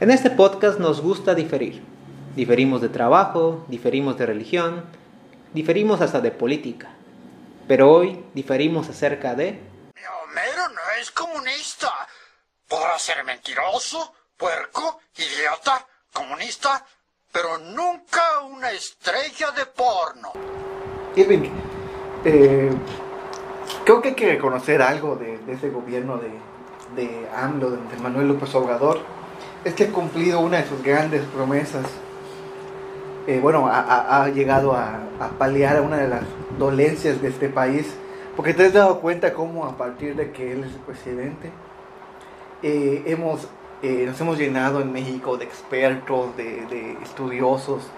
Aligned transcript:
En 0.00 0.10
este 0.10 0.30
podcast 0.30 0.78
nos 0.78 1.02
gusta 1.02 1.34
diferir. 1.34 1.82
Diferimos 2.34 2.80
de 2.80 2.88
trabajo, 2.88 3.66
diferimos 3.68 4.16
de 4.16 4.24
religión, 4.24 4.86
diferimos 5.52 6.00
hasta 6.00 6.22
de 6.22 6.30
política. 6.30 6.88
Pero 7.68 7.92
hoy 7.92 8.24
diferimos 8.32 8.88
acerca 8.88 9.34
de... 9.34 9.60
Homero 10.24 10.70
no 10.70 10.80
es 10.98 11.10
comunista. 11.10 11.92
Podrá 12.66 12.98
ser 12.98 13.22
mentiroso, 13.24 14.14
puerco, 14.38 15.00
idiota, 15.18 15.86
comunista, 16.14 16.82
pero 17.30 17.58
nunca 17.58 18.40
una 18.50 18.70
estrella 18.70 19.50
de 19.50 19.66
porno. 19.66 20.32
Irving, 21.14 21.50
eh, 22.24 22.70
creo 23.84 24.00
que 24.00 24.08
hay 24.08 24.14
que 24.14 24.32
reconocer 24.32 24.80
algo 24.80 25.16
de, 25.16 25.36
de 25.40 25.52
ese 25.52 25.68
gobierno 25.68 26.16
de, 26.16 26.30
de 26.96 27.28
AMLO, 27.36 27.72
de 27.72 27.96
Manuel 27.98 28.28
López 28.28 28.54
Obrador, 28.54 29.19
es 29.64 29.74
que 29.74 29.84
ha 29.84 29.92
cumplido 29.92 30.40
una 30.40 30.58
de 30.58 30.66
sus 30.66 30.82
grandes 30.82 31.22
promesas. 31.34 31.84
Eh, 33.26 33.38
bueno, 33.40 33.68
ha, 33.70 34.28
llegado 34.30 34.72
a, 34.74 35.00
a 35.20 35.28
paliar 35.38 35.80
una 35.82 35.98
de 35.98 36.08
las 36.08 36.22
dolencias 36.58 37.20
de 37.20 37.28
este 37.28 37.48
país, 37.48 37.94
porque 38.36 38.54
te 38.54 38.66
has 38.66 38.72
dado 38.72 39.00
cuenta 39.00 39.34
cómo 39.34 39.66
a 39.66 39.76
partir 39.76 40.16
de 40.16 40.30
que 40.32 40.52
él 40.52 40.64
es 40.64 40.72
presidente, 40.86 41.50
eh, 42.62 43.02
hemos, 43.06 43.48
eh, 43.82 44.04
nos 44.06 44.20
hemos 44.20 44.38
llenado 44.38 44.80
en 44.80 44.92
México 44.92 45.36
de 45.36 45.44
expertos, 45.44 46.36
de, 46.36 46.96
estudiosos, 47.02 47.88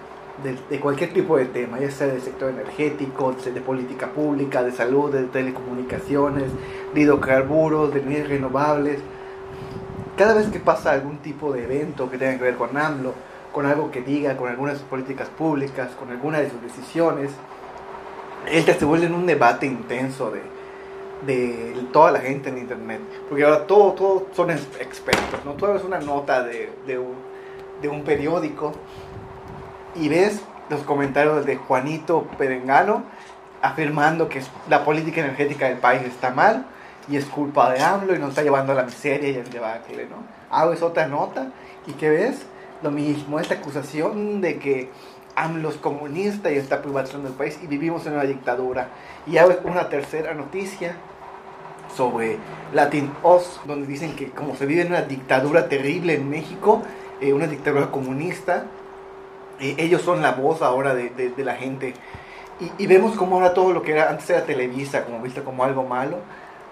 de, 0.43 0.57
de 0.69 0.79
cualquier 0.79 1.13
tipo 1.13 1.37
de 1.37 1.45
tema, 1.45 1.79
ya 1.79 1.91
sea 1.91 2.07
del 2.07 2.21
sector 2.21 2.49
energético, 2.49 3.33
de, 3.33 3.51
de 3.51 3.61
política 3.61 4.07
pública, 4.07 4.63
de 4.63 4.71
salud, 4.71 5.11
de 5.11 5.23
telecomunicaciones, 5.23 6.45
de 6.93 7.01
hidrocarburos, 7.01 7.93
de 7.93 7.99
energías 7.99 8.29
renovables. 8.29 8.99
Cada 10.17 10.33
vez 10.35 10.47
que 10.47 10.59
pasa 10.59 10.91
algún 10.91 11.17
tipo 11.19 11.51
de 11.53 11.63
evento 11.63 12.09
que 12.09 12.17
tenga 12.17 12.37
que 12.37 12.43
ver 12.43 12.55
con 12.55 12.77
AMLO, 12.77 13.13
con 13.51 13.65
algo 13.65 13.91
que 13.91 14.01
diga, 14.01 14.37
con 14.37 14.49
algunas 14.49 14.75
de 14.75 14.79
sus 14.79 14.87
políticas 14.87 15.27
públicas, 15.29 15.91
con 15.97 16.09
alguna 16.11 16.39
de 16.39 16.49
sus 16.49 16.61
decisiones, 16.61 17.31
él 18.47 18.63
se 18.65 18.85
vuelve 18.85 19.05
en 19.07 19.15
un 19.15 19.25
debate 19.25 19.65
intenso 19.65 20.31
de, 20.31 20.41
de 21.25 21.73
toda 21.91 22.11
la 22.11 22.19
gente 22.19 22.49
en 22.49 22.57
internet. 22.57 23.01
Porque 23.29 23.43
ahora 23.43 23.65
todos 23.65 23.95
todo 23.95 24.27
son 24.33 24.51
ex- 24.51 24.79
expertos, 24.79 25.43
¿no? 25.45 25.53
Tú 25.53 25.65
ves 25.67 25.83
una 25.83 25.99
nota 25.99 26.43
de, 26.43 26.71
de 26.85 26.99
un, 26.99 27.15
de 27.81 27.87
un 27.89 28.03
periódico 28.03 28.73
y 29.95 30.09
ves 30.09 30.41
los 30.69 30.81
comentarios 30.81 31.45
de 31.45 31.55
Juanito 31.57 32.27
Perengano 32.37 33.03
afirmando 33.61 34.29
que 34.29 34.41
la 34.69 34.83
política 34.83 35.21
energética 35.21 35.69
del 35.69 35.77
país 35.77 36.01
está 36.03 36.31
mal 36.31 36.65
y 37.07 37.17
es 37.17 37.25
culpa 37.25 37.71
de 37.71 37.81
AMLO 37.81 38.15
y 38.15 38.19
nos 38.19 38.29
está 38.29 38.43
llevando 38.43 38.71
a 38.71 38.75
la 38.75 38.83
miseria 38.83 39.29
y 39.29 39.37
al 39.37 39.49
debacle, 39.49 40.07
¿no? 40.07 40.17
Hago 40.49 40.73
esa 40.73 40.85
otra 40.85 41.07
nota 41.07 41.47
y 41.85 41.93
¿qué 41.93 42.09
ves? 42.09 42.45
Lo 42.81 42.91
mismo, 42.91 43.39
esta 43.39 43.55
acusación 43.55 44.41
de 44.41 44.59
que 44.59 44.89
AMLO 45.35 45.69
es 45.69 45.77
comunista 45.77 46.51
y 46.51 46.57
está 46.57 46.81
privatizando 46.81 47.27
el 47.27 47.33
país 47.33 47.59
y 47.61 47.67
vivimos 47.67 48.05
en 48.05 48.13
una 48.13 48.23
dictadura. 48.23 48.89
Y 49.25 49.37
hago 49.37 49.53
una 49.63 49.89
tercera 49.89 50.33
noticia 50.33 50.95
sobre 51.95 52.37
Latin 52.73 53.11
Oz, 53.23 53.61
donde 53.65 53.87
dicen 53.87 54.15
que 54.15 54.29
como 54.31 54.55
se 54.55 54.65
vive 54.65 54.81
en 54.81 54.89
una 54.89 55.01
dictadura 55.01 55.69
terrible 55.69 56.15
en 56.15 56.29
México, 56.29 56.81
eh, 57.21 57.33
una 57.33 57.47
dictadura 57.47 57.89
comunista, 57.91 58.65
eh, 59.59 59.75
ellos 59.77 60.01
son 60.01 60.21
la 60.21 60.31
voz 60.31 60.61
ahora 60.61 60.93
de, 60.93 61.33
la 61.37 61.55
gente. 61.55 61.93
Y, 62.59 62.83
y 62.83 62.87
vemos 62.87 63.15
como 63.15 63.35
ahora 63.35 63.53
todo 63.53 63.73
lo 63.73 63.81
que 63.81 63.93
era, 63.93 64.09
antes 64.09 64.29
era 64.29 64.45
Televisa, 64.45 65.05
como 65.05 65.21
visto 65.21 65.43
como 65.43 65.63
algo 65.63 65.83
malo, 65.83 66.17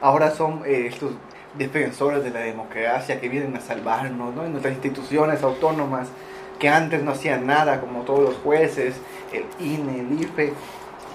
ahora 0.02 0.32
son 0.32 0.64
eh, 0.66 0.88
estos 0.88 1.12
defensores 1.58 2.24
de 2.24 2.32
la 2.32 2.40
democracia 2.40 3.20
que 3.20 3.30
vienen 3.30 3.56
a 3.56 3.62
salvarnos, 3.62 4.36
nuestras 4.36 4.74
instituciones 4.74 5.44
autónomas 5.44 6.10
que 6.60 6.70
antes 6.70 7.02
no 7.04 7.12
hacían 7.12 7.48
nada, 7.48 7.82
como 7.82 8.02
todos 8.02 8.22
los 8.22 8.36
jueces, 8.38 8.96
el 9.34 9.46
INE, 9.60 10.02
el 10.02 10.22
IFE, 10.22 10.54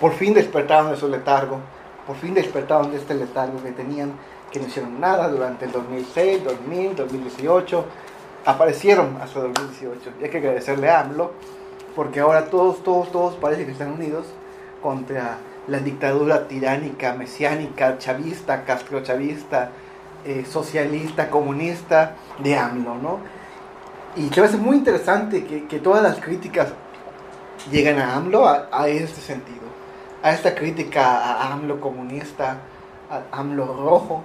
por 0.01 0.13
fin 0.13 0.35
despertaron 0.35 0.91
de 0.91 0.97
su 0.97 1.09
letargo, 1.09 1.61
por 2.07 2.17
fin 2.17 2.35
despertaron 2.35 2.91
de 2.91 2.99
este 2.99 3.15
letargo 3.15 3.63
que 3.63 3.73
tenían, 3.73 4.13
que 4.51 4.59
no 4.59 4.67
hicieron 4.67 5.01
nada 5.01 5.29
durante 5.29 5.67
el 5.67 5.73
2006, 5.73 6.45
2000, 6.45 6.97
2018, 6.97 7.85
aparecieron 8.45 9.19
hasta 9.21 9.41
2018. 9.41 10.11
Y 10.21 10.25
hay 10.25 10.31
que 10.31 10.39
agradecerle 10.39 10.91
a 10.91 11.01
AMLO, 11.01 11.33
porque 11.95 12.21
ahora 12.21 12.47
todos, 12.47 12.83
todos, 12.83 13.11
todos 13.11 13.35
parecen 13.37 13.67
que 13.67 13.73
están 13.73 13.93
unidos 13.93 14.27
contra 14.83 15.39
la 15.69 15.79
dictadura 15.79 16.47
tiránica, 16.47 17.15
mesiánica, 17.15 17.99
chavista, 17.99 18.65
castrochavista, 18.65 19.71
eh, 20.25 20.45
socialista, 20.49 21.31
comunista 21.31 22.15
de 22.39 22.57
AMLO, 22.57 22.95
¿no? 22.97 23.19
Y 24.17 24.29
que 24.29 24.41
a 24.41 24.49
ser 24.49 24.61
muy 24.61 24.77
interesante 24.77 25.45
que, 25.45 25.67
que 25.67 25.79
todas 25.79 26.03
las 26.03 26.19
críticas 26.19 26.69
lleguen 27.71 27.99
a 27.99 28.15
AMLO 28.15 28.47
a, 28.47 28.69
a 28.73 28.89
este 28.89 29.21
sentido, 29.21 29.67
a 30.23 30.33
esta 30.33 30.55
crítica 30.55 31.19
a 31.19 31.53
AMLO 31.53 31.81
comunista, 31.81 32.59
a 33.11 33.39
AMLO 33.39 33.67
rojo. 33.67 34.25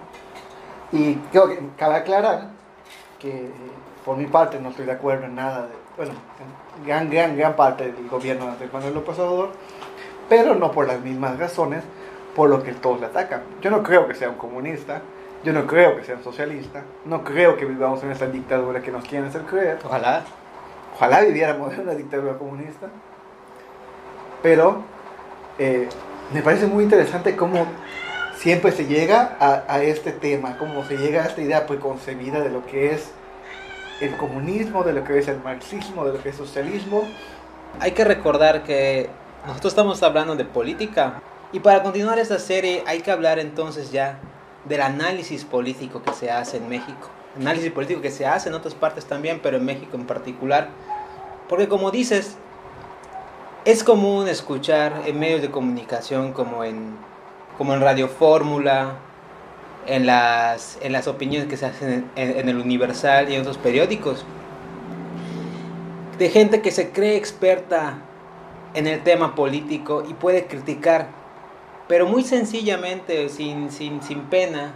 Y 0.91 1.16
creo 1.31 1.47
que 1.47 1.59
cabe 1.78 1.96
aclarar 1.96 2.50
que 3.19 3.30
eh, 3.30 3.51
por 4.03 4.18
mi 4.18 4.25
parte 4.25 4.59
no 4.59 4.69
estoy 4.69 4.85
de 4.85 4.94
acuerdo 4.94 5.25
en 5.25 5.35
nada, 5.35 5.68
de, 5.68 5.74
bueno, 5.96 6.13
en 6.80 6.85
gran, 6.85 7.09
gran, 7.09 7.38
gran 7.38 7.56
parte 7.56 7.91
del 7.91 8.07
gobierno 8.09 8.56
de 8.57 8.68
Manuel 8.68 8.94
López 8.96 9.18
Obrador, 9.19 9.51
pero 10.31 10.56
no 10.56 10.72
por 10.72 10.88
las 10.88 11.02
mismas 11.02 11.38
razones 11.38 11.84
por 12.38 12.50
lo 12.50 12.64
que 12.64 12.72
todos 12.72 13.02
le 13.02 13.08
atacan. 13.08 13.42
Yo 13.62 13.69
no 13.69 13.84
creo 13.84 14.08
que 14.08 14.16
sea 14.16 14.30
un 14.30 14.38
comunista, 14.38 15.02
yo 15.44 15.52
no 15.52 15.68
creo 15.68 15.97
que 15.97 16.06
sea 16.06 16.16
un 16.16 16.24
socialista, 16.24 16.84
no 17.03 17.25
creo 17.25 17.58
que 17.58 17.66
vivamos 17.66 18.02
en 18.03 18.12
esta 18.12 18.28
dictadura 18.28 18.81
que 18.81 18.92
nos 18.94 19.03
quieren 19.03 19.28
hacer 19.28 19.42
creer. 19.42 19.80
Ojalá. 19.84 20.24
Ojalá 20.96 21.19
viviéramos 21.19 21.74
en 21.74 21.81
una 21.81 21.96
dictadura 21.96 22.38
comunista. 22.38 22.88
Pero 24.42 24.84
eh, 25.59 25.90
me 26.34 26.42
parece 26.42 26.66
muy 26.66 26.86
interesante 26.86 27.36
cómo 27.36 27.66
siempre 28.38 28.72
se 28.72 28.86
llega 28.86 29.36
a, 29.38 29.66
a 29.68 29.84
este 29.84 30.13
tema, 30.13 30.58
cómo 30.58 30.86
se 30.86 30.96
llega 30.96 31.24
a 31.24 31.25
esta 31.25 31.42
idea 31.42 31.68
preconcebida 31.68 32.40
de 32.40 32.52
lo 32.52 32.66
que 32.66 32.94
es 32.94 33.12
el 34.00 34.16
comunismo, 34.16 34.86
de 34.86 34.94
lo 34.94 35.03
que 35.03 35.19
es 35.19 35.28
el 35.28 35.44
marxismo, 35.44 36.06
de 36.06 36.13
lo 36.13 36.24
que 36.24 36.30
es 36.30 36.38
socialismo. 36.38 37.06
Hay 37.81 37.92
que 37.92 38.06
recordar 38.06 38.63
que 38.63 39.09
nosotros 39.46 39.74
estamos 39.74 40.02
hablando 40.03 40.35
de 40.35 40.46
política. 40.46 41.22
Y 41.52 41.59
para 41.59 41.84
continuar 41.84 42.19
esta 42.19 42.40
serie 42.40 42.84
hay 42.85 43.02
que 43.02 43.12
hablar 43.12 43.40
entonces 43.40 43.91
ya 43.91 44.19
del 44.66 44.81
análisis 44.81 45.44
político 45.44 46.02
que 46.02 46.13
se 46.13 46.31
hace 46.31 46.57
en 46.57 46.69
México. 46.69 47.09
Análisis 47.35 47.72
político 47.72 48.01
que 48.01 48.12
se 48.12 48.25
hace 48.25 48.50
en 48.50 48.56
otras 48.56 48.75
partes 48.75 49.06
también, 49.06 49.40
pero 49.41 49.57
en 49.57 49.66
México 49.66 49.97
en 49.97 50.06
particular. 50.06 50.69
Porque 51.50 51.68
como 51.68 51.91
dices, 51.91 52.38
es 53.66 53.84
común 53.84 54.28
escuchar 54.28 55.03
en 55.06 55.19
medios 55.19 55.41
de 55.41 55.50
comunicación 55.50 56.34
como 56.34 56.63
en, 56.63 56.96
como 57.57 57.74
en 57.74 57.81
Radio 57.81 58.07
Fórmula, 58.07 58.94
en 59.88 60.06
las, 60.06 60.78
en 60.81 60.94
las 60.94 61.07
opiniones 61.07 61.50
que 61.50 61.57
se 61.57 61.66
hacen 61.66 62.09
en, 62.16 62.40
en 62.40 62.50
el 62.50 62.57
Universal 62.57 63.30
y 63.30 63.35
en 63.35 63.41
otros 63.41 63.57
periódicos, 63.57 64.24
de 66.19 66.30
gente 66.30 66.62
que 66.62 66.72
se 66.72 66.91
cree 66.91 67.16
experta 67.16 67.97
en 68.73 68.87
el 68.87 69.03
tema 69.03 69.35
político 69.35 70.03
y 70.07 70.13
puede 70.13 70.47
criticar, 70.47 71.07
pero 71.87 72.07
muy 72.07 72.23
sencillamente, 72.23 73.29
sin, 73.29 73.71
sin, 73.71 74.01
sin 74.01 74.21
pena, 74.23 74.73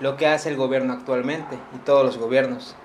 lo 0.00 0.16
que 0.16 0.26
hace 0.26 0.48
el 0.48 0.56
gobierno 0.56 0.92
actualmente 0.92 1.56
y 1.74 1.78
todos 1.78 2.04
los 2.04 2.18
gobiernos. 2.18 2.76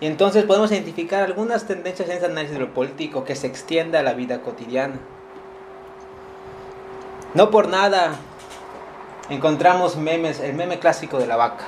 Y 0.00 0.06
entonces 0.06 0.44
podemos 0.44 0.70
identificar 0.72 1.22
algunas 1.22 1.66
tendencias 1.66 2.08
en 2.08 2.16
ese 2.16 2.26
análisis 2.26 2.52
de 2.52 2.60
lo 2.60 2.74
político 2.74 3.24
que 3.24 3.36
se 3.36 3.46
extiende 3.46 3.96
a 3.96 4.02
la 4.02 4.12
vida 4.12 4.42
cotidiana. 4.42 4.96
No 7.32 7.50
por 7.50 7.68
nada 7.68 8.16
encontramos 9.30 9.96
memes, 9.96 10.40
el 10.40 10.54
meme 10.54 10.78
clásico 10.78 11.18
de 11.18 11.26
la 11.26 11.36
vaca. 11.36 11.66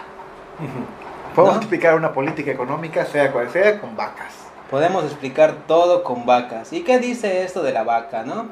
Podemos 1.34 1.56
¿No? 1.56 1.60
explicar 1.62 1.94
una 1.94 2.12
política 2.12 2.50
económica, 2.50 3.04
sea 3.06 3.32
cual 3.32 3.50
sea, 3.50 3.80
con 3.80 3.96
vacas. 3.96 4.45
Podemos 4.70 5.04
explicar 5.04 5.66
todo 5.68 6.02
con 6.02 6.26
vacas. 6.26 6.72
¿Y 6.72 6.82
qué 6.82 6.98
dice 6.98 7.44
esto 7.44 7.62
de 7.62 7.72
la 7.72 7.84
vaca, 7.84 8.24
no? 8.24 8.46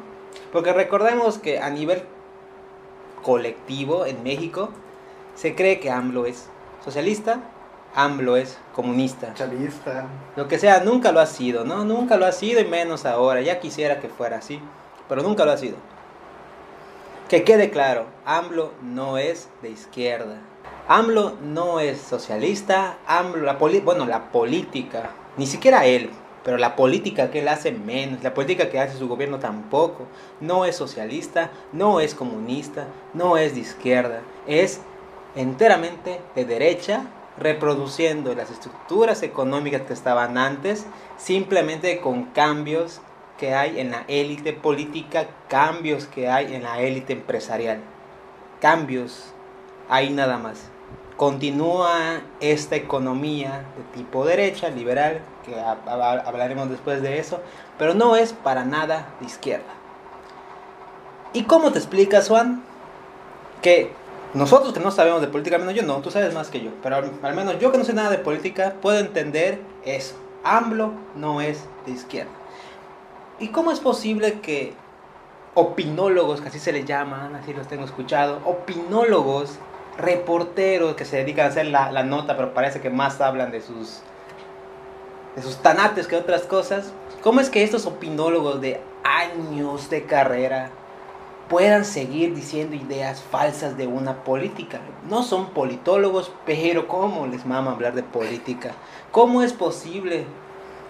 Porque 0.52 0.72
recordemos 0.72 1.38
que 1.38 1.58
a 1.58 1.70
nivel 1.70 2.04
colectivo 3.22 4.06
en 4.06 4.22
México 4.22 4.68
se 5.34 5.56
cree 5.56 5.80
que 5.80 5.90
AMLO 5.90 6.26
es 6.26 6.48
socialista, 6.84 7.40
AMLO 7.96 8.36
es 8.36 8.58
comunista. 8.74 9.34
Chavista. 9.34 10.06
Lo 10.36 10.46
que 10.46 10.58
sea, 10.58 10.80
nunca 10.80 11.10
lo 11.10 11.20
ha 11.20 11.26
sido, 11.26 11.64
¿no? 11.64 11.84
Nunca 11.84 12.16
lo 12.16 12.26
ha 12.26 12.32
sido 12.32 12.60
y 12.60 12.64
menos 12.64 13.06
ahora. 13.06 13.40
Ya 13.40 13.58
quisiera 13.58 13.98
que 13.98 14.08
fuera 14.08 14.38
así, 14.38 14.60
pero 15.08 15.22
nunca 15.22 15.44
lo 15.44 15.50
ha 15.50 15.56
sido. 15.56 15.76
Que 17.28 17.42
quede 17.42 17.70
claro, 17.70 18.06
AMLO 18.24 18.72
no 18.82 19.18
es 19.18 19.48
de 19.62 19.70
izquierda. 19.70 20.36
AMLO 20.86 21.34
no 21.42 21.80
es 21.80 22.00
socialista, 22.00 22.98
AMLO, 23.06 23.42
la 23.44 23.54
bueno, 23.54 24.06
la 24.06 24.30
política, 24.30 25.10
ni 25.36 25.46
siquiera 25.46 25.86
él, 25.86 26.10
pero 26.44 26.58
la 26.58 26.76
política 26.76 27.30
que 27.30 27.40
él 27.40 27.48
hace 27.48 27.72
menos, 27.72 28.22
la 28.22 28.34
política 28.34 28.68
que 28.68 28.78
hace 28.78 28.98
su 28.98 29.08
gobierno 29.08 29.38
tampoco, 29.38 30.06
no 30.40 30.64
es 30.64 30.76
socialista, 30.76 31.50
no 31.72 32.00
es 32.00 32.14
comunista, 32.14 32.86
no 33.14 33.36
es 33.38 33.54
de 33.54 33.60
izquierda, 33.60 34.20
es 34.46 34.80
enteramente 35.34 36.20
de 36.34 36.44
derecha 36.44 37.06
reproduciendo 37.38 38.34
las 38.34 38.50
estructuras 38.50 39.22
económicas 39.22 39.82
que 39.82 39.92
estaban 39.92 40.38
antes, 40.38 40.86
simplemente 41.16 42.00
con 42.00 42.26
cambios 42.26 43.00
que 43.38 43.54
hay 43.54 43.80
en 43.80 43.90
la 43.90 44.04
élite 44.06 44.52
política, 44.52 45.26
cambios 45.48 46.06
que 46.06 46.28
hay 46.28 46.54
en 46.54 46.62
la 46.62 46.80
élite 46.80 47.14
empresarial. 47.14 47.80
Cambios, 48.60 49.32
ahí 49.88 50.10
nada 50.10 50.38
más. 50.38 50.73
Continúa 51.16 52.22
esta 52.40 52.76
economía 52.76 53.64
de 53.76 53.96
tipo 53.96 54.24
derecha, 54.24 54.68
liberal, 54.68 55.20
que 55.44 55.54
hablaremos 55.58 56.68
después 56.70 57.02
de 57.02 57.18
eso, 57.18 57.40
pero 57.78 57.94
no 57.94 58.16
es 58.16 58.32
para 58.32 58.64
nada 58.64 59.14
de 59.20 59.26
izquierda. 59.26 59.72
¿Y 61.32 61.44
cómo 61.44 61.72
te 61.72 61.78
explicas, 61.78 62.28
Juan? 62.28 62.62
Que 63.62 63.92
nosotros 64.34 64.72
que 64.72 64.80
no 64.80 64.90
sabemos 64.90 65.20
de 65.20 65.28
política, 65.28 65.56
al 65.56 65.62
menos 65.62 65.76
yo 65.76 65.82
no, 65.82 65.98
tú 65.98 66.10
sabes 66.10 66.34
más 66.34 66.48
que 66.48 66.60
yo, 66.60 66.70
pero 66.82 66.96
al, 66.96 67.34
menos 67.34 67.58
yo 67.60 67.70
que 67.70 67.78
no 67.78 67.84
sé 67.84 67.92
nada 67.92 68.10
de 68.10 68.18
política, 68.18 68.74
puedo 68.82 68.98
entender 68.98 69.60
eso. 69.84 70.16
AMLO 70.42 70.92
no 71.14 71.40
es 71.40 71.64
de 71.86 71.92
izquierda. 71.92 72.32
¿Y 73.38 73.48
cómo 73.48 73.70
es 73.70 73.80
posible 73.80 74.40
que 74.40 74.74
opinólogos, 75.54 76.40
que 76.40 76.48
así 76.48 76.58
se 76.58 76.72
les 76.72 76.84
llaman, 76.84 77.36
así 77.36 77.52
los 77.52 77.68
tengo 77.68 77.84
escuchado, 77.84 78.40
opinólogos, 78.44 79.58
reporteros 79.98 80.94
que 80.94 81.04
se 81.04 81.18
dedican 81.18 81.46
a 81.46 81.48
hacer 81.48 81.66
la, 81.66 82.02
nota, 82.02 82.36
pero 82.36 82.54
parece 82.54 82.80
que 82.80 82.90
más 82.90 83.20
hablan 83.20 83.50
de 83.50 83.60
sus, 83.60 84.00
de 85.36 85.42
sus 85.42 85.56
tanates 85.58 86.06
que 86.06 86.16
otras 86.16 86.42
cosas, 86.42 86.92
¿cómo 87.22 87.40
es 87.40 87.50
que 87.50 87.62
estos 87.62 87.86
opinólogos 87.86 88.60
de 88.60 88.80
años 89.04 89.90
de 89.90 90.04
carrera 90.04 90.70
puedan 91.48 91.84
seguir 91.84 92.34
diciendo 92.34 92.74
ideas 92.74 93.22
falsas 93.22 93.76
de 93.76 93.86
una 93.86 94.24
política. 94.24 94.80
No 95.08 95.22
son 95.22 95.50
politólogos, 95.50 96.32
pero 96.46 96.88
¿cómo 96.88 97.26
les 97.26 97.44
mama 97.44 97.72
hablar 97.72 97.94
de 97.94 98.02
política? 98.02 98.72
¿Cómo 99.10 99.42
es 99.42 99.52
posible 99.52 100.24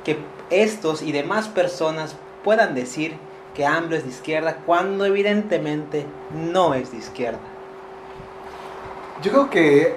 que 0.05 0.19
estos 0.51 1.03
y 1.03 1.13
demás 1.13 1.49
personas 1.49 2.17
puedan 2.45 2.75
decir 2.75 3.17
que 3.55 3.67
AMLO 3.67 3.97
es 3.97 4.05
de 4.05 4.11
izquierda 4.11 4.59
cuando 4.67 5.05
evidentemente 5.05 6.07
no 6.53 6.75
es 6.75 6.93
de 6.93 6.99
izquierda? 6.99 7.54
Yo 9.25 9.31
creo 9.31 9.49
que, 9.49 9.95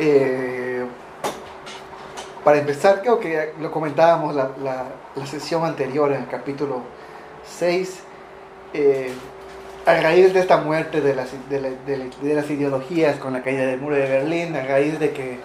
eh, 0.00 0.84
para 2.42 2.58
empezar, 2.58 3.02
creo 3.02 3.20
que 3.20 3.52
lo 3.60 3.70
comentábamos 3.70 4.34
la, 4.34 4.50
la, 4.60 5.26
sesión 5.26 5.64
anterior 5.64 6.10
en 6.10 6.22
el 6.22 6.26
capítulo 6.26 6.82
6, 7.46 8.00
eh, 8.74 9.12
a 9.86 10.00
raíz 10.00 10.34
de 10.34 10.40
esta 10.40 10.56
muerte 10.56 11.00
de 11.00 11.14
las, 11.14 11.30
de, 11.48 12.34
las 12.34 12.50
ideologías 12.50 13.20
con 13.20 13.32
la 13.32 13.44
caída 13.44 13.64
del 13.64 13.80
muro 13.80 13.94
de 13.94 14.08
Berlín, 14.08 14.56
a 14.56 14.64
raíz 14.64 14.98
de 14.98 15.12
que 15.12 15.38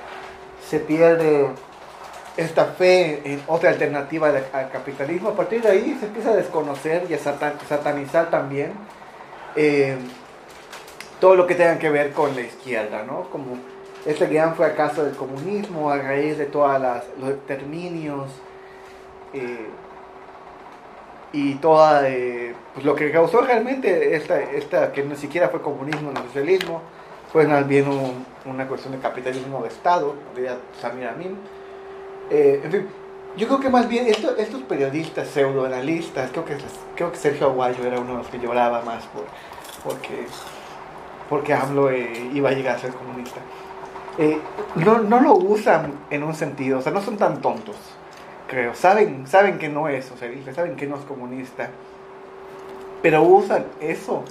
se 0.67 0.79
pierde 0.79 1.49
esta 2.35 2.65
fe 2.65 3.21
en 3.25 3.43
otra 3.45 3.69
alternativa 3.69 4.33
al 4.53 4.71
capitalismo, 4.71 5.29
a 5.29 5.35
partir 5.35 5.61
de 5.61 5.69
ahí 5.69 5.97
se 5.99 6.07
empieza 6.07 6.31
a 6.31 6.35
desconocer 6.35 7.05
y 7.07 7.13
a 7.13 7.19
satanizar 7.19 8.31
también 8.31 8.73
eh, 9.55 9.97
todo 11.23 11.37
lo 11.37 11.47
que 11.47 11.55
tenga 11.55 11.79
que 11.79 11.89
ver 11.89 12.11
con 12.11 12.35
la 12.35 12.41
izquierda, 12.41 13.05
¿no? 13.07 13.29
Como 13.29 13.57
este 14.05 14.27
gran 14.27 14.57
fracaso 14.57 15.05
del 15.05 15.15
comunismo 15.15 15.89
a 15.89 15.97
raíz 15.97 16.37
de 16.37 16.47
todos 16.47 16.77
los 17.17 17.29
exterminios. 17.29 18.29
Eh, 19.33 19.69
y 21.31 21.55
toda 21.55 22.09
eh, 22.09 22.53
pues 22.73 22.85
lo 22.85 22.93
que 22.93 23.09
causó 23.09 23.39
realmente 23.39 24.17
esta, 24.17 24.41
esta, 24.41 24.91
que 24.91 25.01
ni 25.01 25.15
siquiera 25.15 25.47
fue 25.47 25.61
comunismo 25.61 26.11
ni 26.11 26.17
socialismo, 26.27 26.81
fue 27.31 27.47
más 27.47 27.65
bien 27.69 27.85
una 28.43 28.67
cuestión 28.67 28.91
de 28.91 28.99
capitalismo 28.99 29.61
de 29.61 29.69
Estado, 29.69 30.15
de 30.35 30.49
Samir 30.81 31.07
Amin. 31.07 31.37
Eh, 32.29 32.59
en 32.65 32.69
fin, 32.69 32.89
yo 33.37 33.47
creo 33.47 33.61
que 33.61 33.69
más 33.69 33.87
bien 33.87 34.07
esto, 34.07 34.35
estos 34.35 34.61
periodistas 34.63 35.29
pseudoanalistas, 35.29 36.31
creo 36.31 36.43
que, 36.43 36.57
creo 36.97 37.13
que 37.13 37.17
Sergio 37.17 37.47
Aguayo 37.47 37.81
era 37.85 38.01
uno 38.01 38.11
de 38.11 38.17
los 38.17 38.27
que 38.27 38.39
lloraba 38.39 38.81
más 38.81 39.05
por, 39.05 39.23
porque, 39.85 40.25
porque 41.33 41.51
AMLO 41.51 41.89
eh, 41.89 42.29
iba 42.31 42.49
a 42.49 42.53
llegar 42.53 42.75
a 42.75 42.79
ser 42.79 42.91
comunista. 42.91 43.39
no, 44.75 44.99
no 44.99 45.19
lo 45.19 45.33
usan 45.33 45.91
en 46.11 46.21
un 46.21 46.35
sentido, 46.35 46.77
o 46.77 46.81
sea, 46.83 46.91
no 46.91 47.01
son 47.01 47.17
tan 47.17 47.41
tontos 47.41 47.75
creo. 48.53 48.75
Saben, 48.75 49.25
saben 49.25 49.57
que 49.57 49.67
no 49.67 49.87
es 49.87 50.05
socialista, 50.05 50.53
saben 50.53 50.75
que 50.75 50.85
no 50.85 50.97
es 50.97 51.05
comunista, 51.05 51.71
pero 53.01 53.23
usan 53.23 53.65
eso 53.81 54.23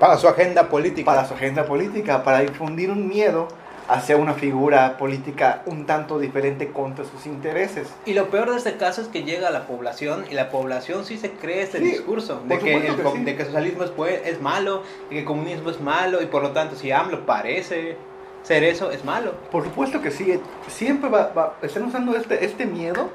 para 0.00 0.16
su 0.16 0.26
agenda 0.26 0.68
política. 0.68 1.06
Para 1.06 1.24
su 1.24 1.34
agenda 1.34 1.64
política, 1.64 2.24
para 2.24 2.42
infundir 2.42 2.90
un 2.90 3.06
miedo 3.06 3.46
hacia 3.88 4.16
una 4.16 4.34
figura 4.34 4.96
política 4.96 5.62
un 5.66 5.86
tanto 5.86 6.18
diferente 6.18 6.68
contra 6.68 7.04
sus 7.04 7.26
intereses. 7.26 7.92
Y 8.06 8.14
lo 8.14 8.28
peor 8.28 8.50
de 8.50 8.56
este 8.56 8.76
caso 8.76 9.02
es 9.02 9.08
que 9.08 9.24
llega 9.24 9.48
a 9.48 9.50
la 9.50 9.66
población 9.66 10.24
y 10.30 10.34
la 10.34 10.50
población 10.50 11.04
sí 11.04 11.18
se 11.18 11.32
cree 11.32 11.62
este 11.62 11.80
discurso 11.80 12.42
de 12.46 12.58
que, 12.58 12.74
el, 12.76 13.24
de 13.24 13.36
que 13.36 13.44
socialismo 13.44 13.84
es, 13.84 14.26
es 14.26 14.40
malo, 14.40 14.82
de 15.08 15.10
que 15.10 15.18
el 15.20 15.24
comunismo 15.24 15.70
es 15.70 15.80
malo 15.80 16.22
y 16.22 16.26
por 16.26 16.42
lo 16.42 16.52
tanto 16.52 16.76
si 16.76 16.90
AMLO 16.90 17.26
parece 17.26 17.96
ser 18.42 18.64
eso 18.64 18.90
es 18.90 19.04
malo. 19.04 19.32
Por 19.50 19.64
supuesto 19.64 20.00
que 20.00 20.10
sí. 20.10 20.38
Siempre 20.68 21.10
va, 21.10 21.56
están 21.62 21.84
usando 21.84 22.16
este, 22.16 22.44
este 22.44 22.66
miedo 22.66 23.10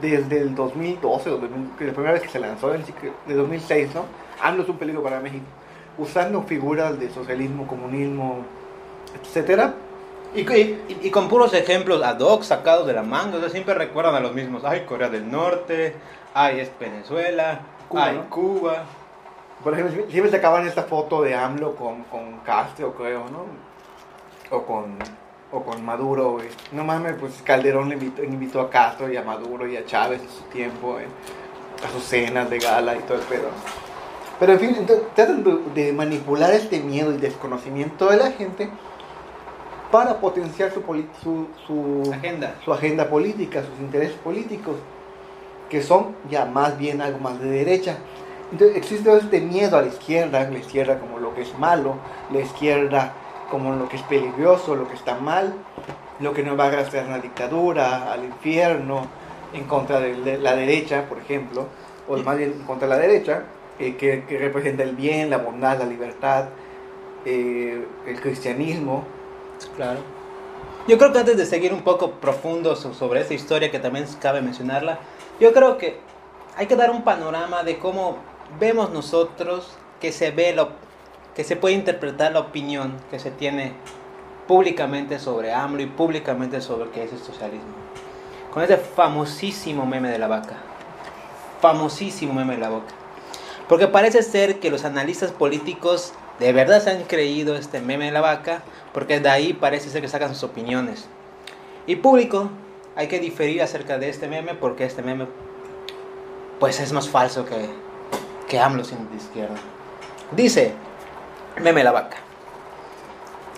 desde 0.00 0.38
el 0.38 0.54
2012, 0.54 1.30
la 1.30 1.92
primera 1.92 2.12
vez 2.12 2.22
que 2.22 2.28
se 2.28 2.38
lanzó, 2.38 2.70
de 2.70 3.34
2006, 3.34 3.94
¿no? 3.94 4.04
AMLO 4.40 4.62
es 4.62 4.68
un 4.68 4.76
peligro 4.78 5.02
para 5.02 5.20
México. 5.20 5.44
Usando 5.98 6.42
figuras 6.42 6.98
de 6.98 7.10
socialismo, 7.10 7.66
comunismo, 7.66 8.44
etcétera. 9.20 9.74
Y, 10.34 10.40
y, 10.40 11.10
con 11.10 11.28
puros 11.28 11.52
ejemplos 11.52 12.02
ad 12.02 12.20
hoc 12.20 12.42
sacados 12.42 12.86
de 12.86 12.94
la 12.94 13.02
manga, 13.02 13.38
o 13.38 13.48
siempre 13.50 13.74
recuerdan 13.74 14.14
a 14.14 14.20
los 14.20 14.32
mismos. 14.34 14.64
Ay, 14.64 14.86
Corea 14.86 15.10
del 15.10 15.30
Norte, 15.30 15.94
ay, 16.32 16.60
es 16.60 16.70
Venezuela, 16.80 17.60
Cuba, 17.88 18.04
ay, 18.06 18.22
Cuba. 18.30 18.84
Por 19.62 19.74
ejemplo, 19.74 20.04
siempre 20.08 20.30
se 20.30 20.38
acaban 20.38 20.66
esta 20.66 20.84
foto 20.84 21.22
de 21.22 21.34
AMLO 21.34 21.76
con, 21.76 22.04
con 22.04 22.38
Castro, 22.38 22.94
creo, 22.94 23.28
¿no? 23.28 23.72
o 24.52 24.62
con, 24.62 24.96
o 25.50 25.62
con 25.62 25.84
Maduro, 25.84 26.38
No 26.72 26.84
mames, 26.84 27.14
pues 27.18 27.42
Calderón 27.42 27.88
le 27.88 27.96
invitó, 28.26 28.60
a 28.60 28.70
Castro 28.70 29.10
y 29.10 29.16
a 29.16 29.22
Maduro 29.22 29.66
y 29.66 29.76
a 29.76 29.84
Chávez 29.84 30.20
en 30.22 30.28
su 30.28 30.42
tiempo, 30.44 30.98
a 31.84 31.90
sus 31.90 32.04
cenas 32.04 32.48
de 32.48 32.58
gala 32.58 32.94
y 32.94 33.00
todo 33.00 33.18
el 33.18 33.24
pedo. 33.24 33.48
Pero 34.38 34.52
en 34.52 34.60
fin, 34.60 34.76
entonces, 34.78 35.06
tratan 35.14 35.44
de, 35.74 35.92
manipular 35.92 36.52
este 36.52 36.80
miedo 36.80 37.12
y 37.12 37.16
desconocimiento 37.16 38.08
de 38.08 38.16
la 38.16 38.30
gente 38.32 38.68
para 39.92 40.18
potenciar 40.18 40.72
su, 40.72 40.80
su, 41.22 41.46
su, 41.66 42.12
agenda. 42.12 42.56
su 42.64 42.72
agenda 42.72 43.08
política, 43.08 43.62
sus 43.62 43.78
intereses 43.78 44.16
políticos, 44.16 44.76
que 45.68 45.82
son 45.82 46.16
ya 46.30 46.46
más 46.46 46.78
bien 46.78 47.00
algo 47.00 47.18
más 47.18 47.38
de 47.38 47.50
derecha. 47.50 47.98
Entonces 48.50 48.76
existe 48.76 49.14
este 49.14 49.40
miedo 49.40 49.76
a 49.76 49.82
la 49.82 49.88
izquierda, 49.88 50.48
la 50.50 50.58
izquierda 50.58 50.98
como 50.98 51.18
lo 51.18 51.34
que 51.34 51.42
es 51.42 51.58
malo, 51.58 51.96
la 52.32 52.40
izquierda 52.40 53.12
como 53.50 53.74
lo 53.74 53.88
que 53.88 53.96
es 53.96 54.02
peligroso, 54.04 54.74
lo 54.74 54.88
que 54.88 54.94
está 54.94 55.16
mal, 55.16 55.54
lo 56.20 56.32
que 56.32 56.42
nos 56.42 56.58
va 56.58 56.64
a 56.64 56.68
arrastrar 56.68 57.04
a 57.04 57.10
la 57.10 57.18
dictadura, 57.18 58.12
al 58.12 58.24
infierno, 58.24 59.06
en 59.52 59.64
contra 59.64 60.00
de 60.00 60.38
la 60.38 60.56
derecha, 60.56 61.04
por 61.06 61.18
ejemplo, 61.18 61.66
o 62.08 62.16
más 62.16 62.38
bien 62.38 62.52
en 62.52 62.66
contra 62.66 62.88
de 62.88 62.94
la 62.94 63.00
derecha, 63.00 63.44
eh, 63.78 63.96
que, 63.96 64.24
representa 64.38 64.82
el 64.82 64.96
bien, 64.96 65.28
la 65.28 65.38
bondad, 65.38 65.78
la 65.78 65.84
libertad, 65.84 66.46
eh, 67.26 67.86
el 68.06 68.20
cristianismo. 68.20 69.04
Claro. 69.76 70.00
Yo 70.88 70.98
creo 70.98 71.12
que 71.12 71.18
antes 71.18 71.36
de 71.36 71.46
seguir 71.46 71.72
un 71.72 71.82
poco 71.82 72.12
profundo 72.12 72.74
sobre 72.74 73.20
esta 73.20 73.34
historia, 73.34 73.70
que 73.70 73.78
también 73.78 74.04
cabe 74.20 74.42
mencionarla, 74.42 74.98
yo 75.38 75.52
creo 75.52 75.78
que 75.78 76.00
hay 76.56 76.66
que 76.66 76.76
dar 76.76 76.90
un 76.90 77.02
panorama 77.02 77.62
de 77.62 77.78
cómo 77.78 78.18
vemos 78.58 78.90
nosotros 78.90 79.70
que 80.00 80.12
se 80.12 80.32
ve 80.32 80.52
lo, 80.52 80.70
que 81.34 81.44
se 81.44 81.56
puede 81.56 81.74
interpretar 81.74 82.32
la 82.32 82.40
opinión 82.40 82.96
que 83.10 83.18
se 83.18 83.30
tiene 83.30 83.72
públicamente 84.46 85.18
sobre 85.18 85.52
AMLO 85.52 85.82
y 85.82 85.86
públicamente 85.86 86.60
sobre 86.60 86.90
qué 86.90 87.04
es 87.04 87.12
el 87.12 87.20
socialismo. 87.20 87.74
Con 88.52 88.62
ese 88.62 88.76
famosísimo 88.76 89.86
meme 89.86 90.10
de 90.10 90.18
la 90.18 90.26
vaca. 90.26 90.56
Famosísimo 91.60 92.34
meme 92.34 92.54
de 92.54 92.60
la 92.60 92.68
vaca. 92.70 92.92
Porque 93.68 93.86
parece 93.86 94.22
ser 94.22 94.58
que 94.58 94.70
los 94.70 94.84
analistas 94.84 95.30
políticos 95.30 96.12
de 96.38 96.52
verdad 96.52 96.82
se 96.82 96.90
han 96.90 97.04
creído 97.04 97.56
este 97.56 97.80
meme 97.80 98.06
de 98.06 98.10
la 98.10 98.20
vaca, 98.20 98.62
porque 98.92 99.20
de 99.20 99.28
ahí 99.28 99.52
parece 99.52 99.90
ser 99.90 100.02
que 100.02 100.08
sacan 100.08 100.34
sus 100.34 100.44
opiniones. 100.44 101.06
Y 101.86 101.96
público, 101.96 102.50
hay 102.94 103.08
que 103.08 103.18
diferir 103.18 103.62
acerca 103.62 103.98
de 103.98 104.08
este 104.08 104.28
meme, 104.28 104.54
porque 104.54 104.84
este 104.84 105.02
meme 105.02 105.26
pues 106.60 106.78
es 106.78 106.92
más 106.92 107.08
falso 107.08 107.44
que, 107.44 107.68
que 108.48 108.60
AMLO 108.60 108.84
sin 108.84 109.10
de 109.10 109.16
izquierda. 109.16 109.56
Dice, 110.30 110.72
meme 111.60 111.82
la 111.82 111.92
vaca. 111.92 112.18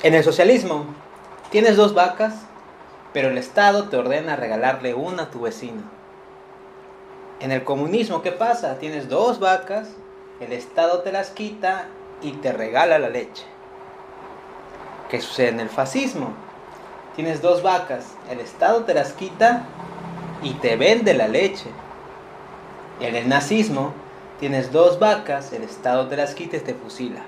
En 0.03 0.14
el 0.14 0.25
socialismo, 0.25 0.87
tienes 1.50 1.76
dos 1.76 1.95
vacas, 1.95 2.35
pero 3.12 3.29
el 3.29 3.38
Estado 3.38 3.88
te 3.88 3.97
ordena 3.97 4.37
regalarle 4.37 4.95
una 4.95 5.25
a 5.25 5.31
tu 5.31 5.43
vecino. 5.43 5.83
En 7.41 7.53
el 7.53 7.64
comunismo, 7.64 8.23
¿qué 8.23 8.33
pasa? 8.33 8.79
Tienes 8.79 9.09
dos 9.09 9.38
vacas, 9.38 9.91
el 10.41 10.53
Estado 10.53 11.00
te 11.00 11.12
las 11.12 11.31
quita 11.31 11.87
y 12.23 12.33
te 12.33 12.53
regala 12.53 12.99
la 12.99 13.09
leche. 13.09 13.45
¿Qué 15.08 15.20
sucede 15.20 15.49
en 15.49 15.61
el 15.61 15.68
fascismo? 15.68 16.34
tienes 17.14 17.40
dos 17.40 17.62
vacas, 17.62 18.16
el 18.30 18.40
Estado 18.40 18.84
te 18.84 18.94
las 18.94 19.12
quita 19.12 19.66
y 20.42 20.54
te 20.54 20.76
vende 20.76 21.14
la 21.14 21.28
leche. 21.28 21.70
En 23.00 23.14
el 23.14 23.28
nazismo, 23.28 23.92
tienes 24.40 24.73
dos 24.73 24.99
vacas, 24.99 25.52
el 25.52 25.62
Estado 25.62 26.08
te 26.08 26.16
las 26.16 26.34
quita 26.34 26.56
y 26.56 26.61
te 26.61 26.75
fusila. 26.75 27.23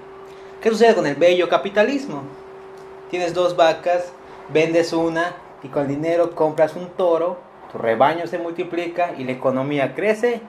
¿Qué 0.61 0.71
sucede 0.71 0.95
con 0.95 1.07
el 1.07 1.15
bello 1.15 1.49
capitalismo? 1.49 2.23
Tienes 3.11 3.35
dos 3.35 3.57
vacas, 3.57 4.13
vendes 4.53 4.93
una 4.93 5.37
y 5.63 5.69
con 5.69 5.83
el 5.83 5.89
dinero 5.89 6.35
compras 6.35 6.75
un 6.75 6.89
toro, 6.89 7.39
tu 7.71 7.79
rebaño 7.79 8.27
se 8.27 8.39
multiplica 8.39 9.15
y 9.17 9.25
la 9.25 9.33
economía 9.33 9.95
crece 9.95 10.41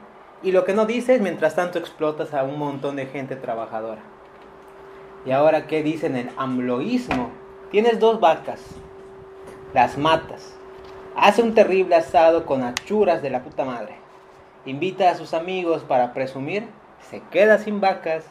y 0.44 0.52
lo 0.52 0.66
que 0.66 0.74
no 0.74 0.86
dices, 0.86 1.22
mientras 1.22 1.56
tanto 1.56 1.80
explotas 1.80 2.34
a 2.34 2.44
un 2.44 2.58
montón 2.58 2.96
de 2.96 3.08
gente 3.08 3.36
trabajadora. 3.36 4.02
Y 5.28 5.34
ahora, 5.34 5.68
¿qué 5.68 5.84
dicen 5.84 6.16
el 6.16 6.30
amloísmo? 6.38 7.32
Tienes 7.70 8.00
dos 8.00 8.22
vacas, 8.22 8.62
las 9.74 9.98
matas, 9.98 10.56
hace 11.18 11.42
un 11.42 11.54
terrible 11.54 11.96
asado 11.96 12.46
con 12.46 12.64
achuras 12.64 13.22
de 13.22 13.30
la 13.30 13.44
puta 13.44 13.66
madre, 13.66 13.98
invita 14.66 15.12
a 15.12 15.16
sus 15.16 15.34
amigos 15.34 15.84
para 15.84 16.14
presumir, 16.14 16.70
se 17.10 17.22
queda 17.30 17.58
sin 17.58 17.82
vacas, 17.82 18.24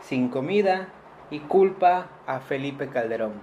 sin 0.00 0.30
comida 0.30 0.88
y 1.30 1.40
culpa 1.40 2.06
a 2.26 2.40
Felipe 2.40 2.88
Calderón. 2.88 3.34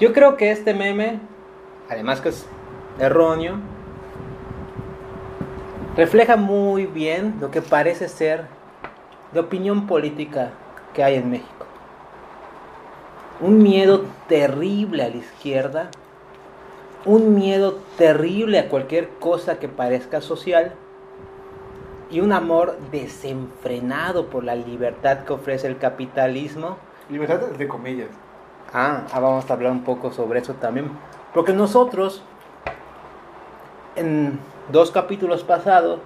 Yo 0.00 0.14
creo 0.14 0.38
que 0.38 0.50
este 0.50 0.72
meme, 0.72 1.20
además 1.90 2.22
que 2.22 2.30
es 2.30 2.46
erróneo, 2.98 3.56
refleja 5.94 6.36
muy 6.36 6.86
bien 6.86 7.36
lo 7.38 7.50
que 7.50 7.60
parece 7.60 8.08
ser 8.08 8.53
de 9.34 9.40
opinión 9.40 9.86
política 9.86 10.52
que 10.94 11.02
hay 11.02 11.16
en 11.16 11.30
México. 11.30 11.66
Un 13.40 13.58
miedo 13.58 14.04
terrible 14.28 15.02
a 15.02 15.08
la 15.08 15.16
izquierda, 15.16 15.90
un 17.04 17.34
miedo 17.34 17.80
terrible 17.98 18.60
a 18.60 18.68
cualquier 18.68 19.10
cosa 19.18 19.58
que 19.58 19.68
parezca 19.68 20.20
social 20.20 20.72
y 22.10 22.20
un 22.20 22.32
amor 22.32 22.78
desenfrenado 22.92 24.28
por 24.28 24.44
la 24.44 24.54
libertad 24.54 25.24
que 25.24 25.32
ofrece 25.32 25.66
el 25.66 25.78
capitalismo. 25.78 26.76
Libertad 27.10 27.40
de 27.40 27.68
comillas. 27.68 28.08
Ah, 28.72 29.02
ah, 29.12 29.20
vamos 29.20 29.50
a 29.50 29.52
hablar 29.52 29.72
un 29.72 29.82
poco 29.82 30.12
sobre 30.12 30.38
eso 30.38 30.54
también. 30.54 30.90
Porque 31.34 31.52
nosotros, 31.52 32.22
en 33.96 34.38
dos 34.70 34.92
capítulos 34.92 35.42
pasados, 35.42 35.98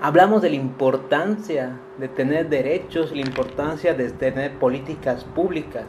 hablamos 0.00 0.40
de 0.40 0.50
la 0.50 0.56
importancia 0.56 1.78
de 1.98 2.08
tener 2.08 2.48
derechos, 2.48 3.12
la 3.12 3.22
importancia 3.22 3.94
de 3.94 4.10
tener 4.10 4.58
políticas 4.58 5.24
públicas 5.24 5.84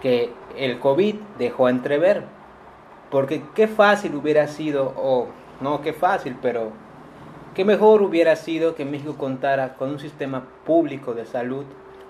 que 0.00 0.32
el 0.56 0.78
COVID 0.78 1.16
dejó 1.38 1.68
entrever. 1.68 2.24
Porque 3.10 3.42
qué 3.54 3.66
fácil 3.66 4.14
hubiera 4.14 4.46
sido, 4.46 4.94
o 4.96 5.28
no 5.60 5.82
qué 5.82 5.92
fácil, 5.92 6.36
pero 6.40 6.72
qué 7.54 7.64
mejor 7.64 8.02
hubiera 8.02 8.36
sido 8.36 8.74
que 8.74 8.84
México 8.84 9.16
contara 9.16 9.74
con 9.74 9.90
un 9.90 9.98
sistema 9.98 10.46
público 10.64 11.14
de 11.14 11.26
salud 11.26 11.64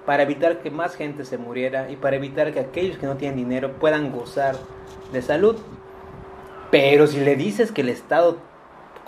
para 0.05 0.23
evitar 0.23 0.59
que 0.59 0.71
más 0.71 0.97
gente 0.97 1.25
se 1.25 1.39
muriera 1.39 1.91
y 1.91 1.97
para 1.97 2.17
evitar 2.17 2.53
que 2.53 2.61
aquellos 2.61 2.99
que 2.99 3.07
no 3.07 3.17
tienen 3.17 3.37
dinero 3.37 3.73
puedan 3.73 4.13
gozar 4.13 4.57
de 5.13 5.23
salud. 5.23 5.57
Pero 6.71 7.07
si 7.07 7.21
le 7.21 7.37
dices 7.37 7.73
que 7.73 7.81
el 7.81 7.89
Estado 7.89 8.37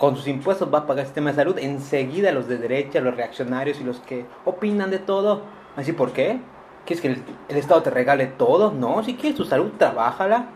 con 0.03 0.17
sus 0.17 0.27
impuestos 0.27 0.67
va 0.67 0.79
a 0.79 0.85
pagar 0.85 1.03
el 1.03 1.05
sistema 1.05 1.29
de 1.29 1.37
salud, 1.37 1.57
enseguida 1.57 2.33
los 2.33 2.49
de 2.49 2.57
derecha, 2.57 2.99
los 2.99 3.15
reaccionarios 3.15 3.79
y 3.79 3.85
los 3.85 4.01
que 4.01 4.25
opinan 4.43 4.91
de 4.91 4.99
todo, 4.99 5.43
así, 5.77 5.93
¿por 5.93 6.11
qué? 6.11 6.41
¿Quieres 6.85 7.01
que 7.01 7.07
el, 7.47 7.57
Estado 7.57 7.83
te 7.83 7.89
regale 7.89 8.27
todo? 8.27 8.73
No, 8.73 9.01
si 9.01 9.15
quieres 9.15 9.37
tu 9.37 9.45
salud, 9.45 9.71
trabájala. 9.77 10.47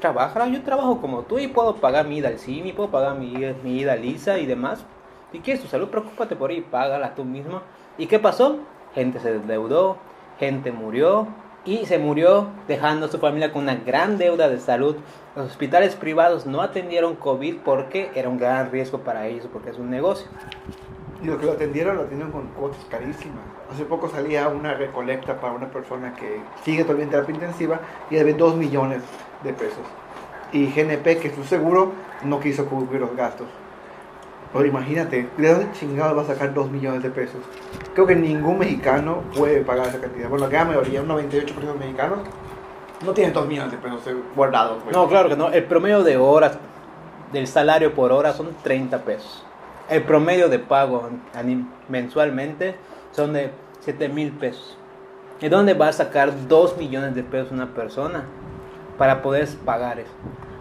Trabájala, 0.00 0.48
yo 0.48 0.64
trabajo 0.64 1.00
como 1.00 1.22
tú 1.22 1.38
y 1.38 1.46
puedo 1.46 1.76
pagar 1.76 2.08
mi 2.08 2.16
ida 2.16 2.26
al 2.26 2.40
cine, 2.40 2.72
puedo 2.72 2.90
pagar 2.90 3.16
mi, 3.16 3.32
mi 3.62 3.78
ida 3.78 3.94
Lisa 3.94 4.40
y 4.40 4.46
demás. 4.46 4.84
Si 5.30 5.38
quieres 5.38 5.62
tu 5.62 5.68
salud, 5.68 5.86
preocúpate 5.86 6.34
por 6.34 6.50
ahí, 6.50 6.60
págala 6.60 7.14
tú 7.14 7.24
mismo. 7.24 7.60
¿Y 7.96 8.06
qué 8.06 8.18
pasó? 8.18 8.58
Gente 8.92 9.20
se 9.20 9.36
endeudó, 9.36 9.98
gente 10.40 10.72
murió 10.72 11.28
y 11.64 11.84
se 11.86 11.98
murió 11.98 12.48
dejando 12.68 13.06
a 13.06 13.08
su 13.08 13.18
familia 13.18 13.52
con 13.52 13.62
una 13.62 13.74
gran 13.74 14.18
deuda 14.18 14.48
de 14.48 14.58
salud. 14.58 14.96
Los 15.36 15.46
hospitales 15.46 15.94
privados 15.94 16.46
no 16.46 16.62
atendieron 16.62 17.16
COVID 17.16 17.56
porque 17.64 18.10
era 18.14 18.28
un 18.28 18.38
gran 18.38 18.70
riesgo 18.70 18.98
para 18.98 19.26
ellos, 19.26 19.46
porque 19.52 19.70
es 19.70 19.78
un 19.78 19.90
negocio. 19.90 20.28
Y 21.22 21.26
los 21.26 21.38
que 21.38 21.46
lo 21.46 21.52
atendieron 21.52 21.96
lo 21.96 22.02
atendieron 22.02 22.32
con 22.32 22.46
cuotas 22.48 22.84
carísimas. 22.88 23.44
Hace 23.70 23.84
poco 23.84 24.08
salía 24.08 24.48
una 24.48 24.74
recolecta 24.74 25.38
para 25.38 25.52
una 25.52 25.70
persona 25.70 26.14
que 26.14 26.40
sigue 26.64 26.82
todavía 26.82 27.04
en 27.04 27.10
terapia 27.10 27.34
intensiva 27.34 27.80
y 28.08 28.16
debe 28.16 28.32
2 28.32 28.56
millones 28.56 29.02
de 29.44 29.52
pesos. 29.52 29.84
Y 30.52 30.66
GNP, 30.66 31.20
que 31.20 31.28
es 31.28 31.34
su 31.34 31.44
seguro, 31.44 31.92
no 32.24 32.40
quiso 32.40 32.66
cubrir 32.66 33.00
los 33.00 33.14
gastos. 33.14 33.46
Pero 34.52 34.66
imagínate, 34.66 35.28
¿de 35.36 35.48
dónde 35.48 35.72
chingado 35.72 36.16
va 36.16 36.22
a 36.22 36.26
sacar 36.26 36.52
2 36.52 36.70
millones 36.70 37.02
de 37.02 37.10
pesos? 37.10 37.40
Creo 37.94 38.06
que 38.06 38.16
ningún 38.16 38.58
mexicano 38.58 39.22
puede 39.36 39.60
pagar 39.60 39.88
esa 39.88 40.00
cantidad. 40.00 40.28
Bueno, 40.28 40.46
la 40.46 40.50
gran 40.50 40.68
mayoría, 40.68 41.02
un 41.02 41.08
98% 41.08 41.54
de 41.54 41.74
mexicanos, 41.78 42.18
no 43.04 43.12
tienen 43.12 43.32
2 43.32 43.46
millones 43.46 43.72
de 43.72 43.78
pesos 43.78 44.00
guardados. 44.34 44.82
Pues. 44.82 44.94
No, 44.94 45.08
claro 45.08 45.28
que 45.28 45.36
no. 45.36 45.50
El 45.50 45.64
promedio 45.64 46.02
de 46.02 46.16
horas 46.16 46.58
del 47.32 47.46
salario 47.46 47.94
por 47.94 48.10
hora 48.10 48.32
son 48.32 48.48
30 48.62 49.04
pesos. 49.04 49.44
El 49.88 50.02
promedio 50.02 50.48
de 50.48 50.58
pago 50.58 51.08
mensualmente 51.88 52.76
son 53.12 53.32
de 53.32 53.50
7 53.80 54.08
mil 54.08 54.32
pesos. 54.32 54.76
¿De 55.40 55.48
dónde 55.48 55.74
va 55.74 55.88
a 55.88 55.92
sacar 55.92 56.48
2 56.48 56.76
millones 56.76 57.14
de 57.14 57.22
pesos 57.22 57.50
una 57.52 57.72
persona 57.74 58.24
para 58.98 59.22
poder 59.22 59.48
pagar 59.64 59.98
eso? 59.98 60.12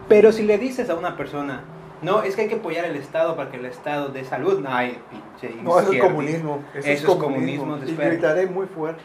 Pero 0.07 0.31
si 0.31 0.43
le 0.43 0.57
dices 0.57 0.89
a 0.89 0.95
una 0.95 1.17
persona, 1.17 1.63
no, 2.01 2.23
es 2.23 2.35
que 2.35 2.43
hay 2.43 2.47
que 2.47 2.55
apoyar 2.55 2.85
el 2.85 2.95
Estado 2.95 3.35
para 3.35 3.51
que 3.51 3.57
el 3.57 3.65
Estado 3.65 4.09
dé 4.09 4.23
salud, 4.23 4.59
no, 4.59 4.73
hay 4.73 4.97
pinche 5.09 5.55
No, 5.61 5.79
eso 5.79 5.91
es 5.91 6.01
comunismo. 6.01 6.63
Eso, 6.73 6.87
es 6.87 7.03
comunismo. 7.03 7.77
y 7.85 7.91
gritaré 7.93 8.45
muy 8.47 8.67
fuerte. 8.67 9.01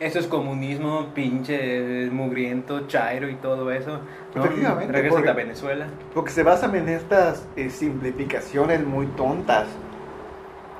Eso 0.00 0.20
es 0.20 0.28
comunismo, 0.28 1.08
pinche 1.12 2.08
mugriento, 2.10 2.86
chairo 2.86 3.28
y 3.28 3.34
todo 3.34 3.72
eso. 3.72 4.00
¿no? 4.34 4.44
Regresa 4.44 5.18
a 5.18 5.32
Venezuela. 5.32 5.86
Porque 6.14 6.30
se 6.30 6.44
basan 6.44 6.76
en 6.76 6.88
estas 6.88 7.46
eh, 7.56 7.68
simplificaciones 7.68 8.84
muy 8.84 9.06
tontas 9.08 9.66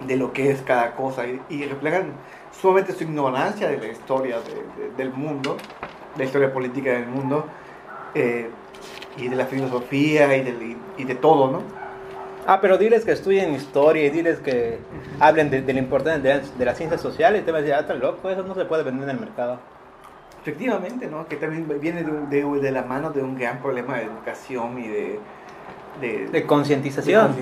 de 0.06 0.16
lo 0.16 0.32
que 0.32 0.52
es 0.52 0.62
cada 0.62 0.94
cosa 0.94 1.24
y, 1.26 1.64
reflejan 1.64 2.12
sumamente 2.52 2.92
su 2.92 3.02
ignorancia 3.02 3.68
de 3.68 3.78
la 3.78 3.88
historia 3.88 4.36
del 4.96 5.12
mundo, 5.12 5.56
de 6.14 6.18
la 6.18 6.24
historia 6.24 6.52
política 6.52 6.92
del 6.92 7.06
mundo 7.06 7.44
eh, 8.14 8.48
y 9.18 9.28
de 9.28 9.36
la 9.36 9.46
filosofía 9.46 10.36
y 10.36 10.42
de, 10.42 10.76
y 10.96 11.04
de 11.04 11.14
todo, 11.14 11.50
¿no? 11.50 11.62
Ah, 12.50 12.62
pero 12.62 12.78
diles 12.78 13.04
que 13.04 13.12
estudien 13.12 13.52
historia 13.54 14.06
y 14.06 14.08
diles 14.08 14.38
que 14.38 14.78
hablen 15.20 15.50
de, 15.50 15.60
la 15.70 15.78
importancia 15.78 16.40
de, 16.40 16.64
las 16.64 16.78
ciencias 16.78 16.98
sociales 16.98 17.42
y 17.42 17.44
te 17.44 17.52
van 17.52 17.58
a 17.58 17.60
decir, 17.60 17.74
ah, 17.74 17.80
está 17.80 17.92
loco, 17.92 18.30
eso 18.30 18.42
no 18.42 18.54
se 18.54 18.64
puede 18.64 18.84
vender 18.84 19.04
en 19.04 19.16
el 19.16 19.20
mercado. 19.20 19.58
Efectivamente, 20.40 21.08
¿no? 21.08 21.28
Que 21.28 21.36
también 21.36 21.68
viene 21.78 22.04
de, 22.04 22.42
de, 22.42 22.72
la 22.72 22.84
mano 22.84 23.10
de 23.10 23.22
un 23.22 23.36
gran 23.36 23.58
problema 23.60 23.98
de 23.98 24.04
educación 24.04 24.78
y 24.78 24.88
de... 24.88 25.20
De, 26.00 26.46
concientización. 26.46 27.34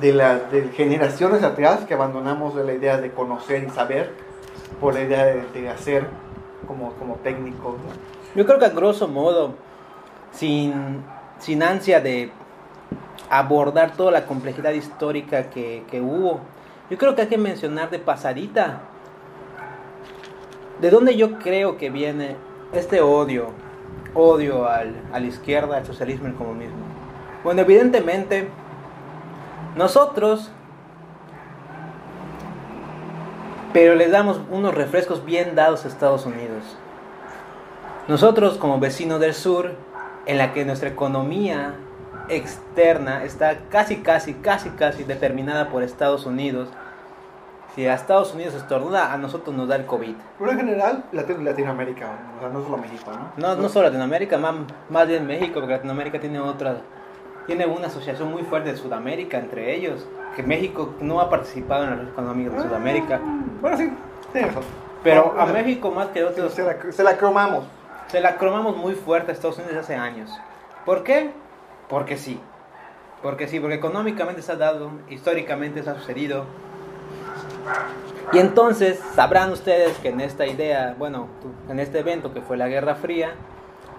De, 0.00 0.12
las 0.12 0.50
de 0.50 0.70
generaciones 0.70 1.44
atrás 1.44 1.84
que 1.84 1.94
abandonamos 1.94 2.56
la 2.56 2.72
idea 2.72 2.96
de 2.96 3.12
conocer 3.12 3.62
y 3.62 3.70
saber 3.70 4.10
por 4.80 4.94
la 4.94 5.02
idea 5.02 5.26
de, 5.26 5.68
hacer 5.68 6.06
como, 6.66 6.92
como 6.94 7.16
técnicos. 7.16 7.76
Yo 8.34 8.44
creo 8.46 8.58
que 8.58 8.64
a 8.64 8.70
grosso 8.70 9.06
modo, 9.06 9.54
sin, 10.32 11.02
sin 11.38 11.62
ansia 11.62 12.00
de 12.00 12.32
abordar 13.28 13.92
toda 13.92 14.10
la 14.10 14.26
complejidad 14.26 14.72
histórica 14.72 15.50
que, 15.50 16.00
hubo. 16.02 16.40
Yo 16.90 16.98
creo 16.98 17.14
que 17.14 17.22
hay 17.22 17.28
que 17.28 17.38
mencionar 17.38 17.90
de 17.90 17.98
pasadita 17.98 18.80
de 20.80 20.90
dónde 20.90 21.16
yo 21.16 21.38
creo 21.38 21.76
que 21.76 21.90
viene 21.90 22.36
este 22.72 23.00
odio, 23.00 23.48
odio 24.14 24.66
al, 24.66 24.94
a 25.12 25.20
la 25.20 25.26
izquierda, 25.26 25.76
al 25.76 25.86
socialismo 25.86 26.26
y 26.26 26.30
al 26.30 26.36
comunismo. 26.36 26.78
Bueno, 27.44 27.60
evidentemente, 27.60 28.48
nosotros, 29.76 30.50
pero 33.72 33.94
les 33.94 34.10
damos 34.10 34.40
unos 34.50 34.74
refrescos 34.74 35.24
bien 35.24 35.54
dados 35.54 35.84
a 35.84 35.88
Estados 35.88 36.26
Unidos. 36.26 36.64
Nosotros 38.08 38.58
como 38.58 38.80
vecinos 38.80 39.20
del 39.20 39.34
sur, 39.34 39.76
en 40.26 40.38
la 40.38 40.52
que 40.52 40.64
nuestra 40.64 40.88
economía 40.88 41.74
externa 42.28 43.24
está 43.24 43.58
casi, 43.70 43.96
casi, 43.96 44.34
casi, 44.34 44.70
casi 44.70 45.04
determinada 45.04 45.68
por 45.68 45.82
Estados 45.82 46.26
Unidos. 46.26 46.68
Si 47.74 47.86
a 47.86 47.94
Estados 47.94 48.34
Unidos 48.34 48.54
estornuda, 48.54 49.12
a 49.12 49.16
nosotros 49.16 49.54
nos 49.54 49.68
da 49.68 49.76
el 49.76 49.86
COVID. 49.86 50.14
Pero 50.38 50.50
en 50.50 50.56
general, 50.58 51.04
Latinoamérica, 51.12 52.06
o 52.36 52.40
sea, 52.40 52.48
no 52.48 52.62
solo 52.62 52.78
México, 52.78 53.12
¿no? 53.12 53.30
No, 53.36 53.60
no 53.60 53.68
solo 53.68 53.86
Latinoamérica, 53.86 54.38
más, 54.38 54.54
más 54.88 55.06
bien 55.06 55.26
México, 55.26 55.54
porque 55.54 55.74
Latinoamérica 55.74 56.18
tiene 56.18 56.40
otra, 56.40 56.78
tiene 57.46 57.66
una 57.66 57.86
asociación 57.86 58.30
muy 58.30 58.42
fuerte 58.42 58.72
de 58.72 58.76
Sudamérica 58.76 59.38
entre 59.38 59.74
ellos, 59.74 60.06
que 60.34 60.42
México 60.42 60.94
no 61.00 61.20
ha 61.20 61.30
participado 61.30 61.84
en 61.84 61.90
la 61.90 61.96
red 61.96 62.08
económica 62.08 62.50
de 62.50 62.58
ah, 62.58 62.62
Sudamérica. 62.62 63.20
Bueno, 63.60 63.76
sí, 63.76 63.92
eso. 64.34 64.60
Pero 65.04 65.34
a 65.38 65.46
México 65.46 65.90
más 65.92 66.08
que 66.08 66.24
otros... 66.24 66.52
Se 66.52 66.64
la, 66.64 66.76
se 66.90 67.02
la 67.04 67.16
cromamos. 67.16 67.64
Se 68.10 68.20
la 68.20 68.36
cromamos 68.36 68.76
muy 68.76 68.94
fuerte 68.94 69.30
a 69.30 69.34
Estados 69.34 69.58
Unidos 69.58 69.76
hace 69.76 69.94
años. 69.94 70.30
¿Por 70.84 71.04
qué? 71.04 71.30
Porque 71.88 72.16
sí. 72.16 72.40
Porque 73.22 73.46
sí, 73.46 73.60
porque 73.60 73.76
económicamente 73.76 74.42
se 74.42 74.50
ha 74.50 74.56
dado, 74.56 74.90
históricamente 75.08 75.82
se 75.82 75.90
ha 75.90 75.94
sucedido. 75.94 76.44
Y 78.32 78.38
entonces 78.38 78.98
sabrán 79.14 79.52
ustedes 79.52 79.96
que 79.98 80.08
en 80.08 80.20
esta 80.20 80.46
idea, 80.46 80.96
bueno, 80.98 81.28
en 81.68 81.78
este 81.78 82.00
evento 82.00 82.34
que 82.34 82.40
fue 82.40 82.56
la 82.56 82.66
Guerra 82.66 82.96
Fría, 82.96 83.34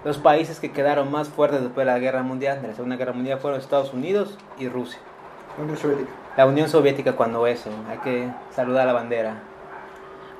los 0.03 0.17
países 0.17 0.59
que 0.59 0.71
quedaron 0.71 1.09
más 1.09 1.29
fuertes 1.29 1.61
después 1.61 1.85
de 1.85 1.93
la 1.93 1.99
Guerra 1.99 2.23
Mundial, 2.23 2.61
de 2.61 2.69
la 2.69 2.73
Segunda 2.73 2.97
Guerra 2.97 3.13
Mundial, 3.13 3.39
fueron 3.39 3.59
Estados 3.59 3.93
Unidos 3.93 4.37
y 4.57 4.67
Rusia. 4.67 4.99
La 5.57 5.63
Unión 5.63 5.77
Soviética. 5.77 6.11
La 6.35 6.45
Unión 6.47 6.69
Soviética 6.69 7.13
cuando 7.13 7.47
eso, 7.47 7.69
hay 7.89 7.99
que 7.99 8.29
saludar 8.53 8.87
la 8.87 8.93
bandera. 8.93 9.43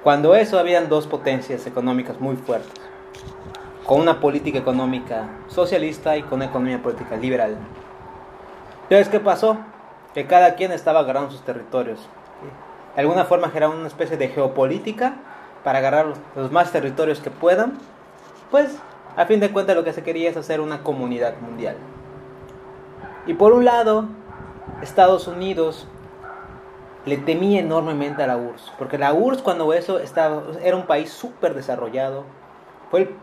Cuando 0.04 0.36
eso 0.36 0.58
habían 0.58 0.90
dos 0.90 1.06
potencias 1.06 1.68
económicas 1.68 2.20
muy 2.20 2.36
fuertes, 2.36 2.91
con 3.86 4.00
una 4.00 4.20
política 4.20 4.60
económica 4.60 5.28
socialista 5.48 6.18
y 6.18 6.24
con 6.24 6.34
una 6.36 6.46
economía 6.46 6.82
política 6.82 7.16
liberal. 7.18 7.58
Entonces, 8.84 9.10
¿qué 9.10 9.20
pasó? 9.20 9.58
Que 10.14 10.28
cada 10.28 10.56
quien 10.56 10.72
estaba 10.72 11.00
agarrando 11.00 11.32
sus 11.32 11.42
territorios. 11.42 12.00
De 12.96 13.02
alguna 13.02 13.26
forma 13.26 13.48
generaron 13.48 13.78
una 13.78 13.88
especie 13.88 14.18
de 14.18 14.28
geopolítica 14.28 15.14
para 15.64 15.80
agarrar 15.80 16.08
los, 16.08 16.18
los 16.36 16.52
más 16.52 16.72
territorios 16.72 17.20
que 17.22 17.32
puedan. 17.32 17.78
Pues, 18.52 18.78
a 19.16 19.26
fin 19.26 19.40
de 19.40 19.52
cuentas, 19.52 19.76
lo 19.76 19.84
que 19.84 19.94
se 19.94 20.04
quería 20.04 20.30
es 20.30 20.38
hacer 20.38 20.60
una 20.60 20.84
comunidad 20.84 21.36
mundial. 21.40 21.78
Y 23.26 23.34
por 23.34 23.54
un 23.54 23.64
lado, 23.66 24.06
Estados 24.82 25.28
Unidos 25.28 25.88
le 27.06 27.18
temía 27.18 27.62
enormemente 27.62 28.22
a 28.24 28.28
la 28.28 28.38
URSS, 28.38 28.74
porque 28.78 28.98
la 28.98 29.14
URSS 29.14 29.42
cuando 29.42 29.72
eso 29.74 30.00
estaba, 30.00 30.44
era 30.62 30.76
un 30.76 30.86
país 30.86 31.12
súper 31.12 31.54
desarrollado, 31.56 32.26
fue 32.92 33.02
el- 33.02 33.16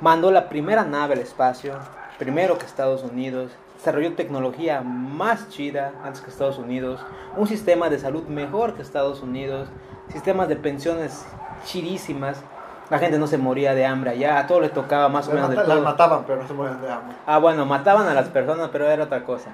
mandó 0.00 0.30
la 0.30 0.48
primera 0.48 0.84
nave 0.84 1.14
al 1.14 1.20
espacio, 1.20 1.74
primero 2.18 2.58
que 2.58 2.66
Estados 2.66 3.02
Unidos, 3.02 3.50
desarrolló 3.76 4.14
tecnología 4.14 4.82
más 4.82 5.48
chida 5.48 5.92
antes 6.04 6.20
que 6.20 6.30
Estados 6.30 6.58
Unidos, 6.58 7.00
un 7.36 7.46
sistema 7.46 7.88
de 7.88 7.98
salud 7.98 8.24
mejor 8.24 8.74
que 8.74 8.82
Estados 8.82 9.22
Unidos, 9.22 9.68
sistemas 10.08 10.48
de 10.48 10.56
pensiones 10.56 11.24
chidísimas, 11.64 12.42
la 12.90 12.98
gente 12.98 13.18
no 13.18 13.26
se 13.28 13.38
moría 13.38 13.74
de 13.74 13.86
hambre 13.86 14.10
allá, 14.10 14.38
a 14.40 14.46
todo 14.46 14.60
le 14.60 14.68
tocaba 14.68 15.08
más 15.08 15.28
o 15.28 15.32
menos 15.32 15.48
de 15.50 15.56
mata- 15.56 15.68
las 15.68 15.76
todo. 15.78 15.84
mataban, 15.86 16.24
pero 16.26 16.42
no 16.42 16.48
se 16.48 16.54
morían 16.54 16.80
de 16.82 16.90
hambre. 16.90 17.16
Ah, 17.26 17.38
bueno, 17.38 17.64
mataban 17.64 18.08
a 18.08 18.14
las 18.14 18.28
personas, 18.28 18.68
pero 18.72 18.88
era 18.90 19.04
otra 19.04 19.22
cosa. 19.24 19.50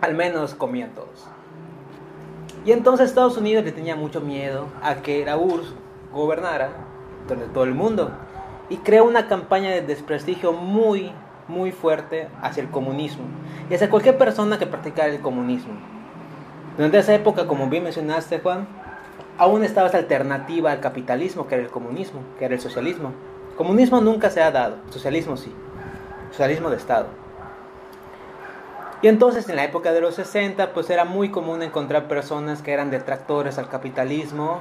Al 0.00 0.14
menos 0.14 0.54
comían 0.54 0.90
todos. 0.90 1.26
Y 2.64 2.72
entonces 2.72 3.08
Estados 3.08 3.36
Unidos 3.36 3.64
le 3.64 3.72
tenía 3.72 3.94
mucho 3.96 4.20
miedo 4.20 4.66
a 4.82 4.96
que 4.96 5.24
la 5.24 5.36
URSS 5.36 5.72
gobernara 6.12 6.70
donde 7.28 7.46
todo 7.46 7.64
el 7.64 7.74
mundo. 7.74 8.10
Y 8.72 8.78
creó 8.78 9.04
una 9.04 9.28
campaña 9.28 9.68
de 9.68 9.82
desprestigio 9.82 10.54
muy, 10.54 11.12
muy 11.46 11.72
fuerte 11.72 12.28
hacia 12.40 12.62
el 12.62 12.70
comunismo. 12.70 13.24
Y 13.68 13.74
hacia 13.74 13.90
cualquier 13.90 14.16
persona 14.16 14.58
que 14.58 14.66
practicara 14.66 15.08
el 15.08 15.20
comunismo. 15.20 15.74
Durante 16.78 16.98
esa 16.98 17.12
época, 17.12 17.46
como 17.46 17.68
bien 17.68 17.84
mencionaste, 17.84 18.38
Juan, 18.38 18.66
aún 19.36 19.62
estaba 19.62 19.88
esa 19.88 19.98
alternativa 19.98 20.72
al 20.72 20.80
capitalismo, 20.80 21.46
que 21.46 21.56
era 21.56 21.64
el 21.64 21.70
comunismo, 21.70 22.22
que 22.38 22.46
era 22.46 22.54
el 22.54 22.62
socialismo. 22.62 23.12
Comunismo 23.58 24.00
nunca 24.00 24.30
se 24.30 24.42
ha 24.42 24.50
dado, 24.50 24.76
socialismo 24.88 25.36
sí. 25.36 25.52
Socialismo 26.30 26.70
de 26.70 26.76
Estado. 26.76 27.08
Y 29.02 29.08
entonces 29.08 29.50
en 29.50 29.56
la 29.56 29.64
época 29.64 29.92
de 29.92 30.00
los 30.00 30.14
60 30.14 30.72
pues 30.72 30.88
era 30.88 31.04
muy 31.04 31.28
común 31.30 31.62
encontrar 31.62 32.08
personas 32.08 32.62
que 32.62 32.72
eran 32.72 32.90
detractores 32.90 33.58
al 33.58 33.68
capitalismo 33.68 34.60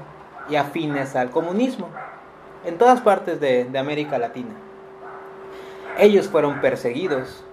y 0.50 0.58
afines 0.58 1.15
al 1.15 1.30
comunismo. 1.30 1.88
En 2.65 2.77
todas 2.77 3.01
partes 3.01 3.39
de, 3.39 3.65
de 3.65 3.80
América 3.80 4.18
Latina. 4.18 4.53
Ellos 5.98 6.27
fueron 6.30 6.62
perseguidos. 6.62 7.44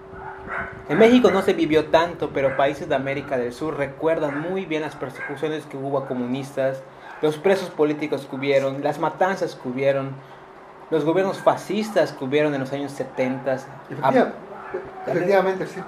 En 0.87 0.97
México 0.97 1.29
no 1.31 1.41
se 1.41 1.53
vivió 1.53 1.85
tanto, 1.87 2.31
pero 2.33 2.55
países 2.57 2.89
de 2.89 2.95
América 2.95 3.37
del 3.37 3.53
Sur 3.53 3.77
recuerdan 3.77 4.39
muy 4.39 4.65
bien 4.65 4.81
las 4.81 4.95
persecuciones 4.95 5.65
que 5.65 5.77
hubo 5.77 5.97
a 5.99 6.07
comunistas, 6.07 6.81
los 7.21 7.37
presos 7.37 7.69
políticos 7.69 8.27
que 8.29 8.35
hubieron, 8.35 8.81
las 8.83 8.99
matanzas 8.99 9.55
que 9.55 9.69
hubieron, 9.69 10.11
los 10.89 11.05
gobiernos 11.05 11.37
fascistas 11.39 12.13
que 12.13 12.23
hubieron 12.25 12.53
en 12.55 12.61
los 12.61 12.71
años 12.73 12.91
70. 12.93 13.53
Efectiva- 13.89 14.33
efectivamente, 15.05 15.67
sí. 15.67 15.79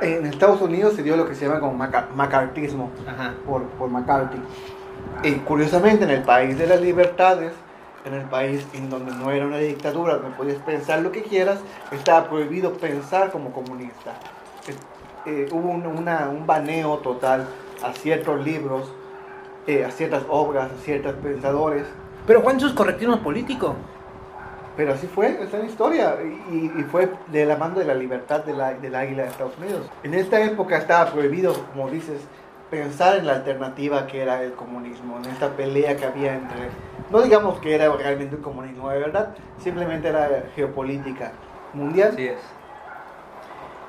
En 0.00 0.26
Estados 0.26 0.60
Unidos 0.62 0.94
se 0.94 1.02
dio 1.02 1.16
lo 1.16 1.28
que 1.28 1.34
se 1.34 1.46
llama 1.46 1.60
como 1.60 1.74
maca- 1.74 2.08
macartismo 2.14 2.90
Ajá. 3.06 3.34
por, 3.46 3.62
por 3.64 3.88
McCarthy. 3.90 4.38
Y 5.22 5.32
curiosamente, 5.40 6.04
en 6.04 6.10
el 6.10 6.22
país 6.22 6.58
de 6.58 6.66
las 6.66 6.80
libertades, 6.80 7.52
en 8.04 8.14
el 8.14 8.24
país 8.24 8.66
en 8.74 8.90
donde 8.90 9.12
no 9.14 9.30
era 9.30 9.46
una 9.46 9.58
dictadura, 9.58 10.16
donde 10.16 10.36
podías 10.36 10.60
pensar 10.62 11.00
lo 11.00 11.12
que 11.12 11.22
quieras, 11.22 11.60
estaba 11.92 12.28
prohibido 12.28 12.72
pensar 12.74 13.30
como 13.30 13.52
comunista. 13.52 14.12
Eh, 14.66 14.74
eh, 15.26 15.48
hubo 15.52 15.70
un, 15.70 15.86
una- 15.86 16.28
un 16.28 16.46
baneo 16.46 16.98
total 16.98 17.46
a 17.82 17.92
ciertos 17.92 18.44
libros, 18.44 18.92
eh, 19.66 19.84
a 19.84 19.90
ciertas 19.90 20.24
obras, 20.28 20.70
a 20.72 20.82
ciertos 20.82 21.14
pensadores. 21.14 21.84
Pero 22.26 22.40
Juan, 22.40 22.56
eso 22.56 22.66
es 22.66 22.72
correctivismo 22.72 23.22
político. 23.22 23.74
Pero 24.76 24.94
así 24.94 25.06
fue, 25.06 25.40
está 25.42 25.58
en 25.58 25.64
la 25.66 25.68
historia. 25.70 26.16
Y, 26.50 26.72
y 26.80 26.84
fue 26.90 27.10
de 27.28 27.44
la 27.44 27.56
mano 27.56 27.78
de 27.78 27.84
la 27.84 27.94
libertad 27.94 28.40
de 28.44 28.54
la- 28.54 28.74
del 28.74 28.94
águila 28.94 29.24
de 29.24 29.28
Estados 29.28 29.56
Unidos. 29.58 29.86
En 30.02 30.14
esta 30.14 30.40
época 30.40 30.78
estaba 30.78 31.10
prohibido, 31.12 31.54
como 31.72 31.90
dices, 31.90 32.20
pensar 32.72 33.16
en 33.16 33.26
la 33.26 33.34
alternativa 33.34 34.06
que 34.06 34.22
era 34.22 34.42
el 34.42 34.54
comunismo, 34.54 35.18
en 35.18 35.26
esta 35.26 35.50
pelea 35.50 35.94
que 35.94 36.06
había 36.06 36.32
entre... 36.34 36.70
No 37.10 37.20
digamos 37.20 37.58
que 37.58 37.74
era 37.74 37.92
realmente 37.94 38.36
un 38.36 38.40
comunismo 38.42 38.88
de 38.88 38.98
verdad, 38.98 39.34
simplemente 39.62 40.08
era 40.08 40.44
geopolítica 40.56 41.32
mundial. 41.74 42.14
es. 42.18 42.38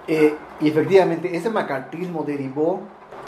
Eh, 0.09 0.35
y 0.59 0.67
efectivamente 0.67 1.33
ese 1.33 1.49
macartismo 1.49 2.23
derivó 2.25 2.81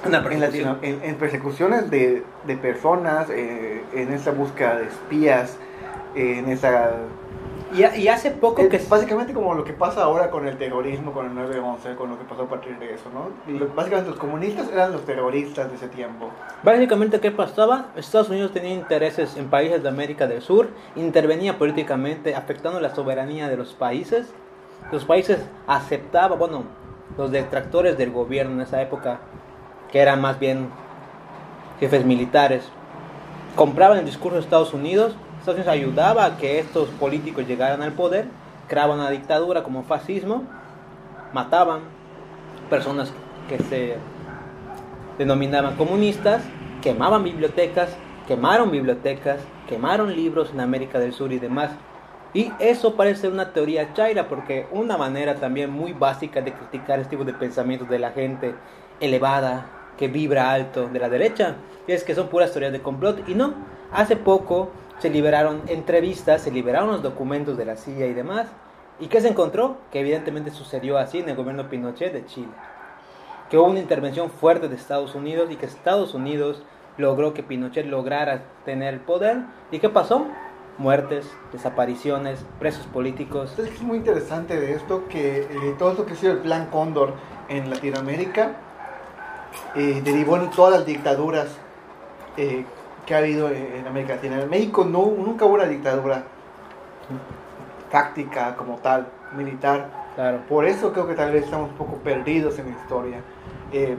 en. 0.04 0.42
Latino- 0.42 0.78
en- 0.82 1.02
en 1.10 1.16
persecuciones 1.16 1.90
de, 1.90 2.24
de 2.46 2.58
personas, 2.58 3.30
eh, 3.30 3.82
en 3.94 4.12
esa 4.12 4.32
búsqueda 4.32 4.76
de 4.76 4.88
espías, 4.88 5.58
eh, 6.16 6.40
en 6.40 6.50
esa 6.50 6.92
Y, 7.76 8.02
y 8.02 8.08
hace 8.08 8.32
poco 8.32 8.62
Es 8.62 8.70
que... 8.70 8.78
básicamente 8.90 9.34
como 9.34 9.54
lo 9.54 9.64
que 9.64 9.74
pasa 9.74 10.04
ahora 10.04 10.32
con 10.32 10.48
el 10.48 10.58
terrorismo, 10.58 11.12
con 11.12 11.26
el 11.26 11.34
9-11, 11.34 11.96
con 11.96 12.10
lo 12.10 12.18
que 12.18 12.24
pasó 12.24 12.44
a 12.44 12.50
partir 12.50 12.78
de 12.80 12.94
eso, 12.94 13.10
¿no? 13.14 13.30
Básicamente 13.76 14.12
los 14.12 14.20
comunistas 14.20 14.72
eran 14.72 14.92
los 14.94 15.06
terroristas 15.06 15.70
de 15.70 15.76
ese 15.76 15.88
tiempo. 15.90 16.30
Básicamente, 16.64 17.20
¿qué 17.20 17.32
pasaba? 17.32 17.88
Estados 17.96 18.30
Unidos 18.30 18.54
tenía 18.54 18.74
intereses 18.74 19.36
en 19.36 19.50
países 19.50 19.84
de 19.84 19.90
América 19.90 20.26
del 20.28 20.42
Sur, 20.42 20.70
intervenía 20.96 21.58
políticamente 21.58 22.34
afectando 22.36 22.80
la 22.80 22.96
soberanía 22.96 23.50
de 23.50 23.58
los 23.58 23.74
países. 23.74 24.34
Los 24.92 25.04
países 25.04 25.40
aceptaban, 25.68 26.40
bueno, 26.40 26.64
los 27.18 27.32
detractores 27.32 27.98
del 27.98 28.12
gobierno 28.12 28.54
en 28.54 28.62
esa 28.62 28.82
época, 28.82 29.20
que 29.92 30.00
eran 30.00 30.22
más 30.22 30.40
bien 30.40 30.70
jefes 31.80 32.06
militares, 32.06 32.70
compraban 33.56 33.98
el 33.98 34.06
discurso 34.06 34.36
de 34.38 34.44
Estados 34.44 34.74
Unidos. 34.74 35.16
Estados 35.46 35.60
Unidos 35.60 35.74
ayudaba 35.74 36.26
a 36.26 36.38
que 36.38 36.58
estos 36.58 36.90
políticos 36.90 37.46
llegaran 37.48 37.84
al 37.84 37.92
poder, 37.92 38.26
creaban 38.68 39.00
una 39.00 39.12
dictadura 39.12 39.62
como 39.62 39.84
fascismo, 39.84 40.44
mataban 41.34 41.82
personas 42.68 43.14
que 43.48 43.60
se 43.60 43.98
denominaban 45.20 45.76
comunistas, 45.76 46.42
quemaban 46.82 47.24
bibliotecas, 47.24 47.96
quemaron 48.28 48.72
bibliotecas, 48.72 49.40
quemaron 49.70 50.16
libros 50.16 50.50
en 50.52 50.62
América 50.62 50.98
del 50.98 51.14
Sur 51.14 51.32
y 51.32 51.38
demás. 51.38 51.70
Y 52.34 52.52
eso 52.58 52.96
parece 52.96 53.28
una 53.28 53.54
teoría 53.54 53.94
chaira 53.94 54.28
porque 54.28 54.66
una 54.72 54.98
manera 54.98 55.36
también 55.36 55.70
muy 55.70 55.94
básica 55.94 56.42
de 56.42 56.54
criticar 56.54 57.00
este 57.00 57.12
tipo 57.12 57.24
de 57.24 57.34
pensamientos 57.34 57.88
de 57.88 58.00
la 58.00 58.10
gente 58.12 58.56
elevada, 59.00 59.68
que 59.96 60.08
vibra 60.08 60.52
alto 60.52 60.88
de 60.88 61.00
la 61.00 61.08
derecha, 61.08 61.58
es 61.88 62.04
que 62.04 62.16
son 62.16 62.30
puras 62.30 62.52
teorías 62.52 62.74
de 62.74 62.82
complot. 62.82 63.30
Y 63.30 63.36
no, 63.36 63.54
hace 63.92 64.16
poco 64.16 64.72
se 65.00 65.10
liberaron 65.10 65.62
entrevistas, 65.68 66.42
se 66.42 66.52
liberaron 66.52 66.92
los 66.92 67.04
documentos 67.04 67.58
de 67.58 67.66
la 67.66 67.76
CIA 67.76 68.08
y 68.08 68.14
demás. 68.14 68.48
¿Y 69.00 69.08
qué 69.08 69.22
se 69.22 69.28
encontró? 69.28 69.78
Que 69.92 70.00
evidentemente 70.00 70.52
sucedió 70.52 70.98
así 70.98 71.20
en 71.20 71.30
el 71.30 71.36
gobierno 71.36 71.70
Pinochet 71.70 72.14
de 72.14 72.26
Chile 72.26 72.52
que 73.50 73.58
hubo 73.58 73.68
una 73.68 73.80
intervención 73.80 74.30
fuerte 74.30 74.70
de 74.70 74.76
Estados 74.76 75.16
Unidos 75.16 75.50
y 75.52 75.56
que 75.56 75.66
Estados 75.66 76.14
Unidos 76.14 76.64
logró 76.98 77.34
que 77.34 77.44
Pinochet 77.44 77.86
lograra 77.86 78.44
tener 78.64 78.94
el 78.94 79.00
poder. 79.00 79.38
¿Y 79.72 79.80
qué 79.80 79.90
pasó? 79.90 80.26
Muertes, 80.78 81.30
desapariciones, 81.52 82.44
presos 82.60 82.86
políticos. 82.88 83.52
Entonces 83.52 83.76
es 83.76 83.82
muy 83.82 83.98
interesante 83.98 84.60
de 84.60 84.74
esto 84.74 85.08
que 85.08 85.42
eh, 85.42 85.76
todo 85.78 85.92
esto 85.92 86.06
que 86.06 86.14
ha 86.14 86.16
sido 86.16 86.34
el 86.34 86.40
plan 86.40 86.68
Cóndor 86.68 87.14
en 87.48 87.70
Latinoamérica 87.70 88.58
eh, 89.76 90.02
derivó 90.04 90.38
en 90.38 90.50
todas 90.50 90.74
las 90.74 90.86
dictaduras 90.86 91.48
eh, 92.38 92.66
que 93.06 93.14
ha 93.16 93.20
habido 93.20 93.50
en 93.50 93.86
América 93.88 94.16
Latina. 94.16 94.42
En 94.42 94.50
México 94.50 94.84
no, 94.84 95.06
nunca 95.06 95.46
hubo 95.46 95.56
una 95.56 95.66
dictadura 95.66 96.24
táctica 97.92 98.56
como 98.56 98.78
tal, 98.78 99.08
militar. 99.36 99.90
Claro, 100.16 100.40
Por 100.48 100.66
eso 100.66 100.92
creo 100.94 101.08
que 101.08 101.14
tal 101.14 101.32
vez 101.32 101.44
estamos 101.44 101.70
un 101.72 101.76
poco 101.76 101.98
perdidos 101.98 102.58
en 102.60 102.72
la 102.72 102.78
historia. 102.82 103.18
Eh, 103.72 103.98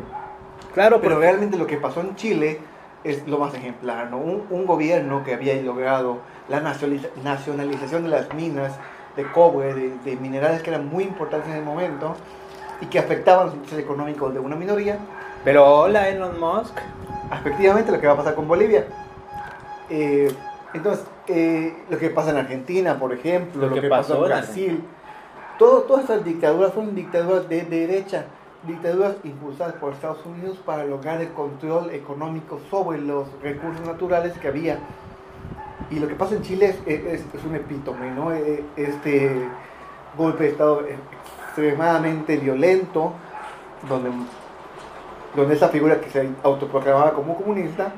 claro 0.75 1.01
pero 1.01 1.15
pero 1.17 1.21
realmente 1.21 1.57
lo 1.59 1.67
que 1.67 1.77
pasó 1.77 2.01
en 2.01 2.15
Chile 2.17 2.59
es 3.05 3.27
lo 3.29 3.39
más 3.39 3.55
ejemplar, 3.55 4.11
¿no? 4.11 4.19
Un, 4.19 4.47
un 4.51 4.67
gobierno 4.67 5.23
que 5.23 5.35
había 5.35 5.55
logrado 5.63 6.19
la 6.49 6.61
nacionaliza- 6.61 7.11
nacionalización 7.23 8.03
de 8.05 8.09
las 8.09 8.33
minas 8.35 8.73
de 9.17 9.25
cobre, 9.31 9.75
de, 9.75 9.91
de 10.05 10.17
minerales 10.17 10.63
que 10.63 10.71
eran 10.71 10.89
muy 10.89 11.05
importantes 11.05 11.51
en 11.51 11.57
el 11.59 11.65
momento 11.65 12.15
y 12.81 12.87
que 12.87 12.99
afectaban 12.99 13.47
los 13.47 13.55
intereses 13.55 13.85
económicos 13.85 14.35
de 14.35 14.41
una 14.41 14.57
minoría, 14.57 14.99
Pero 15.45 15.65
hola 15.65 16.09
Elon 16.09 16.39
Musk. 16.41 16.77
Efectivamente 17.33 17.93
lo 17.93 18.01
que 18.01 18.07
va 18.07 18.13
a 18.15 18.17
pasar 18.17 18.35
con 18.35 18.47
Bolivia. 18.49 18.87
Eh, 19.91 20.33
entonces, 20.75 21.05
eh, 21.29 21.75
lo 21.91 21.99
que 21.99 22.11
pasa 22.11 22.31
en 22.31 22.39
Argentina, 22.39 22.99
por 22.99 23.13
ejemplo, 23.13 23.63
Lo 23.63 23.69
lo, 23.69 23.75
que 23.75 23.81
que, 23.83 23.89
pasó 23.89 24.17
en 24.17 24.25
Brasil, 24.25 24.85
todo, 25.59 25.83
todas 25.83 26.03
estas 26.03 26.25
dictaduras 26.25 26.73
fueron 26.73 26.95
dictaduras 26.95 27.49
de 27.49 27.63
derecha, 27.63 28.25
dictaduras 28.67 29.15
impulsadas 29.25 29.75
por 29.75 29.93
Estados 29.93 30.25
Unidos 30.27 30.59
para 30.67 30.85
lograr 30.85 31.21
el 31.21 31.29
control 31.31 31.91
económico 31.91 32.61
sobre 32.71 32.99
los 32.99 33.27
recursos 33.43 33.85
naturales 33.87 34.33
que 34.39 34.49
había. 34.49 34.79
Y 35.91 35.99
lo 36.01 36.09
que 36.09 36.15
pasa 36.17 36.35
en 36.35 36.43
Chile 36.43 36.75
es, 36.85 37.03
es- 37.05 37.25
es 37.33 37.45
un 37.45 37.55
epítome, 37.55 38.11
¿no? 38.11 38.33
Eh, 38.33 38.65
Este 38.77 39.31
golpe 40.19 40.45
de 40.45 40.51
Estado 40.51 40.83
extremadamente 41.47 42.37
violento, 42.39 43.13
donde, 43.89 44.11
donde 45.37 45.55
esa 45.55 45.69
figura 45.69 46.01
que 46.01 46.09
se 46.11 46.29
autoproclamaba 46.43 47.13
como 47.13 47.37
comunista, 47.37 47.93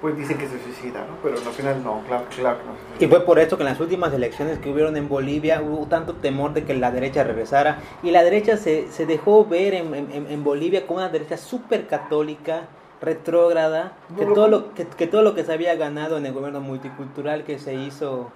pues 0.00 0.16
dicen 0.16 0.38
que 0.38 0.46
se 0.46 0.62
suicida, 0.62 1.00
¿no? 1.00 1.16
Pero 1.22 1.36
al 1.36 1.52
final 1.54 1.82
no, 1.82 2.02
claro, 2.06 2.24
claro 2.34 2.58
no 2.66 2.72
se 2.72 2.78
Y 2.78 2.88
suicida. 2.98 3.08
fue 3.10 3.20
por 3.26 3.38
esto 3.38 3.56
que 3.56 3.62
en 3.64 3.68
las 3.70 3.80
últimas 3.80 4.12
elecciones 4.12 4.58
que 4.58 4.70
hubieron 4.70 4.96
en 4.96 5.08
Bolivia 5.08 5.60
hubo 5.60 5.86
tanto 5.86 6.14
temor 6.14 6.52
de 6.52 6.64
que 6.64 6.74
la 6.74 6.90
derecha 6.90 7.24
regresara. 7.24 7.78
Y 8.02 8.10
la 8.12 8.22
derecha 8.22 8.56
se, 8.56 8.88
se 8.92 9.06
dejó 9.06 9.44
ver 9.46 9.74
en, 9.74 9.94
en- 9.94 10.26
en 10.30 10.44
Bolivia 10.44 10.86
como 10.86 10.98
una 11.00 11.08
derecha 11.08 11.36
súper 11.36 11.86
católica, 11.88 12.62
retrógrada, 13.00 13.92
que, 14.16 14.24
No 14.24 14.32
todo 14.34 14.48
lo, 14.48 14.74
que, 14.74 14.86
que 14.86 15.06
todo 15.06 15.22
lo 15.22 15.34
que 15.34 15.44
se 15.44 15.52
había 15.52 15.74
ganado 15.76 16.16
en 16.16 16.26
el 16.26 16.32
gobierno 16.32 16.60
multicultural 16.60 17.44
que 17.44 17.58
se 17.58 17.74
hizo 17.74 18.30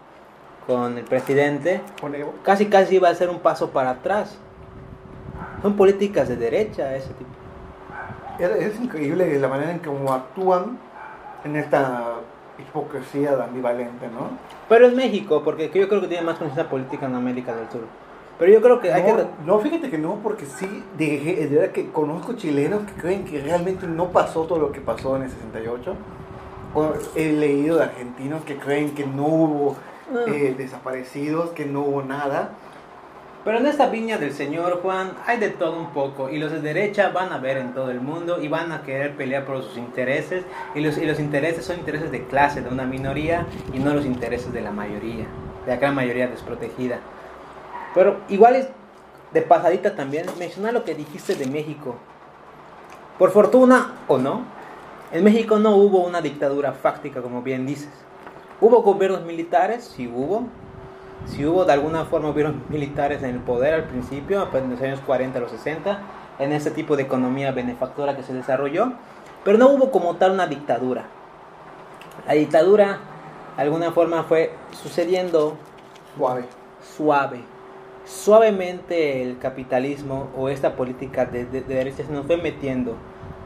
con 0.67 0.99
el 0.99 1.05
presidente, 1.05 1.81
Con 2.01 2.15
casi 2.45 2.67
casi 2.67 2.97
iba 2.97 3.09
a 3.09 3.15
ser 3.15 3.29
un 3.31 3.39
paso 3.41 3.71
para 3.71 3.91
atrás. 3.91 4.37
Son 5.63 5.77
políticas 5.77 6.29
de 6.29 6.37
derecha 6.37 6.95
ese 6.97 7.09
tipo. 7.15 7.31
Es, 8.39 8.81
increíble 8.81 9.39
la 9.39 9.49
manera 9.49 9.71
en 9.71 9.79
cómo 9.79 10.13
actúan 10.13 10.79
en 11.45 11.57
esta 11.57 12.15
hipocresía 12.59 13.33
ambivalente, 13.43 14.07
¿no? 14.09 14.31
Pero 14.69 14.87
es 14.87 14.95
México, 14.95 15.43
porque 15.45 15.71
yo 15.75 15.89
creo 15.89 16.01
que 16.01 16.09
tiene 16.09 16.25
más 16.25 16.37
conciencia 16.39 16.69
política 16.69 17.07
en 17.07 17.15
América 17.15 17.55
del 17.55 17.69
Sur. 17.71 17.83
Pero 18.39 18.53
yo 18.53 18.63
creo 18.63 18.81
que 18.81 18.93
hay 18.93 19.03
no, 19.03 19.07
que... 19.09 19.23
re- 19.23 19.29
no, 19.45 19.59
fíjate 19.61 19.91
que 19.91 19.99
no, 19.99 20.17
porque 20.23 20.47
sí, 20.47 20.85
de, 20.99 21.19
de 21.19 21.47
verdad 21.57 21.73
que 21.73 21.91
conozco 21.91 22.33
chilenos 22.35 22.83
que 22.85 23.01
creen 23.01 23.25
que 23.25 23.41
realmente 23.41 23.87
no 23.87 24.09
pasó 24.09 24.45
todo 24.45 24.59
lo 24.59 24.73
que 24.73 24.81
pasó 24.81 25.17
en 25.17 25.23
el 25.25 25.31
68. 25.31 25.95
O 26.75 26.93
he 27.15 27.33
leído 27.33 27.77
de 27.77 27.85
argentinos 27.85 28.43
que 28.45 28.57
creen 28.57 28.95
que 28.95 29.07
no 29.07 29.27
hubo 29.27 29.77
Ah. 30.15 30.25
eh, 30.27 30.55
desaparecidos, 30.59 31.51
que 31.51 31.65
no 31.65 31.81
hubo 31.83 32.03
nada. 32.03 32.51
Pero 33.45 33.59
en 33.59 33.67
esta 33.67 33.89
viña 33.89 34.19
del 34.19 34.33
Señor 34.33 34.81
Juan 34.83 35.13
hay 35.27 35.39
de 35.39 35.51
todo 35.51 35.77
un 35.77 35.91
poco 35.91 36.31
y 36.31 36.39
los 36.39 36.53
de 36.53 36.61
derecha 36.61 37.09
van 37.09 37.33
a 37.33 37.39
ver 37.39 37.57
en 37.57 37.75
todo 37.75 37.91
el 37.91 38.01
mundo 38.01 38.41
y 38.41 38.47
van 38.47 38.71
a 38.71 38.83
querer 38.83 39.17
pelear 39.17 39.45
por 39.45 39.63
sus 39.65 39.77
intereses 39.77 40.45
y 40.77 40.81
los, 40.81 40.97
y 40.97 41.07
los 41.07 41.19
intereses 41.19 41.65
son 41.65 41.81
intereses 41.81 42.13
de 42.13 42.25
clase, 42.27 42.61
de 42.61 42.69
una 42.69 42.85
minoría 42.85 43.47
y 43.73 43.81
no 43.81 43.95
los 43.95 44.07
intereses 44.07 44.53
de 44.53 44.61
la 44.61 44.71
mayoría, 44.71 45.27
de 45.67 45.73
la 45.73 45.77
gran 45.77 45.93
mayoría 45.93 46.29
desprotegida. 46.29 47.01
Pero 47.95 48.21
igual 48.29 48.55
es 48.55 48.69
de 49.33 49.43
pasadita 49.43 49.97
también 49.97 50.27
mencionar 50.39 50.73
lo 50.73 50.85
que 50.85 50.95
dijiste 50.95 51.35
de 51.35 51.47
México. 51.47 51.97
Por 53.19 53.33
fortuna 53.33 53.95
o 54.07 54.19
no, 54.19 54.43
en 55.11 55.25
México 55.25 55.59
no 55.59 55.77
hubo 55.77 56.07
una 56.07 56.21
dictadura 56.21 56.73
fáctica 56.73 57.21
como 57.21 57.43
bien 57.43 57.67
dices. 57.67 57.91
Hubo 58.61 58.83
gobiernos 58.83 59.25
militares, 59.25 59.93
sí 59.97 60.07
hubo, 60.07 60.47
si 61.27 61.45
hubo 61.47 61.65
de 61.65 61.73
alguna 61.73 62.05
forma 62.05 62.29
hubieron 62.31 62.63
militares 62.69 63.23
en 63.23 63.31
el 63.31 63.39
poder 63.41 63.75
al 63.75 63.85
principio, 63.85 64.41
apenas 64.41 64.65
en 64.65 64.71
los 64.73 64.83
años 64.83 65.01
40 65.07 65.39
a 65.39 65.43
los 65.43 65.51
60, 65.51 65.99
en 66.39 66.53
este 66.53 66.71
tipo 66.71 66.97
de 66.97 67.03
economía 67.05 67.53
benefactora 67.53 68.17
que 68.17 68.23
se 68.23 68.33
desarrolló, 68.35 68.93
pero 69.45 69.59
no 69.59 69.69
hubo 69.71 69.91
como 69.91 70.17
tal 70.17 70.33
una 70.33 70.47
dictadura. 70.47 71.05
La 72.27 72.35
dictadura 72.35 72.99
de 73.57 73.63
alguna 73.63 73.93
forma 73.93 74.25
fue 74.25 74.53
sucediendo 74.83 75.57
Suave. 76.17 76.45
suave. 76.97 77.41
Suavemente 78.05 79.23
el 79.23 79.39
capitalismo 79.39 80.29
o 80.37 80.49
esta 80.49 80.75
política 80.77 81.25
de, 81.25 81.45
de- 81.47 81.63
de 81.63 81.75
derecha 81.75 82.05
se 82.05 82.13
nos 82.13 82.27
fue 82.27 82.37
metiendo. 82.37 82.95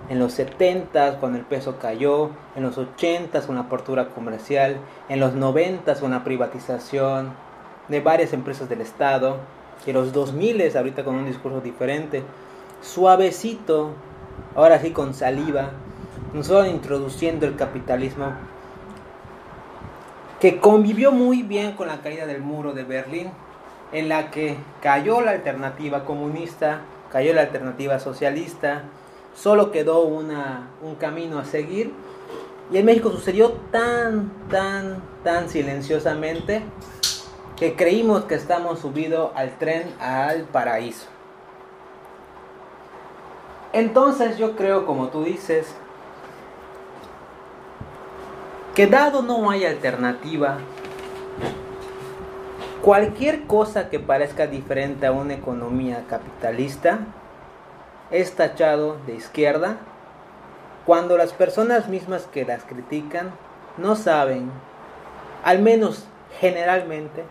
En 0.08 0.18
los 0.18 0.32
70 0.34 1.18
cuando 1.18 1.38
el 1.38 1.44
peso 1.44 1.78
cayó, 1.80 2.30
en 2.54 2.62
los 2.62 2.76
80 2.78 3.40
con 3.42 3.56
la 3.56 3.62
apertura 3.62 4.08
comercial, 4.08 4.76
en 5.08 5.18
los 5.20 5.34
90 5.34 5.94
con 6.00 6.10
la 6.12 6.24
privatización 6.24 7.32
de 7.88 8.00
varias 8.00 8.32
empresas 8.32 8.68
del 8.68 8.80
Estado, 8.80 9.38
en 9.86 9.94
los 9.94 10.12
2000 10.12 10.76
ahorita 10.76 11.04
con 11.04 11.14
un 11.14 11.26
discurso 11.26 11.60
diferente. 11.60 12.22
Suavecito, 12.82 13.90
ahora 14.54 14.80
sí 14.80 14.90
con 14.90 15.14
saliva, 15.14 15.70
nos 16.32 16.48
fueron 16.48 16.68
introduciendo 16.68 17.46
el 17.46 17.56
capitalismo 17.56 18.32
que 20.40 20.58
convivió 20.60 21.12
muy 21.12 21.42
bien 21.42 21.72
con 21.72 21.88
la 21.88 22.00
caída 22.00 22.26
del 22.26 22.42
muro 22.42 22.72
de 22.72 22.84
Berlín, 22.84 23.30
en 23.92 24.08
la 24.08 24.30
que 24.30 24.56
cayó 24.82 25.20
la 25.20 25.30
alternativa 25.30 26.04
comunista, 26.04 26.80
cayó 27.10 27.32
la 27.32 27.42
alternativa 27.42 27.98
socialista, 27.98 28.82
solo 29.34 29.70
quedó 29.70 30.02
una, 30.02 30.68
un 30.82 30.96
camino 30.96 31.38
a 31.38 31.44
seguir, 31.44 31.92
y 32.70 32.78
en 32.78 32.84
México 32.84 33.10
sucedió 33.10 33.52
tan, 33.70 34.30
tan, 34.50 35.00
tan 35.22 35.48
silenciosamente 35.48 36.62
que 37.56 37.74
creímos 37.74 38.24
que 38.24 38.34
estamos 38.34 38.80
subidos 38.80 39.30
al 39.34 39.56
tren 39.58 39.94
al 39.98 40.42
paraíso. 40.42 41.06
Entonces 43.72 44.38
yo 44.38 44.56
creo, 44.56 44.86
como 44.86 45.08
tú 45.08 45.24
dices, 45.24 45.74
que 48.74 48.86
dado 48.86 49.22
no 49.22 49.50
hay 49.50 49.64
alternativa, 49.64 50.58
cualquier 52.82 53.46
cosa 53.46 53.88
que 53.88 53.98
parezca 53.98 54.46
diferente 54.46 55.06
a 55.06 55.12
una 55.12 55.34
economía 55.34 56.04
capitalista 56.08 57.00
es 58.10 58.34
tachado 58.34 58.98
de 59.06 59.14
izquierda 59.14 59.78
cuando 60.84 61.16
las 61.16 61.32
personas 61.32 61.88
mismas 61.88 62.26
que 62.26 62.44
las 62.44 62.62
critican 62.64 63.30
no 63.76 63.96
saben, 63.96 64.50
al 65.42 65.60
menos 65.60 66.06
generalmente, 66.38 67.24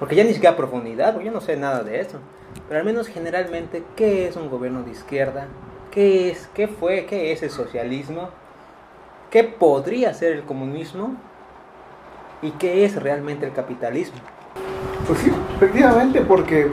porque 0.00 0.16
ya 0.16 0.24
ni 0.24 0.32
siquiera 0.32 0.56
profundidad, 0.56 1.12
porque 1.12 1.26
yo 1.26 1.32
no 1.32 1.42
sé 1.42 1.56
nada 1.56 1.84
de 1.84 2.00
eso, 2.00 2.18
pero 2.66 2.80
al 2.80 2.86
menos 2.86 3.06
generalmente, 3.06 3.84
¿qué 3.96 4.26
es 4.26 4.34
un 4.34 4.48
gobierno 4.48 4.82
de 4.82 4.92
izquierda? 4.92 5.46
¿Qué 5.90 6.30
es? 6.30 6.48
¿Qué 6.54 6.68
fue? 6.68 7.04
¿Qué 7.04 7.32
es 7.32 7.42
el 7.42 7.50
socialismo? 7.50 8.30
¿Qué 9.30 9.44
podría 9.44 10.14
ser 10.14 10.32
el 10.32 10.42
comunismo? 10.44 11.16
¿Y 12.40 12.52
qué 12.52 12.86
es 12.86 13.00
realmente 13.00 13.44
el 13.44 13.52
capitalismo? 13.52 14.18
Pues 15.06 15.18
sí, 15.18 15.30
efectivamente, 15.56 16.22
porque 16.22 16.70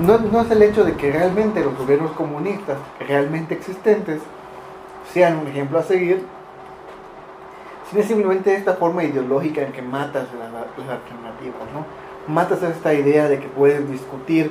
no, 0.00 0.40
es 0.40 0.50
el 0.50 0.62
hecho 0.62 0.82
de 0.82 0.94
que 0.94 1.12
realmente 1.12 1.62
los 1.62 1.78
gobiernos 1.78 2.10
comunistas 2.12 2.78
realmente 3.06 3.54
existentes 3.54 4.20
sean 5.12 5.38
un 5.38 5.46
ejemplo 5.46 5.78
a 5.78 5.84
seguir, 5.84 6.24
sino 7.88 8.02
simplemente 8.02 8.56
esta 8.56 8.74
forma 8.74 9.04
ideológica 9.04 9.62
en 9.62 9.70
que 9.70 9.82
matas 9.82 10.26
las 10.32 10.88
alternativas, 10.88 11.62
¿no? 11.72 12.03
Matas 12.26 12.62
esta 12.62 12.94
idea 12.94 13.28
de 13.28 13.38
que 13.38 13.48
puedes 13.48 13.88
discutir 13.90 14.50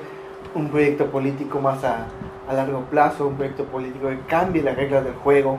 un 0.53 0.69
proyecto 0.69 1.07
político 1.07 1.59
más 1.59 1.83
a, 1.83 2.05
a 2.47 2.53
largo 2.53 2.81
plazo, 2.81 3.27
un 3.27 3.35
proyecto 3.35 3.63
político 3.65 4.07
que 4.09 4.19
cambie 4.27 4.61
las 4.61 4.75
reglas 4.75 5.03
del 5.03 5.15
juego. 5.15 5.57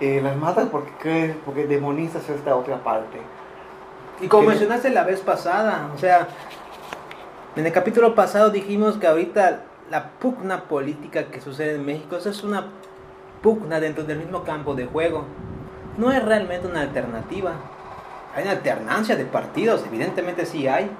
Eh, 0.00 0.20
las 0.22 0.36
matas 0.36 0.68
porque 0.70 0.90
crees, 1.00 1.36
porque 1.44 1.66
demonizas 1.66 2.28
esta 2.28 2.54
otra 2.56 2.82
parte. 2.82 3.18
Y 4.20 4.26
como 4.28 4.42
Que- 4.42 4.48
mencionaste 4.50 4.90
la 4.90 5.04
vez 5.04 5.20
pasada, 5.20 5.88
o 5.94 5.98
sea, 5.98 6.28
en 7.56 7.64
el 7.64 7.72
capítulo 7.72 8.14
pasado 8.14 8.50
dijimos 8.50 8.96
que 8.98 9.06
ahorita 9.06 9.60
la 9.90 10.10
pugna 10.18 10.64
política 10.64 11.24
que 11.26 11.40
sucede 11.40 11.76
en 11.76 11.84
México 11.86 12.16
eso 12.16 12.28
es 12.28 12.42
una 12.42 12.66
pugna 13.42 13.80
dentro 13.80 14.04
del 14.04 14.18
mismo 14.18 14.42
campo 14.42 14.74
de 14.74 14.86
juego. 14.86 15.24
No 15.96 16.10
es 16.12 16.22
realmente 16.24 16.66
una 16.66 16.80
alternativa. 16.80 17.52
Hay 18.34 18.42
una 18.42 18.52
alternancia 18.52 19.16
de 19.16 19.24
partidos, 19.24 19.84
evidentemente 19.86 20.44
sí 20.46 20.66
hay, 20.66 20.90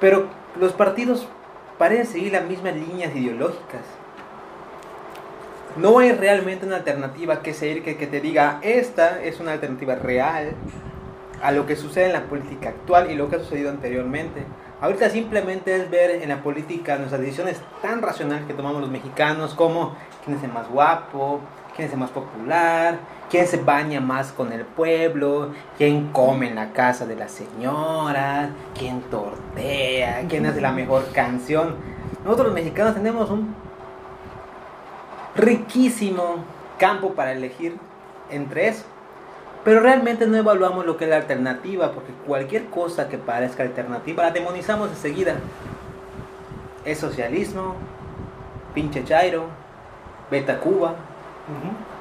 pero 0.00 0.28
los 0.58 0.72
partidos 0.72 1.28
parecen 1.78 2.06
seguir 2.06 2.32
las 2.32 2.44
mismas 2.44 2.74
líneas 2.74 3.14
ideológicas. 3.14 3.82
No 5.76 5.98
hay 5.98 6.12
realmente 6.12 6.64
una 6.64 6.76
alternativa 6.76 7.42
que 7.42 7.52
seguir 7.52 7.82
que, 7.84 7.96
que 7.96 8.06
te 8.06 8.20
diga, 8.20 8.60
esta 8.62 9.22
es 9.22 9.40
una 9.40 9.52
alternativa 9.52 9.94
real 9.94 10.54
a 11.42 11.52
lo 11.52 11.66
que 11.66 11.76
sucede 11.76 12.06
en 12.06 12.14
la 12.14 12.24
política 12.24 12.70
actual 12.70 13.10
y 13.10 13.14
lo 13.14 13.28
que 13.28 13.36
ha 13.36 13.38
sucedido 13.40 13.68
anteriormente. 13.70 14.42
Ahorita 14.80 15.10
simplemente 15.10 15.74
es 15.74 15.90
ver 15.90 16.22
en 16.22 16.28
la 16.28 16.42
política 16.42 16.96
nuestras 16.96 17.20
decisiones 17.20 17.60
tan 17.82 18.02
racionales 18.02 18.46
que 18.46 18.54
tomamos 18.54 18.80
los 18.80 18.90
mexicanos 18.90 19.54
como 19.54 19.96
quién 20.24 20.36
es 20.36 20.44
el 20.44 20.52
más 20.52 20.68
guapo, 20.68 21.40
quién 21.74 21.88
es 21.88 21.94
el 21.94 22.00
más 22.00 22.10
popular, 22.10 22.98
quién 23.30 23.46
se 23.46 23.56
baña 23.58 24.00
más 24.00 24.32
con 24.32 24.52
el 24.52 24.64
pueblo, 24.64 25.50
quién 25.78 26.12
come 26.12 26.48
en 26.48 26.54
la 26.54 26.72
casa 26.72 27.06
de 27.06 27.16
la 27.16 27.28
señora, 27.28 28.50
quién 28.78 29.00
tortea, 29.02 30.24
quién 30.28 30.46
hace 30.46 30.60
la 30.60 30.72
mejor 30.72 31.10
canción. 31.12 31.76
Nosotros 32.24 32.48
los 32.48 32.54
mexicanos 32.54 32.94
tenemos 32.94 33.30
un 33.30 33.54
riquísimo 35.34 36.44
campo 36.78 37.12
para 37.14 37.32
elegir 37.32 37.76
entre 38.30 38.68
eso. 38.68 38.84
Pero 39.64 39.80
realmente 39.80 40.26
no 40.26 40.36
evaluamos 40.36 40.86
lo 40.86 40.96
que 40.96 41.04
es 41.04 41.10
la 41.10 41.16
alternativa, 41.16 41.90
porque 41.92 42.12
cualquier 42.26 42.66
cosa 42.66 43.08
que 43.08 43.18
parezca 43.18 43.64
alternativa 43.64 44.22
la 44.22 44.30
demonizamos 44.30 44.90
enseguida. 44.90 45.36
Es 46.84 46.98
socialismo, 46.98 47.74
pinche 48.74 49.02
chairo, 49.02 49.46
beta 50.30 50.60
Cuba, 50.60 50.94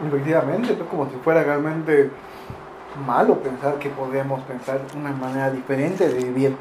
Efectivamente, 0.08 0.74
es 0.74 0.80
como 0.90 1.06
si 1.10 1.16
fuera 1.24 1.44
realmente 1.44 2.10
malo 3.06 3.36
pensar 3.40 3.76
que 3.76 3.90
podemos 3.90 4.42
pensar 4.44 4.80
una 4.98 5.12
manera 5.12 5.52
diferente 5.52 6.08
de 6.08 6.24
vivir 6.24 6.56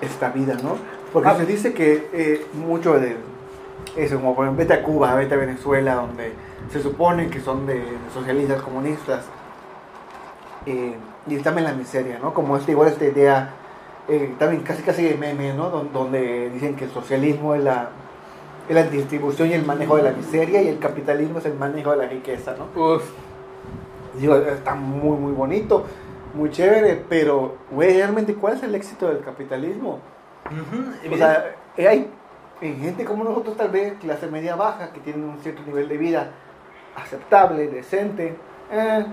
esta 0.00 0.30
vida, 0.30 0.54
¿no? 0.62 0.76
Porque 1.12 1.28
Ah. 1.28 1.36
se 1.36 1.46
dice 1.46 1.72
que 1.72 2.08
eh, 2.12 2.46
mucho 2.54 2.98
de 2.98 3.16
eso, 3.96 4.16
como 4.16 4.34
por 4.34 4.44
ejemplo, 4.44 4.64
vete 4.64 4.74
a 4.74 4.82
Cuba, 4.82 5.14
vete 5.14 5.34
a 5.34 5.38
Venezuela, 5.38 5.94
donde 5.96 6.32
se 6.70 6.80
supone 6.82 7.28
que 7.28 7.40
son 7.40 7.66
de 7.66 7.82
socialistas, 8.14 8.62
comunistas, 8.62 9.24
eh, 10.66 10.94
y 11.26 11.34
están 11.34 11.58
en 11.58 11.64
la 11.64 11.72
miseria, 11.72 12.18
¿no? 12.20 12.32
Como 12.34 12.56
este, 12.56 12.72
igual 12.72 12.88
esta 12.88 13.04
idea, 13.04 13.50
eh, 14.08 14.34
también 14.38 14.62
casi 14.62 14.82
casi 14.82 15.02
de 15.04 15.16
meme, 15.16 15.52
¿no? 15.54 15.70
Don- 15.70 15.92
Donde 15.92 16.50
dicen 16.50 16.74
que 16.76 16.84
el 16.84 16.90
socialismo 16.90 17.54
es 17.54 17.62
la, 17.62 17.90
es 18.68 18.74
la 18.74 18.84
distribución 18.84 19.50
y 19.50 19.54
el 19.54 19.64
manejo 19.64 19.96
de 19.96 20.02
la 20.02 20.12
miseria 20.12 20.62
y 20.62 20.68
el 20.68 20.78
capitalismo 20.78 21.38
es 21.38 21.46
el 21.46 21.54
manejo 21.54 21.90
de 21.92 21.96
la 21.96 22.06
riqueza, 22.06 22.54
¿no? 22.56 22.80
Uf. 22.80 23.10
Digo, 24.18 24.36
está 24.36 24.74
muy, 24.74 25.16
muy 25.16 25.32
bonito, 25.32 25.84
muy 26.34 26.50
chévere, 26.50 27.02
pero, 27.08 27.56
güey, 27.70 27.94
realmente, 27.94 28.34
¿cuál 28.34 28.54
es 28.54 28.62
el 28.62 28.74
éxito 28.74 29.08
del 29.08 29.20
capitalismo? 29.20 30.00
O 31.10 31.16
sea, 31.16 31.54
eh, 31.76 31.88
hay 31.88 32.10
gente 32.60 33.04
como 33.04 33.24
nosotros, 33.24 33.56
tal 33.56 33.70
vez, 33.70 33.94
clase 34.00 34.26
media 34.26 34.54
baja, 34.54 34.92
que 34.92 35.00
tienen 35.00 35.24
un 35.24 35.38
cierto 35.38 35.62
nivel 35.66 35.88
de 35.88 35.96
vida 35.96 36.30
aceptable, 36.94 37.68
decente, 37.68 38.36
eh, 38.70 39.06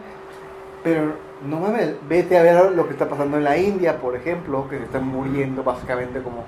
pero 0.84 1.14
no 1.46 1.60
mames, 1.60 1.96
vete 2.08 2.38
a 2.38 2.44
ver 2.44 2.72
lo 2.72 2.86
que 2.86 2.94
está 2.94 3.08
pasando 3.08 3.38
en 3.38 3.44
la 3.44 3.58
India, 3.58 3.98
por 3.98 4.16
ejemplo, 4.16 4.68
que 4.70 4.78
se 4.78 4.84
están 4.84 5.08
muriendo 5.08 5.64
básicamente 5.64 6.22
como 6.22 6.44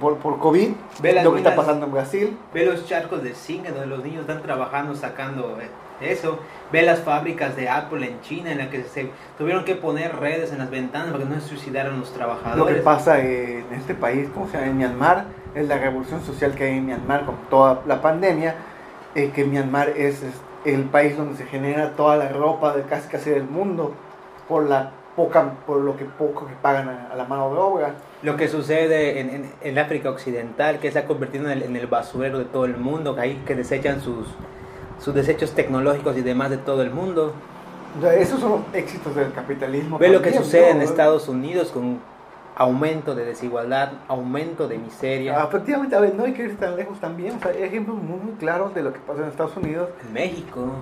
por, 0.00 0.18
por 0.18 0.38
COVID, 0.38 0.70
Ve 1.00 1.22
lo 1.22 1.32
que 1.32 1.38
está 1.38 1.54
pasando 1.54 1.86
en 1.86 1.92
Brasil. 1.92 2.36
Ve 2.52 2.66
los 2.66 2.86
charcos 2.86 3.22
de 3.22 3.34
zinc 3.34 3.66
donde 3.68 3.86
los 3.86 4.02
niños 4.04 4.22
están 4.22 4.42
trabajando 4.42 4.94
sacando 4.94 5.56
eh, 5.60 5.68
eso. 6.00 6.38
Ve 6.72 6.82
las 6.82 7.00
fábricas 7.00 7.56
de 7.56 7.68
Apple 7.68 8.06
en 8.06 8.20
China 8.20 8.50
en 8.52 8.58
las 8.58 8.68
que 8.68 8.82
se 8.84 9.10
tuvieron 9.38 9.64
que 9.64 9.76
poner 9.76 10.16
redes 10.16 10.52
en 10.52 10.58
las 10.58 10.70
ventanas 10.70 11.12
para 11.12 11.24
que 11.24 11.30
no 11.30 11.40
se 11.40 11.48
suicidaran 11.48 11.98
los 11.98 12.08
Lo 12.08 12.12
que 12.14 12.18
trabajadores. 12.18 12.82
pasa 12.82 13.20
en 13.20 13.66
este 13.72 13.94
país, 13.94 14.28
como 14.34 14.48
se 14.48 14.56
llama 14.56 14.66
en 14.70 14.78
Myanmar, 14.78 15.24
es 15.54 15.68
la 15.68 15.78
revolución 15.78 16.22
social 16.22 16.54
que 16.54 16.64
hay 16.64 16.78
en 16.78 16.86
Myanmar 16.86 17.24
con 17.24 17.36
toda 17.48 17.82
la 17.86 18.02
pandemia, 18.02 18.56
eh, 19.14 19.30
que 19.34 19.44
Myanmar 19.44 19.90
es, 19.90 20.22
es 20.22 20.34
el 20.64 20.84
país 20.84 21.16
donde 21.16 21.36
se 21.36 21.46
genera 21.46 21.90
toda 21.92 22.16
la 22.16 22.28
ropa 22.28 22.74
de 22.74 22.82
casi 22.82 23.08
casi 23.08 23.30
del 23.30 23.44
mundo 23.44 23.94
por 24.48 24.68
la 24.68 24.90
poca 25.14 25.52
por 25.64 25.80
lo 25.80 25.96
que 25.96 26.04
poco 26.04 26.46
que 26.46 26.54
pagan 26.60 26.88
a, 26.88 27.12
a 27.12 27.16
la 27.16 27.24
mano 27.24 27.52
de 27.52 27.58
obra. 27.60 27.94
Lo 28.24 28.36
que 28.36 28.48
sucede 28.48 29.20
en, 29.20 29.30
en, 29.30 29.52
en 29.60 29.78
África 29.78 30.10
Occidental, 30.10 30.80
que 30.80 30.90
se 30.90 30.98
ha 30.98 31.04
convertido 31.04 31.44
en 31.44 31.50
el, 31.52 31.62
en 31.62 31.76
el 31.76 31.86
basurero 31.86 32.38
de 32.38 32.46
todo 32.46 32.64
el 32.64 32.76
mundo, 32.76 33.14
que 33.14 33.20
ahí 33.20 33.42
que 33.46 33.54
desechan 33.54 34.00
sus, 34.00 34.26
sus 34.98 35.14
desechos 35.14 35.52
tecnológicos 35.52 36.16
y 36.16 36.22
demás 36.22 36.50
de 36.50 36.56
todo 36.56 36.82
el 36.82 36.90
mundo. 36.90 37.34
Esos 38.18 38.40
son 38.40 38.50
los 38.50 38.60
éxitos 38.72 39.14
del 39.14 39.32
capitalismo. 39.32 39.98
Ve 39.98 40.08
lo 40.08 40.22
que 40.22 40.32
sucede 40.32 40.70
en. 40.70 40.80
Estados 40.80 41.28
Unidos 41.28 41.70
con 41.70 42.00
aumento 42.56 43.14
de 43.14 43.24
desigualdad, 43.24 43.92
aumento 44.08 44.68
de 44.68 44.78
miseria. 44.78 45.40
Ah, 45.40 45.46
efectivamente, 45.48 45.94
a 45.94 46.00
ver, 46.00 46.14
no 46.14 46.24
hay 46.24 46.32
que 46.32 46.44
ir 46.44 46.56
tan 46.56 46.76
lejos 46.76 46.98
también. 47.00 47.36
O 47.36 47.40
sea, 47.40 47.50
hay 47.50 47.62
ejemplos 47.62 47.96
muy, 47.96 48.18
muy 48.18 48.34
claros 48.34 48.74
de 48.74 48.82
lo 48.82 48.92
que 48.92 49.00
pasa 49.00 49.22
en 49.22 49.28
Estados 49.28 49.56
Unidos. 49.56 49.90
En 50.06 50.12
México, 50.12 50.72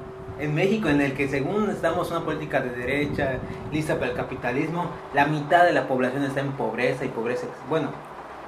en 0.43 0.57
México 0.57 0.89
en 0.89 1.01
el 1.01 1.13
que 1.13 1.29
según 1.29 1.71
estamos 1.71 2.11
una 2.11 2.25
política 2.25 2.61
de 2.61 2.71
derecha 2.71 3.39
lista 3.71 3.95
para 3.95 4.11
el 4.11 4.17
capitalismo, 4.17 4.91
la 5.15 5.27
mitad 5.27 5.65
de 5.65 5.73
la 5.73 5.87
población 5.87 6.25
está 6.25 6.41
en 6.41 6.51
pobreza 6.53 7.05
y 7.05 7.09
pobreza, 7.09 7.47
bueno, 7.71 7.91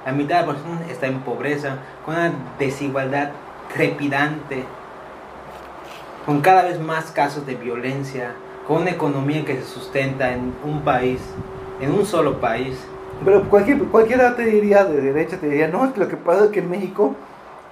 la 0.05 0.11
mitad 0.11 0.35
de 0.35 0.41
la 0.41 0.47
población 0.47 0.79
está 0.91 1.07
en 1.07 1.21
pobreza, 1.21 1.77
con 2.05 2.15
una 2.15 2.33
desigualdad 2.59 3.31
trepidante, 3.73 4.65
con 6.25 6.41
cada 6.41 6.63
vez 6.63 6.81
más 6.81 7.11
casos 7.11 7.45
de 7.45 7.55
violencia, 7.55 8.33
con 8.67 8.81
una 8.81 8.91
economía 8.91 9.45
que 9.45 9.55
se 9.55 9.63
sustenta 9.63 10.33
en 10.33 10.53
un 10.65 10.81
país, 10.81 11.21
en 11.79 11.91
un 11.93 12.05
solo 12.05 12.41
país. 12.41 12.77
Pero 13.23 13.49
cualquier, 13.49 13.79
cualquiera 13.85 14.35
te 14.35 14.43
diría 14.43 14.83
de 14.83 14.99
derecha, 14.99 15.37
te 15.37 15.47
diría, 15.47 15.69
no, 15.69 15.93
lo 15.95 16.07
que 16.09 16.17
pasa 16.17 16.45
es 16.45 16.51
que 16.51 16.59
en 16.59 16.69
México 16.69 17.15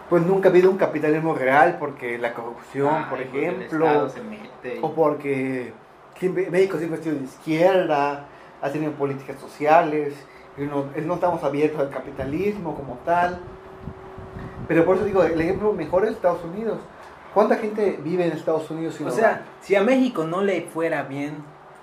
pues 0.10 0.24
nunca 0.26 0.50
ha 0.50 0.52
habido 0.52 0.70
un 0.70 0.78
capitalismo 0.78 1.34
real 1.34 1.78
porque 1.80 2.18
la 2.18 2.34
corrupción, 2.34 3.06
por 3.10 3.20
porque 3.24 3.24
ejemplo, 3.48 3.86
Estado 3.88 4.10
se 4.10 4.22
mete 4.22 4.76
y- 4.76 4.80
o 4.82 4.94
porque 4.94 5.74
México 6.52 6.78
siempre 6.78 7.00
ha 7.00 7.04
sido 7.04 7.16
de 7.18 7.24
izquierda, 7.24 8.26
ha 8.62 8.70
tenido 8.70 8.92
políticas 8.94 9.40
sociales, 9.40 10.14
y 10.58 10.62
no, 10.62 10.86
no 11.06 11.14
estamos 11.16 11.44
abiertos 11.44 11.80
al 11.82 11.90
capitalismo 11.90 12.76
como 12.76 12.96
tal. 13.06 13.40
Pero 14.68 14.86
por 14.86 14.96
eso 14.96 15.06
digo, 15.06 15.24
el 15.24 15.40
ejemplo 15.42 15.74
mejor 15.74 16.06
es 16.06 16.12
Estados 16.12 16.44
Unidos. 16.44 16.78
¿Cuánta 17.34 17.56
gente 17.56 18.00
vive 18.04 18.26
en 18.26 18.34
Estados 18.34 18.70
Unidos 18.70 18.94
sin 18.96 19.08
O 19.08 19.10
hogar? 19.10 19.20
sea, 19.20 19.42
si 19.62 19.76
a 19.76 19.82
México 19.82 20.24
no 20.24 20.42
le 20.42 20.62
fuera 20.62 21.04
bien, 21.04 21.38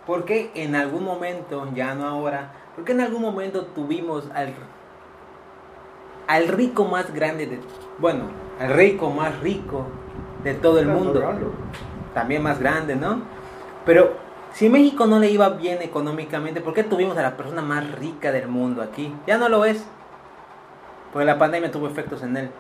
¿por 0.07 0.25
qué 0.25 0.51
en 0.55 0.75
algún 0.77 1.05
momento, 1.05 1.69
ya 1.75 1.95
no 1.95 2.07
ahora, 2.07 2.53
por 2.77 2.85
qué 2.85 2.93
en 2.93 3.01
algún 3.01 3.21
momento 3.23 3.67
tuvimos 3.67 4.31
al, 4.33 4.55
al 6.31 6.47
rico 6.47 6.85
más 6.85 7.13
grande 7.13 7.47
de, 7.47 7.59
bueno, 7.99 8.31
al 8.61 8.73
rico 8.73 9.11
más 9.11 9.41
rico 9.41 9.87
de 10.45 10.55
todo 10.55 10.79
el 10.79 10.87
mundo? 10.87 11.21
También 12.15 12.41
más 12.41 12.61
grande, 12.61 12.95
¿no? 12.95 13.23
Pero 13.85 14.13
si 14.53 14.69
México 14.69 15.09
no 15.09 15.19
le 15.19 15.29
iba 15.29 15.49
bien 15.49 15.83
económicamente, 15.83 16.61
¿por 16.61 16.73
qué 16.73 16.85
tuvimos 16.85 17.19
a 17.19 17.23
la 17.23 17.37
persona 17.37 17.63
más 17.63 17.91
rica 17.99 18.31
del 18.31 18.47
mundo 18.47 18.81
aquí? 18.81 19.13
Ya 19.27 19.39
no 19.39 19.49
lo 19.49 19.65
es. 19.65 19.85
Porque 21.13 21.27
la 21.27 21.37
pandemia 21.37 21.73
tuvo 21.73 21.89
efectos 21.89 22.23
en 22.23 22.37
él. 22.37 22.51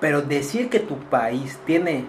Pero 0.00 0.22
decir 0.22 0.70
que 0.70 0.80
tu 0.80 0.96
país 0.96 1.58
tiene 1.66 2.06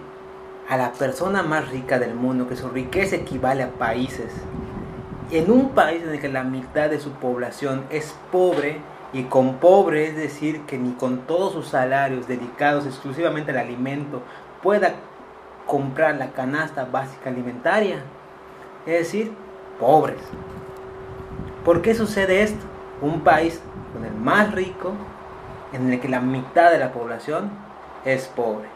a 0.66 0.78
la 0.78 0.92
persona 0.92 1.42
más 1.42 1.68
rica 1.68 1.98
del 1.98 2.14
mundo, 2.14 2.48
que 2.48 2.56
su 2.56 2.70
riqueza 2.70 3.16
equivale 3.16 3.64
a 3.64 3.70
países, 3.72 4.32
en 5.30 5.50
un 5.50 5.70
país 5.70 6.02
en 6.02 6.08
el 6.08 6.20
que 6.20 6.30
la 6.30 6.42
mitad 6.42 6.88
de 6.88 7.00
su 7.00 7.10
población 7.10 7.84
es 7.90 8.14
pobre, 8.32 8.80
y 9.12 9.24
con 9.24 9.54
pobre 9.54 10.08
es 10.08 10.16
decir 10.16 10.62
que 10.62 10.78
ni 10.78 10.92
con 10.92 11.20
todos 11.20 11.52
sus 11.52 11.68
salarios 11.68 12.28
dedicados 12.28 12.86
exclusivamente 12.86 13.50
al 13.52 13.58
alimento 13.58 14.22
pueda 14.62 14.94
comprar 15.66 16.16
la 16.16 16.30
canasta 16.30 16.84
básica 16.84 17.30
alimentaria, 17.30 18.02
es 18.86 18.98
decir, 18.98 19.32
pobres. 19.78 20.20
¿Por 21.64 21.82
qué 21.82 21.94
sucede 21.94 22.42
esto? 22.42 22.64
Un 23.00 23.20
país 23.20 23.60
con 23.92 24.04
el 24.04 24.14
más 24.14 24.52
rico, 24.52 24.92
en 25.72 25.92
el 25.92 26.00
que 26.00 26.08
la 26.08 26.20
mitad 26.20 26.70
de 26.70 26.78
la 26.78 26.92
población 26.92 27.50
es 28.04 28.26
pobre. 28.26 28.68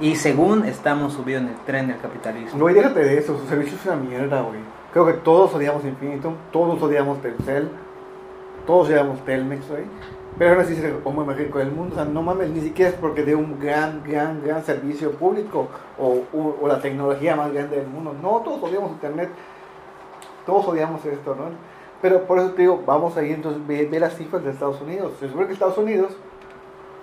Y 0.00 0.16
según 0.16 0.64
estamos 0.64 1.12
subidos 1.12 1.42
en 1.42 1.48
el 1.48 1.56
tren 1.58 1.88
del 1.88 2.00
capitalismo. 2.00 2.58
No, 2.58 2.70
y 2.70 2.74
déjate 2.74 3.00
de 3.00 3.18
eso, 3.18 3.38
su 3.38 3.46
servicio 3.46 3.76
es 3.76 3.86
una 3.86 3.96
mierda, 3.96 4.40
güey. 4.40 4.60
Creo 4.92 5.06
que 5.06 5.12
todos 5.12 5.54
odiamos 5.54 5.84
Infinito, 5.84 6.32
todos 6.50 6.82
odiamos 6.82 7.20
Telcel, 7.20 7.70
todos 8.66 8.88
odiamos 8.88 9.24
Telmex, 9.24 9.68
güey. 9.68 9.82
Pero 10.38 10.52
ahora 10.52 10.64
sí 10.64 10.72
es 10.74 10.84
el 10.84 10.94
más 11.14 11.36
rico 11.36 11.58
del 11.58 11.70
mundo, 11.70 11.92
o 11.92 11.96
sea, 11.96 12.04
no 12.06 12.22
mames, 12.22 12.48
ni 12.50 12.60
siquiera 12.60 12.90
es 12.90 12.96
porque 12.96 13.24
dé 13.24 13.34
un 13.34 13.58
gran, 13.60 14.02
gran, 14.06 14.42
gran 14.42 14.64
servicio 14.64 15.10
público 15.12 15.68
o, 15.98 16.22
o- 16.32 16.56
o 16.62 16.68
la 16.68 16.80
tecnología 16.80 17.36
más 17.36 17.52
grande 17.52 17.76
del 17.76 17.88
mundo. 17.88 18.14
No, 18.22 18.38
todos 18.38 18.62
odiamos 18.62 18.92
Internet, 18.92 19.28
todos 20.46 20.66
odiamos 20.68 21.04
esto, 21.04 21.34
¿no? 21.34 21.44
Pero 22.00 22.22
por 22.26 22.38
eso 22.38 22.52
te 22.52 22.62
digo, 22.62 22.82
vamos 22.86 23.16
ahí 23.18 23.32
entonces, 23.32 23.60
ve, 23.66 23.86
ve 23.90 24.00
las 24.00 24.16
cifras 24.16 24.42
de 24.42 24.50
Estados 24.52 24.80
Unidos. 24.80 25.12
Se 25.20 25.28
supone 25.28 25.46
que 25.48 25.52
Estados 25.52 25.76
Unidos 25.76 26.12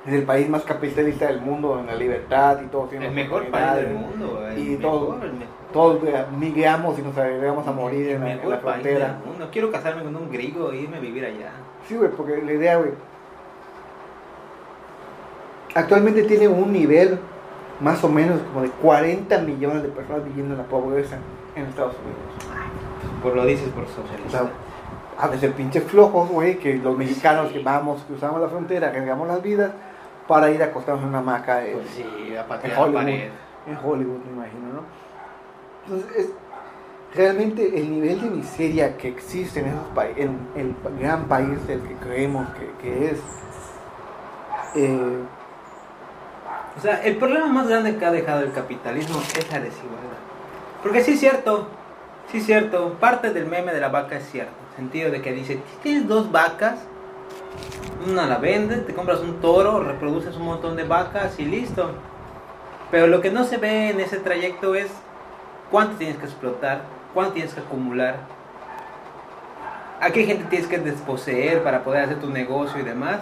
es 0.08 0.13
el 0.13 0.24
país 0.24 0.50
más 0.50 0.63
capitalista 0.63 1.28
del 1.28 1.41
mundo 1.41 1.78
en 1.80 1.86
la 1.86 1.96
libertad 1.96 2.60
y 2.63 2.67
todo. 2.67 2.89
El 2.91 3.12
mejor 3.12 3.48
país 3.52 3.76
del 3.76 3.93
mundo. 3.93 4.48
el 4.48 4.58
Y 4.58 4.63
mejor, 4.78 4.82
todo- 4.82 5.20
el 5.22 5.34
todos 5.73 5.99
migramos 6.38 6.97
y 6.97 7.01
nos 7.01 7.17
agregamos 7.17 7.67
a 7.67 7.71
morir 7.71 8.10
en 8.10 8.21
la, 8.21 8.34
el 8.34 8.39
en 8.39 8.49
la 8.49 8.56
mejor 8.56 8.71
país 8.71 8.84
frontera. 8.84 9.19
mundo. 9.25 9.49
Quiero 9.51 9.71
casarme 9.71 10.03
con 10.03 10.15
un 10.15 10.30
griego 10.32 10.71
e 10.71 10.77
irme 10.77 10.97
a 10.97 10.99
vivir 10.99 11.25
allá. 11.25 11.51
Sí, 11.88 11.95
güey, 11.95 12.10
porque 12.12 12.41
la 12.41 12.53
idea, 12.53 12.77
güey. 12.77 12.91
Actualmente 15.75 16.23
tiene 16.23 16.47
un 16.47 16.71
nivel 16.71 17.19
más 17.80 18.03
o 18.03 18.10
menos 18.10 18.39
como 18.41 18.62
de 18.63 18.69
40 18.69 19.38
millones 19.39 19.84
de 19.84 19.89
personas 19.89 20.23
viviendo 20.25 20.53
en 20.53 20.60
la 20.62 20.65
pobreza 20.67 21.17
en 21.56 21.65
Estados 21.65 21.95
Unidos. 22.03 22.58
Por 23.21 23.36
lo 23.36 23.45
dices 23.45 23.69
por 23.69 23.84
O 23.84 23.88
socialista. 23.88 24.39
sea, 24.39 24.49
a 25.19 25.27
veces 25.27 25.51
pinches 25.53 25.84
flojos, 25.84 26.30
güey, 26.30 26.58
que 26.58 26.75
los 26.75 26.97
mexicanos 26.97 27.51
que 27.51 27.60
vamos, 27.60 28.03
cruzamos 28.08 28.41
la 28.41 28.47
frontera, 28.47 28.88
arriesgamos 28.89 29.27
las 29.27 29.41
vidas 29.41 29.71
para 30.27 30.49
ir 30.49 30.62
a 30.62 30.65
acostarnos 30.67 31.03
en 31.03 31.10
una 31.10 31.19
hamaca. 31.19 31.62
Pues 31.71 31.88
sí, 31.89 32.03
a 32.36 32.65
en 32.65 32.77
Hollywood. 32.77 33.08
en 33.08 33.77
Hollywood, 33.84 34.19
me 34.25 34.32
imagino, 34.34 34.73
¿no? 34.73 35.07
Entonces, 35.89 36.17
es, 36.17 36.30
realmente 37.15 37.80
el 37.80 37.89
nivel 37.91 38.21
de 38.21 38.30
miseria 38.30 38.97
que 38.97 39.08
existe 39.08 39.62
en, 39.62 39.67
esos 39.67 39.88
pa- 39.95 40.08
en 40.08 40.38
el 40.56 40.76
gran 41.00 41.26
país 41.28 41.65
del 41.67 41.82
que 41.82 41.93
creemos 41.95 42.47
que, 42.50 42.69
que 42.82 43.06
es, 43.12 43.19
eh, 44.76 45.19
O 46.78 46.82
sea, 46.82 47.02
el 47.04 47.15
problema 47.17 47.47
más 47.47 47.67
grande 47.67 47.95
que 47.97 48.06
ha 48.06 48.12
dejado 48.12 48.41
el 48.43 48.52
capitalismo 48.52 49.19
es 49.19 49.52
la 49.52 49.60
desigualdad. 49.60 50.17
Porque 50.84 51.04
sí 51.04 51.13
es 51.13 51.19
cierto, 51.19 51.67
sí 52.32 52.38
es 52.38 52.45
cierto, 52.45 52.93
parte 53.00 53.32
del 53.34 53.47
meme 53.47 53.73
de 53.73 53.80
la 53.80 53.89
vaca 53.89 54.17
es 54.17 54.30
cierto. 54.30 54.52
En 54.52 54.69
el 54.69 54.76
sentido 54.91 55.10
de 55.12 55.21
que 55.23 55.32
dice, 55.32 55.54
si 55.56 55.78
tienes 55.82 56.08
dos 56.08 56.32
vacas, 56.32 56.80
una 58.08 58.28
la 58.28 58.38
vendes, 58.38 58.86
te 58.86 58.93
compras 58.93 59.21
un 59.21 59.41
toro, 59.41 59.80
reproduces 59.80 60.36
un 60.36 60.43
montón 60.43 60.76
de 60.76 60.84
vacas 60.84 61.39
y 61.39 61.45
listo. 61.45 61.89
Pero 62.91 63.08
lo 63.08 63.21
que 63.21 63.32
no 63.32 63.43
se 63.43 63.58
ve 63.58 63.89
en 63.89 64.00
ese 64.00 64.17
trayecto 64.17 64.76
es 64.76 64.91
cuánto 65.71 65.95
tienes 65.97 66.17
que 66.17 66.25
explotar, 66.25 66.82
cuánto 67.13 67.34
tienes 67.34 67.53
que 67.53 67.60
acumular, 67.60 68.17
a 69.99 70.10
qué 70.12 70.25
gente 70.25 70.45
tienes 70.45 70.67
que 70.67 70.77
desposeer 70.77 71.63
para 71.63 71.84
poder 71.84 72.03
hacer 72.03 72.19
tu 72.19 72.30
negocio 72.30 72.80
y 72.80 72.84
demás. 72.84 73.19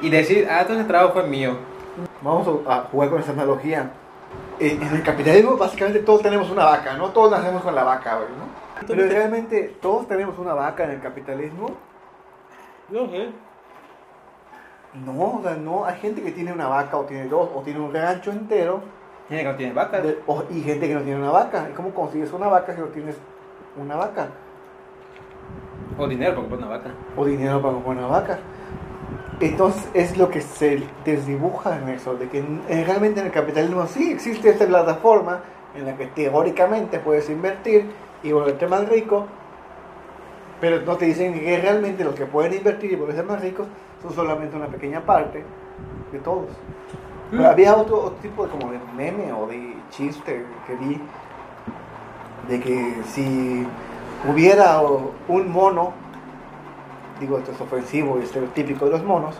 Y 0.00 0.10
decir, 0.10 0.46
ah, 0.50 0.64
todo 0.64 0.76
ese 0.76 0.86
trabajo 0.86 1.14
fue 1.14 1.24
mío. 1.24 1.56
vamos 2.22 2.46
a 2.68 2.82
jugar 2.82 3.10
con 3.10 3.20
esa 3.20 3.32
analogía. 3.32 3.90
Eh, 4.60 4.78
en 4.80 4.94
el 4.94 5.02
capitalismo, 5.02 5.56
básicamente 5.56 6.00
todos 6.00 6.22
tenemos 6.22 6.50
una 6.50 6.64
vaca, 6.64 6.94
¿no? 6.94 7.10
Todos 7.10 7.30
nacemos 7.30 7.62
con 7.62 7.74
la 7.74 7.84
vaca, 7.84 8.16
güey, 8.16 8.28
¿no? 8.28 8.86
Pero 8.86 9.08
realmente 9.08 9.76
todos 9.80 10.06
tenemos 10.06 10.38
una 10.38 10.54
vaca 10.54 10.84
en 10.84 10.90
el 10.90 11.00
capitalismo. 11.00 11.70
Yo 12.90 13.08
sé. 13.08 13.30
No, 14.94 15.38
o 15.38 15.40
sea, 15.42 15.54
no, 15.54 15.84
hay 15.84 15.98
gente 16.00 16.22
que 16.22 16.32
tiene 16.32 16.52
una 16.52 16.68
vaca 16.68 16.96
o 16.96 17.04
tiene 17.04 17.28
dos 17.28 17.48
o 17.54 17.62
tiene 17.62 17.80
un 17.80 17.92
rancho 17.92 18.30
entero 18.30 18.82
Gente 19.28 19.44
que 19.44 19.50
no 19.50 19.56
tiene 19.56 19.72
vacas. 19.74 20.02
de- 20.02 20.18
y 20.50 20.60
gente 20.62 20.88
que 20.88 20.94
no 20.94 21.02
tiene 21.02 21.20
una 21.20 21.30
vaca. 21.30 21.68
¿Y 21.70 21.74
cómo 21.74 21.90
consigues 21.90 22.32
una 22.32 22.48
vaca 22.48 22.74
si 22.74 22.80
no 22.80 22.86
tienes 22.86 23.16
una 23.76 23.96
vaca? 23.96 24.28
O 25.98 26.06
dinero 26.08 26.34
porque 26.34 26.50
pone 26.50 26.62
una 26.66 26.76
vaca. 26.76 26.90
O 27.16 27.24
dinero 27.24 27.60
para 27.60 27.74
comprar 27.74 27.96
una 27.96 28.06
vaca. 28.06 28.38
Entonces 29.40 29.88
es 29.94 30.16
lo 30.16 30.30
que 30.30 30.40
se 30.40 30.82
desdibuja 31.04 31.76
en 31.78 31.88
eso, 31.90 32.14
de 32.16 32.28
que 32.28 32.38
en- 32.38 32.62
en- 32.68 32.86
realmente 32.86 33.20
en 33.20 33.26
el 33.26 33.32
capitalismo 33.32 33.86
sí 33.86 34.10
existe 34.12 34.48
esta 34.50 34.66
plataforma 34.66 35.40
en 35.76 35.86
la 35.86 35.96
que 35.96 36.06
teóricamente 36.06 36.98
puedes 36.98 37.28
invertir 37.30 37.88
y 38.22 38.32
volverte 38.32 38.66
más 38.66 38.88
rico, 38.88 39.26
pero 40.60 40.80
no 40.80 40.96
te 40.96 41.04
dicen 41.04 41.34
que 41.34 41.60
realmente 41.60 42.02
los 42.02 42.14
que 42.14 42.26
pueden 42.26 42.54
invertir 42.54 42.92
y 42.92 42.96
volverse 42.96 43.22
más 43.22 43.40
ricos 43.40 43.68
son 44.02 44.12
solamente 44.12 44.56
una 44.56 44.66
pequeña 44.66 45.00
parte 45.02 45.44
de 46.10 46.18
todos. 46.18 46.48
Pero 47.30 47.42
Mm. 47.42 47.46
había 47.46 47.76
otro, 47.76 47.98
otro 48.04 48.18
tipo 48.22 48.44
de, 48.44 48.50
como 48.50 48.72
de 48.72 48.78
meme 48.96 49.32
o 49.32 49.46
de 49.46 49.76
chiste 49.90 50.44
que 50.66 50.76
vi 50.76 51.00
de 52.48 52.60
que 52.60 52.94
si 53.06 53.66
hubiera 54.30 54.80
un 55.28 55.52
mono, 55.52 55.92
digo 57.20 57.38
esto 57.38 57.52
es 57.52 57.60
ofensivo 57.60 58.18
y 58.18 58.22
estereotípico 58.22 58.86
de 58.86 58.92
los 58.92 59.04
monos, 59.04 59.36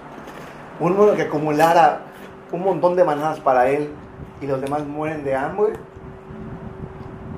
un 0.79 0.97
mono 0.97 1.15
que 1.15 1.23
acumulara 1.23 2.01
un 2.53 2.63
montón 2.63 2.95
de 2.97 3.05
manadas 3.05 3.41
para 3.41 3.69
él 3.71 3.91
y 4.41 4.47
los 4.47 4.61
demás 4.61 4.85
mueren 4.87 5.25
de 5.25 5.35
hambre, 5.35 5.73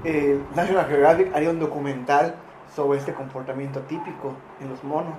eh, 0.05 0.41
National 0.57 0.87
Geographic 0.87 1.35
haría 1.35 1.51
un 1.51 1.61
documental 1.61 2.35
sobre 2.75 2.99
este 2.99 3.13
comportamiento 3.13 3.81
típico 3.81 4.33
en 4.61 4.71
los 4.71 4.83
monos. 4.83 5.15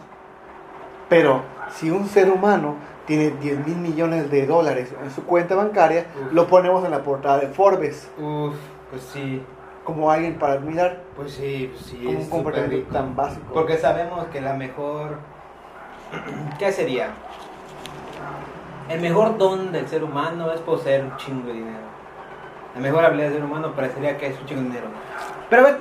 Pero 1.08 1.42
si 1.70 1.92
un 1.92 2.08
ser 2.08 2.30
humano 2.30 2.76
tiene 3.12 3.32
10 3.42 3.68
mil 3.68 3.76
millones 3.76 4.32
de 4.32 4.46
dólares 4.48 4.94
en 5.04 5.12
su 5.12 5.26
cuenta 5.26 5.54
bancaria, 5.54 6.06
Uf. 6.28 6.32
lo 6.32 6.48
ponemos 6.48 6.86
en 6.86 6.92
la 6.92 7.04
portada 7.04 7.40
de 7.40 7.48
Forbes 7.48 8.10
Uf, 8.18 8.56
pues 8.90 9.02
sí. 9.02 9.44
como 9.84 10.10
alguien 10.10 10.36
para 10.40 10.54
admirar 10.54 11.02
Pues 11.18 11.34
sí, 11.34 11.70
pues 11.74 11.88
sí. 11.88 11.98
como 11.98 12.12
un 12.12 12.22
es 12.22 12.30
comportamiento 12.30 12.78
súper 12.78 12.88
rico. 12.88 12.94
tan 13.06 13.16
básico. 13.18 13.54
Porque 13.54 13.78
sabemos 13.78 14.26
que 14.28 14.40
la 14.40 14.54
mejor. 14.54 15.18
¿Qué 16.58 16.72
sería? 16.72 17.10
El 18.88 19.02
mejor 19.02 19.38
don 19.38 19.74
del 19.74 19.88
ser 19.90 20.06
humano 20.06 20.50
es 20.54 20.62
poseer 20.62 21.04
un 21.04 21.18
chingo 21.18 21.48
de 21.48 21.54
dinero. 21.56 21.92
La 22.76 22.80
mejor 22.80 23.04
habilidad 23.04 23.28
del 23.28 23.40
ser 23.40 23.44
humano 23.44 23.74
parecería 23.76 24.18
que 24.18 24.28
es 24.28 24.40
un 24.40 24.46
chingo 24.46 24.62
de 24.62 24.68
dinero. 24.68 24.88
Pero 25.50 25.62
a 25.64 25.66
ver, 25.66 25.80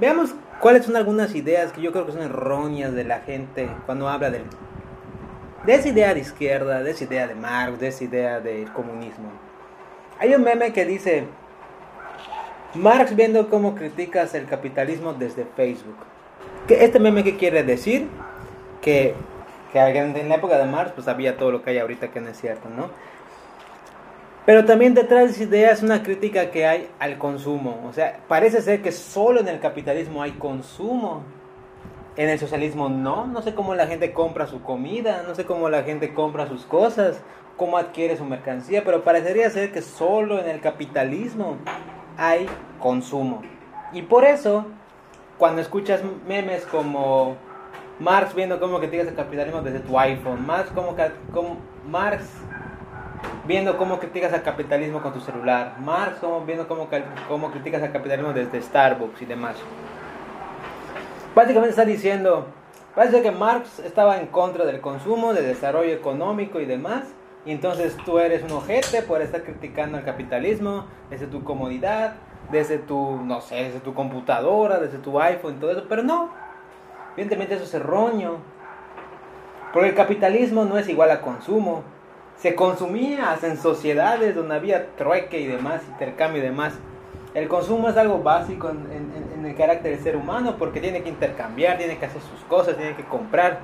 veamos 0.00 0.34
cuáles 0.58 0.84
son 0.84 0.96
algunas 0.96 1.36
ideas 1.36 1.70
que 1.70 1.80
yo 1.82 1.92
creo 1.92 2.04
que 2.04 2.10
son 2.12 2.22
erróneas 2.22 2.92
de 2.94 3.04
la 3.04 3.20
gente 3.20 3.70
cuando 3.86 4.08
habla 4.08 4.30
del, 4.30 4.42
de 5.66 5.74
esa 5.74 5.88
idea 5.88 6.14
de 6.14 6.20
izquierda, 6.20 6.82
de 6.82 6.90
esa 6.90 7.04
idea 7.04 7.26
de 7.26 7.34
Marx, 7.34 7.80
de 7.80 7.88
esa 7.88 8.04
idea 8.04 8.40
del 8.40 8.70
comunismo. 8.72 9.30
Hay 10.18 10.34
un 10.34 10.42
meme 10.42 10.72
que 10.72 10.84
dice, 10.84 11.24
Marx 12.74 13.14
viendo 13.16 13.48
cómo 13.48 13.74
criticas 13.74 14.34
el 14.34 14.46
capitalismo 14.46 15.12
desde 15.14 15.44
Facebook. 15.56 15.96
¿Qué- 16.66 16.84
¿Este 16.84 16.98
meme 16.98 17.24
qué 17.24 17.36
quiere 17.36 17.62
decir? 17.62 18.08
Que, 18.80 19.14
que 19.72 19.78
en 19.80 20.28
la 20.28 20.34
época 20.36 20.58
de 20.58 20.66
Marx 20.66 20.92
pues 20.92 21.08
había 21.08 21.36
todo 21.36 21.50
lo 21.50 21.62
que 21.62 21.70
hay 21.70 21.78
ahorita 21.78 22.08
que 22.08 22.20
no 22.20 22.28
es 22.28 22.40
cierto, 22.40 22.68
¿no? 22.68 22.90
Pero 24.46 24.66
también 24.66 24.92
detrás 24.92 25.24
de 25.24 25.30
esa 25.30 25.42
idea 25.44 25.70
es 25.70 25.82
una 25.82 26.02
crítica 26.02 26.50
que 26.50 26.66
hay 26.66 26.90
al 26.98 27.16
consumo. 27.16 27.82
O 27.88 27.92
sea, 27.94 28.18
parece 28.28 28.60
ser 28.60 28.82
que 28.82 28.92
solo 28.92 29.40
en 29.40 29.48
el 29.48 29.58
capitalismo 29.58 30.22
hay 30.22 30.32
consumo. 30.32 31.22
En 32.16 32.28
el 32.28 32.38
socialismo 32.38 32.88
no. 32.88 33.26
No 33.26 33.42
sé 33.42 33.54
cómo 33.54 33.74
la 33.74 33.86
gente 33.86 34.12
compra 34.12 34.46
su 34.46 34.62
comida, 34.62 35.24
no 35.26 35.34
sé 35.34 35.44
cómo 35.44 35.68
la 35.68 35.82
gente 35.82 36.14
compra 36.14 36.46
sus 36.46 36.64
cosas, 36.64 37.22
cómo 37.56 37.76
adquiere 37.76 38.16
su 38.16 38.24
mercancía, 38.24 38.84
pero 38.84 39.04
parecería 39.04 39.48
ser 39.50 39.72
que 39.72 39.82
solo 39.82 40.40
en 40.40 40.48
el 40.48 40.60
capitalismo 40.60 41.56
hay 42.16 42.46
consumo. 42.80 43.42
Y 43.92 44.02
por 44.02 44.24
eso, 44.24 44.66
cuando 45.38 45.60
escuchas 45.60 46.02
memes 46.26 46.64
como 46.66 47.36
Marx 48.00 48.34
viendo 48.34 48.58
cómo 48.58 48.78
criticas 48.78 49.06
el 49.06 49.14
capitalismo 49.14 49.62
desde 49.62 49.80
tu 49.80 49.98
iPhone, 49.98 50.44
Marx 50.46 50.70
como, 50.70 50.96
como 51.32 51.58
Marx 51.88 52.24
viendo 53.46 53.76
cómo 53.76 53.98
criticas 53.98 54.32
al 54.32 54.42
capitalismo 54.42 55.00
con 55.00 55.12
tu 55.12 55.20
celular, 55.20 55.76
Marx 55.80 56.18
como 56.18 56.44
viendo 56.44 56.66
cómo, 56.66 56.88
cómo 57.28 57.50
criticas 57.50 57.82
al 57.82 57.92
capitalismo 57.92 58.32
desde 58.32 58.60
Starbucks 58.60 59.22
y 59.22 59.26
demás. 59.26 59.56
Básicamente 61.34 61.70
está 61.70 61.84
diciendo, 61.84 62.46
parece 62.94 63.22
que 63.22 63.30
Marx 63.32 63.80
estaba 63.80 64.18
en 64.20 64.26
contra 64.28 64.64
del 64.64 64.80
consumo, 64.80 65.34
del 65.34 65.46
desarrollo 65.46 65.92
económico 65.92 66.60
y 66.60 66.64
demás, 66.64 67.04
y 67.44 67.50
entonces 67.52 67.96
tú 68.04 68.18
eres 68.20 68.42
un 68.44 68.52
ojete 68.52 69.02
por 69.02 69.20
estar 69.20 69.42
criticando 69.42 69.98
al 69.98 70.04
capitalismo 70.04 70.86
desde 71.10 71.26
tu 71.26 71.42
comodidad, 71.42 72.14
desde 72.52 72.78
tu, 72.78 73.16
no 73.24 73.40
sé, 73.40 73.56
desde 73.56 73.80
tu 73.80 73.94
computadora, 73.94 74.78
desde 74.78 74.98
tu 74.98 75.20
iPhone 75.20 75.58
todo 75.58 75.72
eso, 75.72 75.84
pero 75.88 76.02
no, 76.02 76.30
evidentemente 77.14 77.54
eso 77.54 77.64
es 77.64 77.74
erróneo, 77.74 78.38
porque 79.72 79.88
el 79.88 79.94
capitalismo 79.94 80.64
no 80.64 80.78
es 80.78 80.88
igual 80.88 81.10
a 81.10 81.20
consumo, 81.20 81.82
se 82.36 82.54
consumía 82.54 83.36
en 83.42 83.56
sociedades 83.56 84.36
donde 84.36 84.54
había 84.54 84.94
trueque 84.96 85.40
y 85.40 85.46
demás, 85.46 85.82
intercambio 85.88 86.42
y 86.42 86.44
demás. 86.46 86.74
El 87.32 87.48
consumo 87.48 87.88
es 87.88 87.96
algo 87.96 88.22
básico 88.22 88.68
en- 88.70 88.86
en 88.92 89.33
el 89.54 89.58
carácter 89.58 89.92
del 89.92 90.02
ser 90.02 90.16
humano 90.16 90.56
porque 90.58 90.80
tiene 90.80 91.02
que 91.02 91.08
intercambiar, 91.08 91.78
tiene 91.78 91.96
que 91.98 92.06
hacer 92.06 92.20
sus 92.20 92.40
cosas, 92.48 92.76
tiene 92.76 92.94
que 92.94 93.04
comprar. 93.04 93.60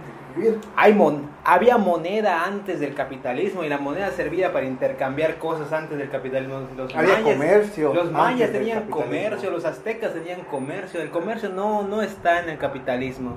Hay 0.76 0.94
mon- 0.94 1.29
había 1.44 1.76
moneda 1.76 2.44
antes 2.44 2.79
del 2.79 2.94
capitalismo 2.94 3.64
y 3.64 3.68
la 3.68 3.79
moneda 3.79 4.11
servía 4.12 4.53
para 4.53 4.64
intercambiar 4.64 5.38
cosas 5.38 5.72
antes 5.72 5.98
del 5.98 6.09
capitalismo. 6.09 6.61
Los 6.76 6.94
Había 6.94 7.14
mayas, 7.18 7.33
comercio 7.35 7.92
Los 7.94 8.12
mayas 8.12 8.53
tenían 8.53 8.85
comercio, 8.88 9.50
los 9.50 9.64
aztecas 9.64 10.12
tenían 10.14 10.42
comercio. 10.42 11.03
El 11.03 11.11
comercio 11.11 11.48
no, 11.48 11.83
no 11.83 12.00
está 12.00 12.40
en 12.40 12.48
el 12.50 12.59
capitalismo. 12.59 13.37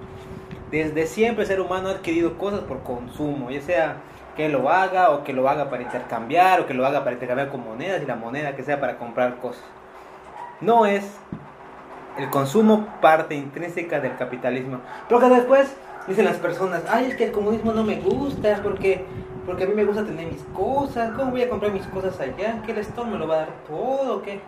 Desde 0.70 1.08
siempre 1.08 1.44
el 1.44 1.48
ser 1.48 1.60
humano 1.62 1.90
ha 1.90 1.94
adquirido 1.94 2.38
cosas 2.38 2.62
por 2.62 2.82
consumo, 2.84 3.50
ya 3.50 3.62
sea 3.62 3.96
que 4.38 4.50
lo 4.50 4.70
haga 4.70 5.12
o 5.12 5.24
que 5.24 5.34
lo 5.34 5.48
haga 5.50 5.70
para 5.70 5.84
intercambiar 5.84 6.62
o 6.62 6.66
que 6.68 6.74
lo 6.74 6.86
haga 6.86 7.00
para 7.04 7.14
intercambiar 7.14 7.50
con 7.50 7.64
monedas 7.64 8.02
y 8.02 8.06
la 8.06 8.16
moneda 8.16 8.56
que 8.56 8.64
sea 8.64 8.80
para 8.80 8.98
comprar 8.98 9.38
cosas. 9.38 9.64
No 10.62 10.86
es 10.86 11.04
el 12.18 12.30
consumo 12.30 12.88
parte 13.02 13.36
intrínseca 13.36 14.00
del 14.00 14.16
capitalismo. 14.18 14.80
Porque 15.10 15.28
después 15.28 15.74
dicen 16.08 16.26
las 16.26 16.38
personas, 16.38 16.84
ay, 16.90 17.08
es 17.12 17.16
que 17.16 17.26
el 17.26 17.32
comunismo 17.32 17.74
no 17.74 17.84
me 17.84 18.00
gusta 18.00 18.60
porque, 18.62 19.06
porque 19.46 19.64
a 19.64 19.68
mí 19.68 19.74
me 19.74 19.86
gusta 19.86 20.04
tener 20.06 20.28
mis 20.28 20.44
cosas. 20.54 21.12
¿Cómo 21.16 21.32
voy 21.32 21.44
a 21.44 21.50
comprar 21.50 21.72
mis 21.72 21.86
cosas 21.88 22.20
allá? 22.20 22.62
¿Que 22.66 22.72
el 22.72 22.78
Estado 22.80 23.06
me 23.06 23.18
lo 23.18 23.28
va 23.28 23.36
a 23.36 23.40
dar 23.40 23.50
todo 23.68 24.18
o 24.18 24.22
qué? 24.22 24.40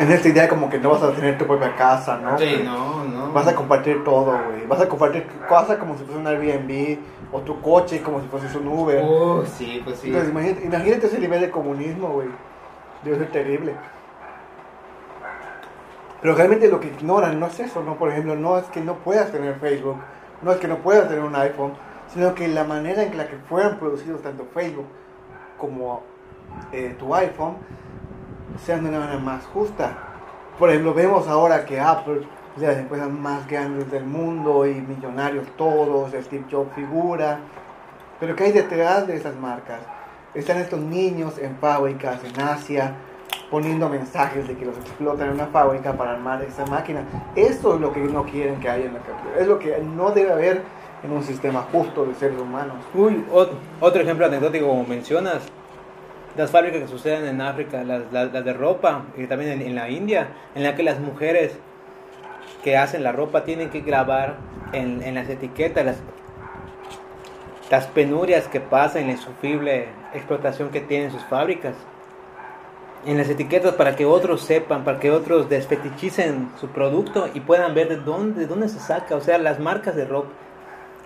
En 0.00 0.10
esta 0.10 0.28
idea 0.28 0.48
como 0.48 0.68
que 0.68 0.78
no 0.78 0.90
vas 0.90 1.02
a 1.02 1.12
tener 1.12 1.38
tu 1.38 1.46
propia 1.46 1.74
casa, 1.76 2.18
¿no? 2.18 2.36
no, 2.64 3.04
no. 3.04 3.32
Vas 3.32 3.46
a 3.46 3.54
compartir 3.54 4.02
todo, 4.04 4.32
güey. 4.46 4.66
Vas 4.66 4.80
a 4.80 4.88
compartir 4.88 5.26
tu 5.28 5.46
casa 5.46 5.78
como 5.78 5.96
si 5.96 6.04
fuese 6.04 6.18
un 6.18 6.26
Airbnb 6.26 6.98
o 7.32 7.40
tu 7.40 7.60
coche 7.60 8.02
como 8.02 8.20
si 8.20 8.26
fuese 8.26 8.58
un 8.58 8.66
Uber. 8.66 9.04
Oh, 9.06 9.44
sí, 9.44 9.80
pues 9.84 9.98
sí. 9.98 10.08
Entonces, 10.08 10.30
imagínate, 10.30 10.64
imagínate 10.64 11.06
ese 11.06 11.18
nivel 11.18 11.40
de 11.40 11.50
comunismo, 11.50 12.08
güey. 12.08 12.28
Debe 13.04 13.18
ser 13.18 13.30
terrible. 13.30 13.74
Pero 16.20 16.34
realmente 16.34 16.68
lo 16.68 16.80
que 16.80 16.88
ignoran 16.88 17.38
no 17.38 17.46
es 17.46 17.60
eso, 17.60 17.82
¿no? 17.82 17.96
Por 17.96 18.10
ejemplo, 18.10 18.36
no 18.36 18.58
es 18.58 18.64
que 18.66 18.80
no 18.80 18.94
puedas 18.96 19.30
tener 19.30 19.56
Facebook, 19.56 19.96
no 20.42 20.52
es 20.52 20.58
que 20.58 20.68
no 20.68 20.78
puedas 20.78 21.08
tener 21.08 21.22
un 21.22 21.36
iPhone, 21.36 21.72
sino 22.12 22.34
que 22.34 22.48
la 22.48 22.64
manera 22.64 23.02
en 23.02 23.16
la 23.16 23.28
que 23.28 23.36
fueran 23.48 23.78
producidos 23.78 24.22
tanto 24.22 24.46
Facebook 24.54 24.86
como 25.58 26.02
eh, 26.72 26.94
tu 26.98 27.14
iPhone 27.14 27.56
sean 28.64 28.82
de 28.82 28.90
una 28.90 29.00
manera 29.00 29.18
más 29.18 29.44
justa. 29.46 29.96
Por 30.58 30.70
ejemplo, 30.70 30.94
vemos 30.94 31.28
ahora 31.28 31.64
que 31.66 31.78
Apple 31.78 32.26
es 32.54 32.60
de 32.62 32.66
las 32.66 32.78
empresas 32.78 33.10
más 33.10 33.46
grandes 33.46 33.90
del 33.90 34.04
mundo 34.04 34.66
y 34.66 34.74
millonarios 34.74 35.46
todos, 35.56 36.12
Steve 36.12 36.44
Jobs 36.50 36.74
figura. 36.74 37.40
Pero 38.18 38.34
¿qué 38.34 38.44
hay 38.44 38.52
detrás 38.52 39.06
de 39.06 39.16
esas 39.16 39.36
marcas? 39.36 39.80
Están 40.32 40.58
estos 40.58 40.80
niños 40.80 41.38
en 41.38 41.56
fábricas 41.56 42.24
en 42.24 42.40
Asia 42.40 42.94
poniendo 43.50 43.88
mensajes 43.88 44.48
de 44.48 44.56
que 44.56 44.64
los 44.64 44.76
explotan 44.76 45.28
en 45.28 45.34
una 45.34 45.46
fábrica 45.46 45.92
para 45.92 46.12
armar 46.12 46.42
esa 46.42 46.66
máquina. 46.66 47.02
Eso 47.34 47.74
es 47.74 47.80
lo 47.80 47.92
que 47.92 48.00
no 48.00 48.24
quieren 48.24 48.60
que 48.60 48.68
haya 48.68 48.86
en 48.86 48.94
la 48.94 49.00
capital. 49.00 49.32
Es 49.38 49.46
lo 49.46 49.58
que 49.58 49.78
no 49.78 50.10
debe 50.10 50.32
haber 50.32 50.62
en 51.02 51.12
un 51.12 51.22
sistema 51.22 51.62
justo 51.72 52.04
de 52.06 52.14
seres 52.14 52.38
humanos. 52.38 52.76
Uy, 52.94 53.24
otro 53.80 54.02
ejemplo 54.02 54.26
anecdótico 54.26 54.66
como 54.66 54.84
mencionas, 54.84 55.42
las 56.36 56.50
fábricas 56.50 56.82
que 56.82 56.88
suceden 56.88 57.26
en 57.26 57.40
África, 57.40 57.82
las, 57.84 58.32
de 58.32 58.52
ropa, 58.52 59.04
y 59.16 59.26
también 59.26 59.62
en, 59.62 59.74
la 59.74 59.88
India, 59.88 60.28
en 60.54 60.64
la 60.64 60.74
que 60.74 60.82
las 60.82 61.00
mujeres 61.00 61.56
que 62.62 62.76
hacen 62.76 63.02
la 63.02 63.12
ropa 63.12 63.44
tienen 63.44 63.70
que 63.70 63.80
grabar 63.80 64.36
en, 64.72 65.14
las 65.14 65.28
etiquetas 65.28 65.96
las 67.70 67.86
penurias 67.88 68.46
que 68.48 68.60
pasan, 68.60 69.06
la 69.06 69.12
insufrible 69.12 69.88
explotación 70.14 70.70
que 70.70 70.80
tienen 70.80 71.10
sus 71.10 71.24
fábricas. 71.24 71.74
En 73.06 73.16
las 73.18 73.28
etiquetas 73.28 73.74
para 73.74 73.94
que 73.94 74.04
otros 74.04 74.42
sepan, 74.42 74.82
para 74.84 74.98
que 74.98 75.12
otros 75.12 75.48
despetichicen 75.48 76.50
su 76.60 76.68
producto 76.68 77.28
y 77.32 77.40
puedan 77.40 77.72
ver 77.74 77.88
de 77.88 77.96
dónde, 77.96 78.40
de 78.40 78.46
dónde 78.48 78.68
se 78.68 78.80
saca. 78.80 79.14
O 79.14 79.20
sea, 79.20 79.38
las 79.38 79.60
marcas 79.60 79.94
de 79.94 80.04
ropa, 80.04 80.30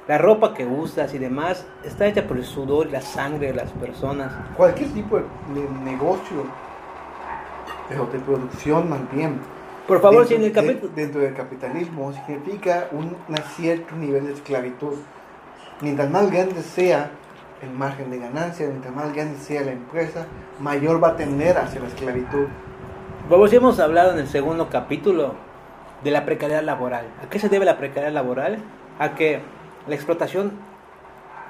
la 0.09 0.17
ropa 0.17 0.55
que 0.55 0.65
usas 0.67 1.13
y 1.13 1.19
demás, 1.19 1.67
está 1.85 2.07
hecha 2.07 2.27
por 2.27 2.39
el 2.39 2.45
sudor 2.45 2.87
y 2.89 2.93
la 2.93 3.03
sangre 3.03 3.49
de 3.49 3.55
las 3.55 3.71
personas. 3.73 4.33
Cualquier 4.57 4.91
tipo 4.95 5.19
de 5.19 5.25
negocio, 5.85 6.45
pero 7.89 8.07
de 8.07 8.19
producción 8.19 8.89
más 8.89 9.01
bien. 9.13 9.39
Por 9.87 10.01
favor, 10.01 10.27
si 10.27 10.35
en 10.35 10.45
el 10.45 10.53
de- 10.55 10.61
capítulo... 10.67 10.93
dentro 10.97 11.21
del 11.21 11.35
capitalismo 11.35 12.13
significa 12.15 12.89
un 12.93 13.15
cierto 13.57 13.95
nivel 13.97 14.27
de 14.27 14.33
esclavitud. 14.33 14.95
Mientras 15.83 16.09
más 16.11 16.31
grande 16.31 16.63
sea 16.63 17.11
el 17.63 17.71
margen 17.71 18.11
de 18.11 18.19
ganancia, 18.19 18.67
mientras 18.67 18.95
más 18.95 19.13
grande 19.13 19.39
sea 19.39 19.63
la 19.63 19.73
empresa, 19.73 20.27
mayor 20.61 21.03
va 21.03 21.09
a 21.09 21.17
tender 21.17 21.59
hacia 21.59 21.81
la 21.81 21.89
esclavitud. 21.89 22.47
Vamos, 23.29 23.51
ya 23.51 23.59
hemos 23.59 23.79
hablado 23.79 24.13
en 24.13 24.19
el 24.19 24.29
segundo 24.29 24.69
capítulo 24.71 25.35
de 26.03 26.11
la 26.11 26.25
precariedad 26.25 26.63
laboral. 26.63 27.07
¿A 27.23 27.29
qué 27.29 27.39
se 27.39 27.49
debe 27.49 27.65
la 27.65 27.79
precariedad 27.79 28.13
laboral? 28.13 28.59
A 28.99 29.15
que 29.15 29.41
la 29.87 29.95
explotación 29.95 30.53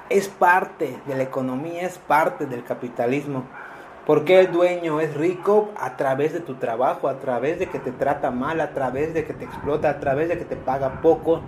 es 0.09 0.27
parte 0.27 0.97
de 1.07 1.15
la 1.15 1.23
economía, 1.23 1.83
es 1.83 1.97
parte 1.97 2.45
del 2.45 2.63
capitalismo. 2.63 3.45
Porque 4.05 4.39
el 4.39 4.51
dueño 4.51 4.99
es 4.99 5.15
rico 5.15 5.71
a 5.79 5.95
través 5.95 6.33
de 6.33 6.39
tu 6.39 6.55
trabajo, 6.55 7.07
a 7.07 7.19
través 7.19 7.59
de 7.59 7.67
que 7.67 7.79
te 7.79 7.91
trata 7.91 8.31
mal, 8.31 8.59
a 8.59 8.71
través 8.71 9.13
de 9.13 9.23
que 9.23 9.33
te 9.33 9.45
explota, 9.45 9.89
a 9.89 9.99
través 9.99 10.27
de 10.27 10.37
que 10.37 10.45
te 10.45 10.55
paga 10.55 11.01
poco. 11.01 11.41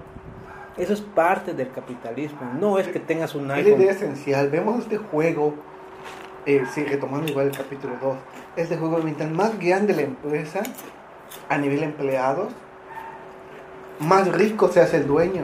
Eso 0.78 0.94
es 0.94 1.02
parte 1.02 1.54
del 1.54 1.72
capitalismo. 1.72 2.40
No 2.60 2.80
es 2.80 2.88
que 2.88 3.00
tengas 3.00 3.36
un 3.36 3.44
Es 3.44 3.48
la 3.48 3.54
iPhone. 3.56 3.82
idea 3.82 3.92
esencial. 3.92 4.50
Vemos 4.50 4.80
este 4.80 4.98
juego, 4.98 5.54
eh, 6.46 6.64
sí, 6.74 6.84
retomando 6.84 7.30
igual 7.32 7.48
el 7.48 7.58
capítulo 7.58 7.94
2, 8.02 8.18
este 8.56 8.78
juego, 8.78 8.98
mientras 9.00 9.30
más 9.32 9.58
grande 9.60 9.94
la 9.94 10.02
empresa 10.02 10.64
a 11.50 11.58
nivel 11.58 11.84
empleados, 11.84 12.52
más 14.00 14.32
rico 14.32 14.68
se 14.70 14.82
hace 14.82 14.98
el 14.98 15.08
dueño. 15.08 15.44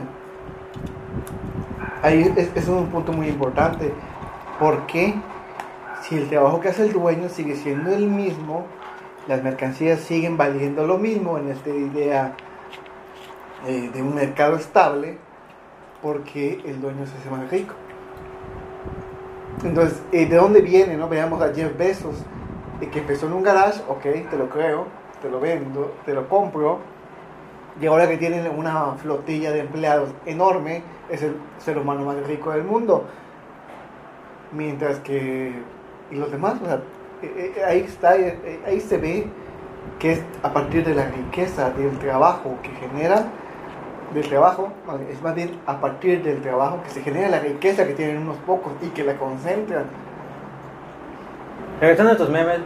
Ahí 2.01 2.31
es, 2.35 2.49
es 2.55 2.67
un 2.67 2.87
punto 2.87 3.11
muy 3.13 3.27
importante. 3.27 3.93
porque 4.59 5.13
Si 6.01 6.15
el 6.17 6.27
trabajo 6.29 6.59
que 6.59 6.69
hace 6.69 6.83
el 6.83 6.93
dueño 6.93 7.29
sigue 7.29 7.55
siendo 7.55 7.91
el 7.93 8.07
mismo, 8.07 8.65
las 9.27 9.43
mercancías 9.43 9.99
siguen 9.99 10.37
valiendo 10.37 10.87
lo 10.87 10.97
mismo 10.97 11.37
en 11.37 11.49
esta 11.49 11.69
idea 11.69 12.35
eh, 13.67 13.89
de 13.93 14.01
un 14.01 14.15
mercado 14.15 14.55
estable, 14.55 15.17
porque 16.01 16.61
el 16.65 16.81
dueño 16.81 17.05
se 17.05 17.17
hace 17.17 17.29
más 17.29 17.49
rico. 17.49 17.73
Entonces, 19.63 20.01
eh, 20.11 20.25
¿de 20.25 20.35
dónde 20.37 20.61
viene? 20.61 20.95
No? 20.95 21.09
Veamos 21.09 21.41
a 21.41 21.53
Jeff 21.53 21.77
Bezos, 21.77 22.15
que 22.79 22.99
empezó 22.99 23.27
en 23.27 23.33
un 23.33 23.43
garage, 23.43 23.81
ok, 23.89 24.29
te 24.29 24.37
lo 24.37 24.49
creo, 24.49 24.87
te 25.21 25.29
lo 25.29 25.39
vendo, 25.39 25.93
te 26.05 26.13
lo 26.13 26.29
compro, 26.29 26.79
y 27.81 27.85
ahora 27.85 28.07
que 28.07 28.17
tienen 28.17 28.49
una 28.57 28.93
flotilla 28.93 29.51
de 29.51 29.61
empleados 29.61 30.09
enorme, 30.25 30.81
es 31.09 31.23
el 31.23 31.35
ser 31.57 31.77
humano 31.77 32.05
más 32.05 32.15
rico 32.27 32.51
del 32.51 32.63
mundo. 32.63 33.05
Mientras 34.51 34.99
que, 34.99 35.53
y 36.11 36.15
los 36.15 36.31
demás, 36.31 36.55
o 36.61 36.65
sea, 36.65 36.81
eh, 37.21 37.61
ahí 37.65 37.79
está, 37.81 38.11
ahí 38.65 38.79
se 38.79 38.97
ve 38.97 39.27
que 39.99 40.13
es 40.13 40.21
a 40.43 40.53
partir 40.53 40.85
de 40.85 40.95
la 40.95 41.05
riqueza 41.05 41.69
del 41.71 41.97
trabajo 41.99 42.55
que 42.63 42.69
genera, 42.69 43.25
del 44.13 44.27
trabajo, 44.27 44.71
es 45.11 45.21
más 45.21 45.35
bien 45.35 45.59
a 45.65 45.79
partir 45.79 46.23
del 46.23 46.41
trabajo 46.41 46.81
que 46.83 46.89
se 46.89 47.01
genera 47.01 47.29
la 47.29 47.39
riqueza 47.39 47.85
que 47.85 47.93
tienen 47.93 48.17
unos 48.17 48.37
pocos 48.37 48.73
y 48.81 48.87
que 48.87 49.03
la 49.03 49.15
concentran. 49.15 49.85
Regresando 51.79 52.11
a 52.11 52.13
estos 52.13 52.29
memes, 52.29 52.59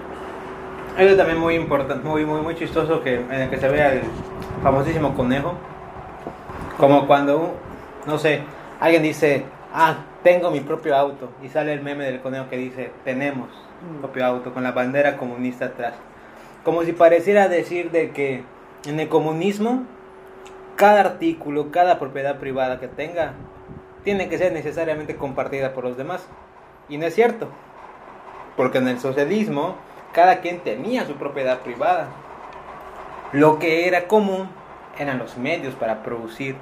hay 0.97 1.05
algo 1.05 1.17
también 1.17 1.39
muy 1.39 1.55
importante, 1.55 2.07
muy, 2.07 2.25
muy, 2.25 2.41
muy 2.41 2.55
chistoso 2.55 3.01
que, 3.01 3.15
en 3.15 3.31
el 3.31 3.49
que 3.49 3.57
se 3.57 3.67
ve 3.67 3.83
al 3.83 4.01
famosísimo 4.61 5.15
conejo. 5.15 5.53
Como 6.77 7.07
cuando, 7.07 7.53
no 8.05 8.17
sé, 8.17 8.41
alguien 8.79 9.03
dice, 9.03 9.45
ah, 9.73 9.97
tengo 10.23 10.51
mi 10.51 10.61
propio 10.61 10.95
auto. 10.95 11.29
Y 11.43 11.49
sale 11.49 11.73
el 11.73 11.81
meme 11.81 12.05
del 12.05 12.21
conejo 12.21 12.49
que 12.49 12.57
dice, 12.57 12.91
tenemos 13.03 13.49
un 13.87 13.99
propio 13.99 14.25
auto, 14.25 14.53
con 14.53 14.63
la 14.63 14.71
bandera 14.71 15.17
comunista 15.17 15.65
atrás. 15.65 15.93
Como 16.63 16.83
si 16.83 16.93
pareciera 16.93 17.49
decir 17.49 17.91
de 17.91 18.11
que 18.11 18.43
en 18.85 18.99
el 18.99 19.09
comunismo, 19.09 19.83
cada 20.75 21.01
artículo, 21.01 21.71
cada 21.71 21.99
propiedad 21.99 22.39
privada 22.39 22.79
que 22.79 22.87
tenga, 22.87 23.33
tiene 24.03 24.29
que 24.29 24.37
ser 24.37 24.51
necesariamente 24.51 25.15
compartida 25.15 25.73
por 25.73 25.83
los 25.83 25.97
demás. 25.97 26.27
Y 26.89 26.97
no 26.97 27.05
es 27.05 27.15
cierto. 27.15 27.47
Porque 28.55 28.79
en 28.79 28.87
el 28.87 28.99
socialismo 28.99 29.75
cada 30.13 30.41
quien 30.41 30.59
tenía 30.59 31.05
su 31.05 31.15
propiedad 31.15 31.59
privada. 31.59 32.07
Lo 33.31 33.59
que 33.59 33.87
era 33.87 34.07
común 34.07 34.47
eran 34.97 35.17
los 35.17 35.37
medios 35.37 35.73
para 35.73 36.03
producir. 36.03 36.55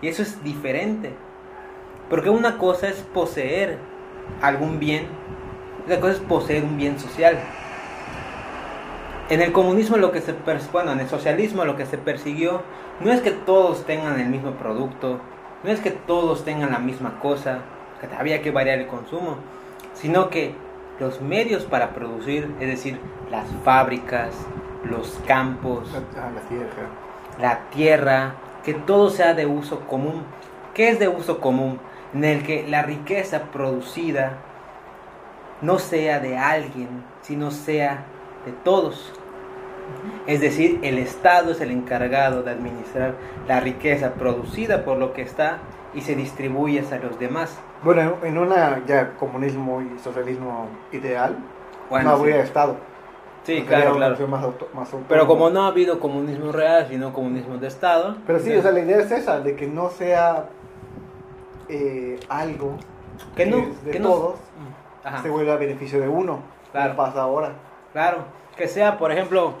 Y 0.00 0.08
eso 0.08 0.22
es 0.22 0.42
diferente. 0.42 1.12
Porque 2.08 2.30
una 2.30 2.58
cosa 2.58 2.88
es 2.88 2.96
poseer 2.96 3.78
algún 4.40 4.78
bien, 4.78 5.06
otra 5.84 6.00
cosa 6.00 6.14
es 6.14 6.20
poseer 6.20 6.64
un 6.64 6.76
bien 6.76 6.98
social. 6.98 7.38
En 9.28 9.40
el 9.40 9.52
comunismo 9.52 9.96
lo 9.96 10.12
que 10.12 10.20
se 10.20 10.34
bueno, 10.72 10.92
en 10.92 11.00
el 11.00 11.08
socialismo 11.08 11.64
lo 11.64 11.76
que 11.76 11.86
se 11.86 11.98
persiguió 11.98 12.62
no 13.00 13.12
es 13.12 13.20
que 13.20 13.30
todos 13.30 13.84
tengan 13.84 14.20
el 14.20 14.28
mismo 14.28 14.52
producto, 14.52 15.20
no 15.64 15.70
es 15.70 15.80
que 15.80 15.90
todos 15.90 16.44
tengan 16.44 16.72
la 16.72 16.78
misma 16.78 17.18
cosa, 17.20 17.58
que 18.00 18.14
había 18.14 18.42
que 18.42 18.50
variar 18.50 18.78
el 18.78 18.86
consumo, 18.86 19.36
sino 19.94 20.28
que 20.28 20.54
los 20.98 21.20
medios 21.20 21.64
para 21.64 21.90
producir, 21.94 22.54
es 22.60 22.68
decir, 22.68 23.00
las 23.30 23.46
fábricas, 23.64 24.34
los 24.84 25.18
campos, 25.26 25.90
la 25.92 26.40
tierra. 26.48 26.88
la 27.40 27.60
tierra, 27.70 28.34
que 28.64 28.74
todo 28.74 29.10
sea 29.10 29.34
de 29.34 29.46
uso 29.46 29.80
común. 29.80 30.22
¿Qué 30.74 30.88
es 30.88 30.98
de 30.98 31.08
uso 31.08 31.40
común? 31.40 31.78
En 32.14 32.24
el 32.24 32.42
que 32.42 32.66
la 32.68 32.82
riqueza 32.82 33.44
producida 33.52 34.38
no 35.60 35.78
sea 35.78 36.20
de 36.20 36.38
alguien, 36.38 37.04
sino 37.22 37.50
sea 37.50 38.04
de 38.44 38.52
todos. 38.52 39.12
Es 40.26 40.40
decir, 40.40 40.78
el 40.82 40.98
Estado 40.98 41.52
es 41.52 41.60
el 41.60 41.70
encargado 41.70 42.42
de 42.42 42.50
administrar 42.52 43.14
la 43.48 43.60
riqueza 43.60 44.14
producida 44.14 44.84
por 44.84 44.96
lo 44.98 45.12
que 45.12 45.22
está 45.22 45.58
y 45.94 46.00
se 46.02 46.14
distribuye 46.14 46.80
hacia 46.80 46.98
los 46.98 47.18
demás. 47.18 47.58
Bueno, 47.82 48.14
en 48.22 48.38
una 48.38 48.82
ya 48.86 49.14
comunismo 49.16 49.82
y 49.82 49.98
socialismo 49.98 50.68
ideal, 50.92 51.36
Bueno, 51.90 52.10
no 52.10 52.16
sí. 52.16 52.20
habría 52.22 52.42
estado. 52.42 52.76
Sí, 53.44 53.62
claro, 53.66 53.96
claro. 53.96 54.12
opción 54.12 54.30
Más 54.30 54.44
auto- 54.44 54.68
más 54.72 54.86
autónoma. 54.86 55.08
Pero 55.08 55.26
como 55.26 55.50
no 55.50 55.64
ha 55.64 55.66
habido 55.66 55.98
comunismo 55.98 56.52
real, 56.52 56.86
sino 56.88 57.12
comunismo 57.12 57.58
de 57.58 57.66
Estado. 57.66 58.16
Pero 58.24 58.38
sí, 58.38 58.54
o 58.54 58.62
sea, 58.62 58.70
la 58.70 58.78
idea 58.80 58.98
es 59.00 59.10
esa, 59.10 59.40
de 59.40 59.56
que 59.56 59.66
no 59.66 59.90
sea 59.90 60.44
eh, 61.68 62.20
algo 62.28 62.76
que 63.36 63.46
no, 63.46 63.58
es 63.58 63.84
de 63.84 63.90
que 63.90 64.00
no- 64.00 64.08
todos, 64.10 64.34
Ajá. 65.04 65.22
se 65.22 65.28
vuelva 65.30 65.54
a 65.54 65.56
beneficio 65.56 66.00
de 66.00 66.08
uno. 66.08 66.38
Claro. 66.70 66.94
Como 66.94 67.06
pasa 67.08 67.22
ahora. 67.22 67.52
Claro, 67.92 68.18
que 68.56 68.68
sea, 68.68 68.96
por 68.98 69.10
ejemplo, 69.12 69.54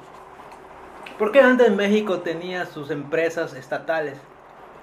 ¿por 1.18 1.32
qué 1.32 1.40
antes 1.40 1.70
México 1.70 2.20
tenía 2.20 2.66
sus 2.66 2.90
empresas 2.90 3.54
estatales? 3.54 4.18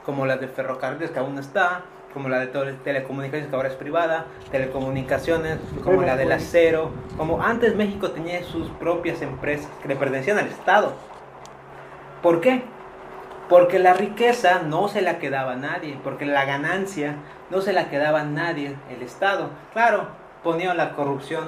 Como 0.06 0.26
la 0.26 0.38
de 0.38 0.48
ferrocarriles 0.48 1.12
que 1.12 1.20
aún 1.20 1.38
está, 1.38 1.82
como 2.14 2.30
la 2.30 2.40
de 2.40 2.48
tele- 2.48 2.74
telecomunicaciones 2.84 3.50
que 3.50 3.56
ahora 3.56 3.70
es 3.70 3.76
privada, 3.76 4.26
telecomunicaciones, 4.52 5.60
como 5.84 6.02
la 6.02 6.16
del 6.16 6.32
acero, 6.32 6.92
como 7.18 7.42
antes 7.44 7.76
México 7.76 8.12
tenía 8.12 8.44
sus 8.44 8.70
propias 8.72 9.22
empresas 9.22 9.70
que 9.82 9.88
le 9.88 9.96
pertenecían 9.96 10.40
al 10.40 10.48
Estado. 10.48 10.94
¿Por 12.24 12.42
qué? 12.42 12.64
Porque 13.50 13.80
la 13.80 13.94
riqueza 13.94 14.62
no 14.64 14.88
se 14.88 15.02
la 15.02 15.20
quedaba 15.20 15.54
a 15.54 15.56
nadie, 15.58 16.00
porque 16.04 16.26
la 16.26 16.46
ganancia 16.46 17.16
no 17.50 17.62
se 17.62 17.74
la 17.74 17.90
quedaba 17.90 18.22
a 18.22 18.26
nadie, 18.26 18.76
el 18.90 19.02
Estado. 19.04 19.50
Claro, 19.74 20.08
ponían 20.44 20.78
la 20.78 20.94
corrupción 20.94 21.46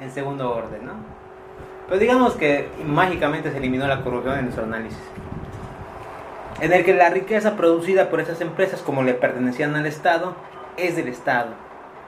en 0.00 0.10
segundo 0.10 0.54
orden, 0.54 0.86
¿no? 0.86 0.92
Pero 1.86 2.00
digamos 2.00 2.34
que 2.34 2.68
mágicamente 2.84 3.50
se 3.50 3.58
eliminó 3.58 3.86
la 3.86 4.02
corrupción 4.02 4.38
en 4.38 4.44
nuestro 4.44 4.64
análisis. 4.64 4.98
En 6.60 6.72
el 6.72 6.84
que 6.84 6.94
la 6.94 7.10
riqueza 7.10 7.56
producida 7.56 8.08
por 8.08 8.20
esas 8.20 8.40
empresas, 8.40 8.80
como 8.80 9.02
le 9.02 9.14
pertenecían 9.14 9.76
al 9.76 9.86
Estado, 9.86 10.34
es 10.76 10.96
del 10.96 11.08
Estado. 11.08 11.50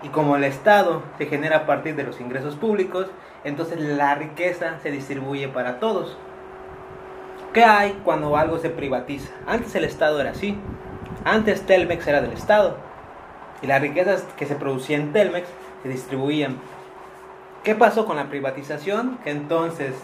Y 0.03 0.09
como 0.09 0.37
el 0.37 0.45
Estado 0.45 1.03
se 1.18 1.26
genera 1.26 1.59
a 1.59 1.66
partir 1.66 1.97
de 1.97 2.05
los 2.05 2.20
ingresos 2.20 2.57
públicos, 2.57 3.07
entonces 3.45 3.81
la 3.81 4.14
riqueza 4.14 4.79
se 4.83 4.91
distribuye 4.91 5.49
para 5.49 5.81
todos. 5.81 6.16
¿Qué 7.53 7.64
hay 7.64 8.01
cuando 8.05 8.37
algo 8.37 8.59
se 8.59 8.70
privatiza? 8.70 9.33
Antes 9.47 9.74
el 9.74 9.85
Estado 9.85 10.20
era 10.20 10.31
así. 10.31 10.57
Antes 11.24 11.62
Telmex 11.62 12.07
era 12.07 12.20
del 12.20 12.33
Estado. 12.33 12.76
Y 13.62 13.66
las 13.66 13.81
riquezas 13.81 14.24
que 14.37 14.47
se 14.47 14.55
producían 14.55 15.03
en 15.03 15.12
Telmex 15.12 15.49
se 15.83 15.89
distribuían. 15.89 16.57
¿Qué 17.63 17.75
pasó 17.75 18.07
con 18.07 18.17
la 18.17 18.29
privatización? 18.29 19.19
Que 19.25 19.31
entonces 19.31 19.95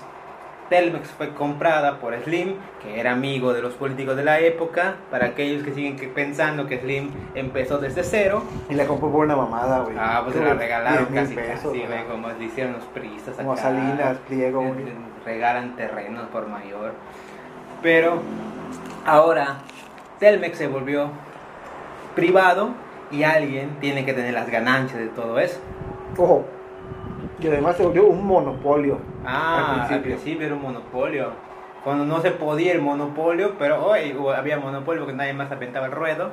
Telmex 0.69 1.09
fue 1.11 1.35
comprada 1.35 1.99
por 1.99 2.15
Slim, 2.23 2.57
que 2.83 2.99
era 2.99 3.13
amigo 3.13 3.53
de 3.53 3.63
los 3.63 3.75
políticos 3.75 4.17
de 4.17 4.25
la 4.25 4.41
época, 4.41 4.97
para 5.11 5.27
aquellos 5.27 5.63
que 5.63 5.73
siguen 5.73 5.97
pensando 6.15 6.67
que 6.67 6.79
Slim 6.81 7.11
empezó 7.35 7.79
desde 7.79 8.03
cero. 8.03 8.43
Y 8.69 8.75
la 8.75 8.87
compró 8.87 9.11
por 9.11 9.25
una 9.25 9.37
mamada, 9.37 9.81
güey. 9.81 9.97
Ah, 9.99 10.23
pues 10.25 10.37
se 10.37 10.45
la 10.45 10.55
regalaron 10.55 11.07
casi, 11.07 11.35
pesos, 11.35 11.73
casi, 11.73 11.87
güey, 11.87 12.05
como 12.11 12.31
hicieron 12.41 12.75
los 12.75 12.85
priistas 12.85 13.37
Como 13.37 13.57
Salinas, 13.57 14.19
Pliego, 14.29 14.63
güey. 14.63 14.85
Regalan 15.25 15.77
terrenos 15.77 16.29
por 16.29 16.49
mayor. 16.49 16.93
Pero 17.83 18.21
ahora 19.07 19.59
Telmex 20.19 20.59
se 20.59 20.69
volvió 20.69 21.11
privado 22.15 22.71
y 23.11 23.23
alguien 23.23 23.77
tiene 23.81 24.05
que 24.05 24.15
tener 24.15 24.33
las 24.33 24.51
ganancias 24.51 24.99
de 24.99 25.09
todo 25.09 25.39
eso. 25.39 25.61
Ojo. 26.17 26.47
Y 27.41 27.47
además 27.49 27.77
se 27.77 27.85
volvió 27.85 28.07
un 28.07 28.27
monopolio. 28.27 28.99
Ah, 29.25 29.87
al 29.91 30.01
principio. 30.01 30.47
era 30.47 30.55
un 30.55 30.63
monopolio. 30.63 31.33
Cuando 31.83 32.07
no 32.07 32.21
se 32.21 32.31
podía 32.31 32.73
el 32.73 32.81
monopolio, 32.81 33.55
pero 33.59 33.85
hoy 33.85 34.17
había 34.35 34.59
monopolio 34.59 35.03
porque 35.03 35.17
nadie 35.17 35.35
más 35.35 35.53
aventaba 35.53 35.87
el 35.87 35.93
ruedo. 35.93 36.31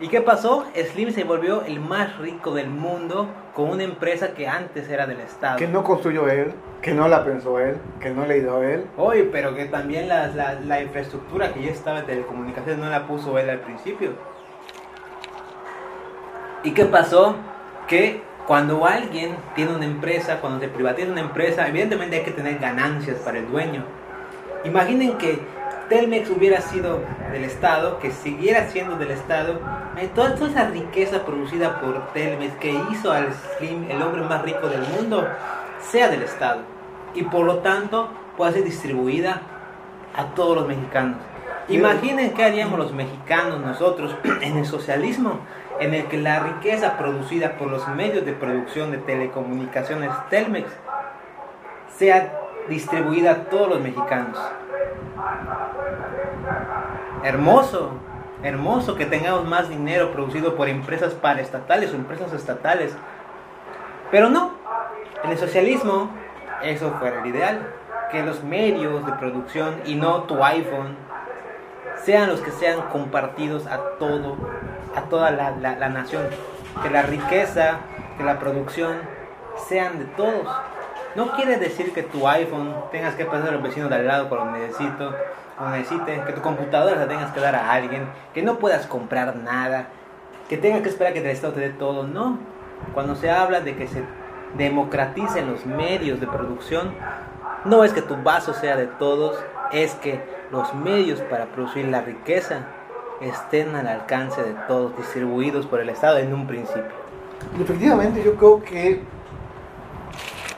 ¿Y 0.00 0.08
qué 0.08 0.20
pasó? 0.20 0.64
Slim 0.74 1.12
se 1.12 1.24
volvió 1.24 1.62
el 1.64 1.78
más 1.80 2.18
rico 2.18 2.52
del 2.52 2.68
mundo 2.68 3.28
con 3.54 3.70
una 3.70 3.84
empresa 3.84 4.34
que 4.34 4.48
antes 4.48 4.88
era 4.88 5.06
del 5.06 5.20
Estado. 5.20 5.56
Que 5.56 5.68
no 5.68 5.84
construyó 5.84 6.28
él, 6.28 6.52
que 6.82 6.92
no 6.92 7.06
la 7.06 7.24
pensó 7.24 7.60
él, 7.60 7.78
que 8.00 8.10
no 8.10 8.26
le 8.26 8.40
dio 8.40 8.62
él. 8.62 8.86
Oye, 8.96 9.24
pero 9.24 9.54
que 9.54 9.66
también 9.66 10.08
la, 10.08 10.26
la, 10.28 10.54
la 10.54 10.82
infraestructura 10.82 11.52
que 11.52 11.62
ya 11.62 11.70
estaba 11.70 12.00
de 12.00 12.06
telecomunicaciones 12.06 12.78
no 12.78 12.90
la 12.90 13.06
puso 13.06 13.38
él 13.38 13.48
al 13.48 13.60
principio. 13.60 14.10
¿Y 16.64 16.72
qué 16.72 16.86
pasó? 16.86 17.36
Que 17.86 18.20
cuando 18.46 18.84
alguien 18.86 19.36
tiene 19.54 19.74
una 19.74 19.86
empresa, 19.86 20.40
cuando 20.40 20.60
se 20.60 20.68
privatiza 20.68 21.10
una 21.10 21.22
empresa, 21.22 21.66
evidentemente 21.66 22.16
hay 22.16 22.24
que 22.24 22.30
tener 22.30 22.58
ganancias 22.58 23.18
para 23.18 23.38
el 23.38 23.50
dueño. 23.50 23.84
Imaginen 24.64 25.16
que 25.18 25.40
Telmex 25.88 26.30
hubiera 26.30 26.60
sido 26.60 27.00
del 27.32 27.44
Estado, 27.44 27.98
que 27.98 28.10
siguiera 28.10 28.68
siendo 28.68 28.96
del 28.96 29.10
Estado, 29.10 29.60
toda, 30.14 30.34
toda 30.34 30.50
esa 30.50 30.68
riqueza 30.68 31.24
producida 31.24 31.80
por 31.80 32.12
Telmex 32.12 32.54
que 32.56 32.78
hizo 32.90 33.10
al 33.12 33.32
Slim 33.32 33.90
el 33.90 34.02
hombre 34.02 34.22
más 34.22 34.42
rico 34.42 34.68
del 34.68 34.82
mundo, 34.82 35.26
sea 35.80 36.08
del 36.08 36.22
Estado. 36.22 36.60
Y 37.14 37.22
por 37.22 37.44
lo 37.44 37.58
tanto 37.58 38.08
pueda 38.36 38.52
ser 38.52 38.64
distribuida 38.64 39.40
a 40.14 40.26
todos 40.34 40.56
los 40.56 40.66
mexicanos. 40.66 41.18
Imaginen 41.68 42.34
qué 42.34 42.44
haríamos 42.44 42.78
los 42.78 42.92
mexicanos 42.92 43.60
nosotros 43.60 44.14
en 44.42 44.58
el 44.58 44.66
socialismo 44.66 45.40
en 45.80 45.94
el 45.94 46.06
que 46.06 46.18
la 46.18 46.40
riqueza 46.40 46.96
producida 46.96 47.56
por 47.56 47.68
los 47.68 47.86
medios 47.88 48.24
de 48.24 48.32
producción 48.32 48.90
de 48.90 48.98
telecomunicaciones 48.98 50.10
Telmex 50.30 50.70
sea 51.96 52.32
distribuida 52.68 53.30
a 53.30 53.44
todos 53.44 53.68
los 53.68 53.80
mexicanos. 53.80 54.38
Hermoso, 57.22 57.92
hermoso 58.42 58.94
que 58.96 59.06
tengamos 59.06 59.46
más 59.46 59.68
dinero 59.68 60.12
producido 60.12 60.54
por 60.56 60.68
empresas 60.68 61.14
paraestatales 61.14 61.92
o 61.92 61.96
empresas 61.96 62.32
estatales. 62.32 62.94
Pero 64.10 64.28
no, 64.28 64.52
en 65.24 65.30
el 65.30 65.38
socialismo 65.38 66.10
eso 66.62 66.92
fuera 66.98 67.20
el 67.20 67.26
ideal, 67.26 67.66
que 68.10 68.22
los 68.22 68.42
medios 68.44 69.04
de 69.04 69.12
producción 69.12 69.74
y 69.86 69.96
no 69.96 70.22
tu 70.22 70.42
iPhone 70.42 70.96
sean 72.04 72.28
los 72.28 72.40
que 72.40 72.50
sean 72.50 72.82
compartidos 72.92 73.66
a 73.66 73.78
todo, 73.98 74.36
a 74.96 75.02
toda 75.02 75.30
la, 75.30 75.50
la, 75.50 75.88
nación. 75.88 76.22
Que 76.82 76.90
la 76.90 77.02
riqueza, 77.02 77.78
que 78.16 78.24
la 78.24 78.38
producción 78.38 78.98
sean 79.68 79.98
de 79.98 80.04
todos. 80.04 80.48
No 81.14 81.32
quiere 81.32 81.58
decir 81.58 81.92
que 81.92 82.02
tu 82.02 82.26
iPhone 82.26 82.74
tengas 82.90 83.14
que 83.14 83.24
pasar 83.24 83.50
al 83.50 83.58
vecino 83.58 83.88
de 83.88 83.94
al 83.94 84.06
lado 84.06 84.28
lo 84.34 84.50
necesito, 84.50 85.14
necesite, 85.70 86.22
que 86.26 86.32
tu 86.32 86.40
computadora 86.40 86.96
la 86.96 87.06
tengas 87.06 87.32
que 87.32 87.40
dar 87.40 87.54
a 87.54 87.72
alguien, 87.72 88.08
que 88.32 88.42
no 88.42 88.58
puedas 88.58 88.86
comprar 88.86 89.36
nada, 89.36 89.86
que 90.48 90.56
tengas 90.56 90.82
que 90.82 90.88
esperar 90.88 91.12
que 91.12 91.20
el 91.20 91.26
Estado 91.26 91.52
te 91.52 91.60
dé 91.60 91.70
todo. 91.70 92.04
No. 92.04 92.38
Cuando 92.92 93.14
se 93.14 93.30
habla 93.30 93.60
de 93.60 93.76
que 93.76 93.86
se 93.86 94.02
democraticen 94.56 95.50
los 95.50 95.64
medios 95.66 96.20
de 96.20 96.26
producción, 96.26 96.92
no 97.64 97.84
es 97.84 97.92
que 97.92 98.02
tu 98.02 98.16
vaso 98.16 98.52
sea 98.52 98.76
de 98.76 98.86
todos, 98.86 99.38
es 99.72 99.94
que 99.94 100.20
los 100.50 100.74
medios 100.74 101.20
para 101.22 101.46
producir 101.46 101.86
la 101.86 102.02
riqueza 102.02 102.66
estén 103.20 103.74
al 103.74 103.86
alcance 103.86 104.42
de 104.42 104.54
todos, 104.66 104.96
distribuidos 104.96 105.66
por 105.66 105.80
el 105.80 105.88
Estado 105.88 106.18
en 106.18 106.32
un 106.32 106.46
principio. 106.46 107.04
efectivamente 107.60 108.22
yo 108.24 108.34
creo 108.36 108.62
que 108.62 109.02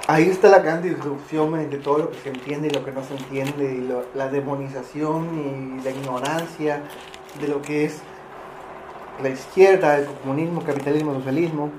ahí 0.06 0.28
está 0.28 0.48
la 0.48 0.60
gran 0.60 0.82
disrupción 0.82 1.58
entre 1.58 1.78
todo 1.78 1.98
lo 1.98 2.10
que 2.10 2.18
se 2.18 2.28
entiende 2.30 2.68
y 2.68 2.70
lo 2.70 2.84
que 2.84 2.92
no 2.92 3.02
se 3.02 3.16
entiende, 3.16 4.04
la 4.14 4.28
demonización 4.28 5.78
y 5.78 5.84
la 5.84 5.90
ignorancia 5.90 6.82
de 7.40 7.48
lo 7.48 7.60
que 7.60 7.84
es 7.84 8.00
la 9.22 9.28
izquierda, 9.30 9.98
el 9.98 10.06
comunismo, 10.06 10.60
el 10.60 10.66
capitalismo, 10.66 11.12
el 11.12 11.18
socialismo 11.18 11.70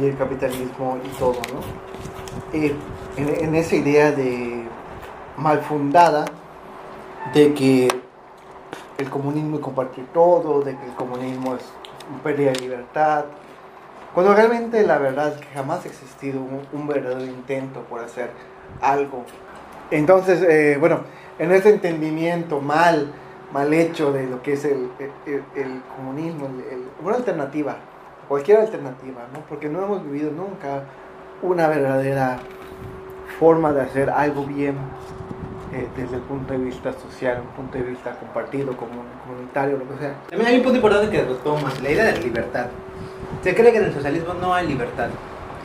y 0.00 0.06
el 0.06 0.16
capitalismo 0.16 0.98
y 1.04 1.08
todo, 1.18 1.34
¿no? 1.52 2.58
Eh, 2.58 2.74
en 3.16 3.54
esa 3.54 3.76
idea 3.76 4.10
de 4.10 4.64
mal 5.36 5.60
fundada 5.60 6.24
de 7.34 7.54
que 7.54 8.01
el 9.02 9.10
comunismo 9.10 9.56
es 9.56 9.62
compartir 9.62 10.06
todo, 10.12 10.62
de 10.62 10.76
que 10.76 10.84
el 10.86 10.94
comunismo 10.94 11.54
es 11.56 11.62
pérdida 12.22 12.52
de 12.52 12.60
libertad, 12.60 13.24
cuando 14.14 14.34
realmente 14.34 14.82
la 14.86 14.98
verdad 14.98 15.28
es 15.28 15.40
que 15.40 15.46
jamás 15.54 15.84
ha 15.84 15.88
existido 15.88 16.40
un, 16.72 16.86
verdadero 16.86 17.24
intento 17.24 17.80
por 17.80 18.00
hacer 18.00 18.30
algo. 18.80 19.24
Entonces, 19.90 20.42
eh, 20.42 20.76
bueno, 20.78 21.00
en 21.38 21.50
ese 21.52 21.70
entendimiento 21.70 22.60
mal, 22.60 23.12
mal 23.52 23.72
hecho 23.72 24.12
de 24.12 24.26
lo 24.26 24.42
que 24.42 24.52
es 24.54 24.64
el, 24.64 24.90
el, 25.26 25.82
comunismo, 25.96 26.48
una 27.02 27.16
alternativa, 27.16 27.76
cualquier 28.28 28.60
alternativa, 28.60 29.22
¿no? 29.32 29.40
porque 29.48 29.68
no 29.68 29.82
hemos 29.82 30.04
vivido 30.04 30.30
nunca 30.30 30.84
una 31.42 31.68
verdadera 31.68 32.38
forma 33.38 33.72
de 33.72 33.80
hacer 33.80 34.10
algo 34.10 34.44
bien 34.44 34.76
eh, 35.72 35.88
desde 35.96 36.16
el 36.16 36.22
punto 36.22 36.52
de 36.52 36.58
vista 36.58 36.92
social, 36.92 37.40
un 37.40 37.56
punto 37.56 37.78
de 37.78 37.84
vista 37.84 38.12
compartido, 38.18 38.76
comunitario, 38.76 39.78
lo 39.78 39.88
que 39.88 39.98
sea. 40.00 40.14
También 40.28 40.50
hay 40.50 40.56
un 40.58 40.62
punto 40.64 40.76
importante 40.76 41.10
que 41.10 41.22
tomas, 41.42 41.80
la 41.80 41.90
idea 41.90 42.04
de 42.04 42.12
la 42.12 42.18
libertad. 42.18 42.66
Se 43.42 43.54
cree 43.54 43.72
que 43.72 43.78
en 43.78 43.84
el 43.84 43.94
socialismo 43.94 44.34
no 44.34 44.52
hay 44.52 44.66
libertad. 44.66 45.08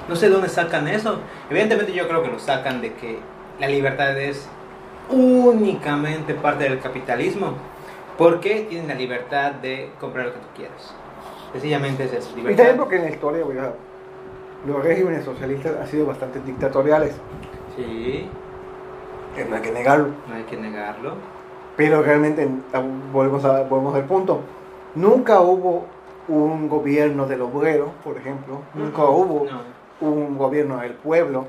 No 0.08 0.16
sé 0.16 0.28
de 0.28 0.34
dónde 0.34 0.48
sacan 0.48 0.88
eso. 0.88 1.20
Evidentemente 1.50 1.92
yo 1.92 2.08
creo 2.08 2.24
que 2.24 2.30
lo 2.30 2.40
sacan 2.40 2.80
de 2.80 2.94
que 2.94 3.20
la 3.60 3.68
libertad 3.68 4.18
es 4.18 4.48
únicamente 5.10 6.34
parte 6.36 6.64
del 6.64 6.80
capitalismo. 6.80 7.56
Porque 8.18 8.66
tienen 8.70 8.88
la 8.88 8.96
libertad 8.96 9.52
de 9.52 9.92
comprar 10.00 10.28
lo 10.28 10.34
que 10.34 10.40
tú 10.40 10.48
quieras. 10.56 10.96
Sencillamente 11.52 12.06
es 12.06 12.14
eso. 12.14 12.30
Libertad. 12.30 12.54
Y 12.54 12.56
también 12.56 12.78
porque 12.78 12.96
en 12.96 13.04
la 13.04 13.10
historia, 13.10 13.44
los 14.66 14.84
regímenes 14.84 15.26
socialistas 15.26 15.76
han 15.82 15.88
sido 15.88 16.06
bastante 16.06 16.40
dictatoriales. 16.40 17.14
Sí 17.76 18.30
no 19.46 19.56
hay 19.56 19.62
que 19.62 19.72
negarlo. 19.72 20.10
No 20.28 20.36
hay 20.36 20.44
que 20.44 20.58
negarlo. 20.58 21.14
Pero 21.76 22.02
realmente, 22.02 22.48
volvemos, 23.14 23.46
a, 23.46 23.64
volvemos 23.64 23.94
al 23.96 24.06
punto, 24.06 24.42
nunca 24.96 25.42
hubo 25.42 25.86
un 26.28 26.68
gobierno 26.68 27.28
del 27.28 27.42
obrero, 27.42 27.92
por 28.04 28.18
ejemplo, 28.18 28.62
nunca 28.74 29.04
hubo 29.06 29.48
un 30.02 30.38
gobierno 30.38 30.80
del 30.80 30.94
pueblo, 30.94 31.46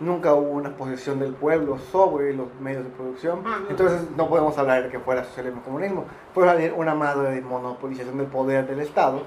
nunca 0.00 0.34
hubo 0.34 0.50
una 0.50 0.76
posesión 0.76 1.20
del 1.20 1.32
pueblo 1.34 1.78
sobre 1.78 2.34
los 2.34 2.48
medios 2.60 2.84
de 2.84 2.90
producción. 2.90 3.40
Ah, 3.46 3.58
Entonces 3.68 4.02
no 4.16 4.28
podemos 4.28 4.56
hablar 4.58 4.82
de 4.82 4.88
que 4.90 4.98
fuera 4.98 5.24
socialismo 5.24 5.62
comunismo. 5.62 6.04
Puede 6.34 6.50
haber 6.50 6.72
una 6.72 6.94
madre 6.94 7.30
de 7.30 7.40
monopolización 7.40 8.18
del 8.18 8.26
poder 8.26 8.66
del 8.66 8.80
Estado. 8.80 9.22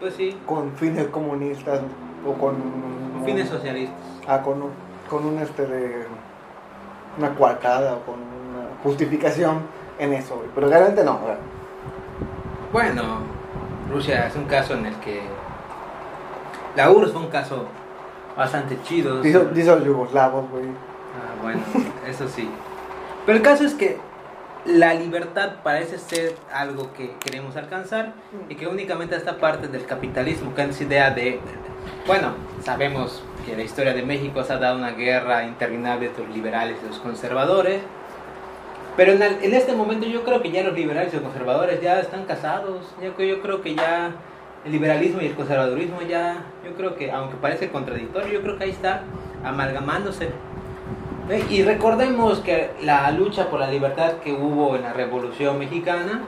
Pues 0.00 0.14
sí. 0.14 0.36
Con 0.46 0.72
fines 0.72 1.06
comunistas 1.08 1.80
o 2.26 2.32
con... 2.34 2.56
fines 3.24 3.48
socialistas. 3.48 3.96
Ah, 4.28 4.42
con 4.42 4.62
un, 4.62 4.70
con 5.08 5.24
un 5.24 5.38
este 5.38 5.66
de 5.66 6.04
una 7.18 7.34
coartada 7.34 7.94
o 7.94 8.00
con 8.00 8.14
una 8.14 8.68
justificación 8.82 9.60
en 9.98 10.12
eso, 10.14 10.42
pero 10.54 10.68
realmente 10.68 11.04
no. 11.04 11.18
Bueno, 12.72 13.18
Rusia 13.90 14.26
es 14.26 14.36
un 14.36 14.44
caso 14.44 14.74
en 14.74 14.86
el 14.86 14.94
que 14.96 15.20
la 16.74 16.90
URSS 16.90 17.12
fue 17.12 17.20
un 17.20 17.28
caso 17.28 17.66
bastante 18.36 18.80
chidos. 18.82 19.22
Dice, 19.22 19.44
dice 19.52 19.70
los 19.76 19.84
yugoslavos, 19.84 20.50
güey. 20.50 20.64
Ah, 20.66 21.42
bueno, 21.42 21.60
eso 22.08 22.28
sí. 22.28 22.48
Pero 23.26 23.38
el 23.38 23.44
caso 23.44 23.64
es 23.64 23.74
que 23.74 23.98
la 24.64 24.94
libertad 24.94 25.56
parece 25.62 25.98
ser 25.98 26.36
algo 26.52 26.92
que 26.92 27.16
queremos 27.18 27.56
alcanzar 27.56 28.14
y 28.48 28.54
que 28.54 28.66
únicamente 28.66 29.16
esta 29.16 29.38
parte 29.38 29.68
del 29.68 29.86
capitalismo, 29.86 30.54
que 30.54 30.62
es 30.62 30.80
idea 30.80 31.10
de... 31.10 31.40
Bueno, 32.06 32.28
sabemos 32.64 33.22
que 33.46 33.56
la 33.56 33.62
historia 33.62 33.92
de 33.94 34.02
México 34.02 34.42
se 34.44 34.52
ha 34.52 34.58
dado 34.58 34.76
una 34.78 34.92
guerra 34.92 35.44
interminable 35.44 36.06
entre 36.06 36.24
los 36.26 36.34
liberales 36.34 36.76
y 36.82 36.88
los 36.88 36.98
conservadores. 36.98 37.80
Pero 38.96 39.12
en, 39.12 39.22
el- 39.22 39.38
en 39.42 39.54
este 39.54 39.72
momento 39.74 40.06
yo 40.06 40.22
creo 40.24 40.42
que 40.42 40.50
ya 40.50 40.62
los 40.62 40.74
liberales 40.74 41.12
y 41.12 41.16
los 41.16 41.24
conservadores 41.24 41.80
ya 41.80 41.98
están 42.00 42.24
casados. 42.24 42.94
Creo- 43.16 43.36
yo 43.36 43.42
creo 43.42 43.62
que 43.62 43.74
ya 43.74 44.10
el 44.64 44.72
liberalismo 44.72 45.20
y 45.20 45.26
el 45.26 45.34
conservadurismo 45.34 46.02
ya, 46.02 46.44
yo 46.64 46.74
creo 46.76 46.94
que, 46.96 47.10
aunque 47.10 47.36
parece 47.36 47.70
contradictorio, 47.70 48.32
yo 48.32 48.42
creo 48.42 48.58
que 48.58 48.64
ahí 48.64 48.70
está 48.70 49.02
amalgamándose. 49.44 50.30
Ve, 51.28 51.44
Y 51.50 51.62
recordemos 51.62 52.40
que 52.40 52.70
la 52.82 53.10
lucha 53.12 53.48
por 53.48 53.60
la 53.60 53.70
libertad 53.70 54.14
que 54.24 54.32
hubo 54.32 54.76
en 54.76 54.82
la 54.82 54.92
Revolución 54.92 55.58
Mexicana 55.58 56.22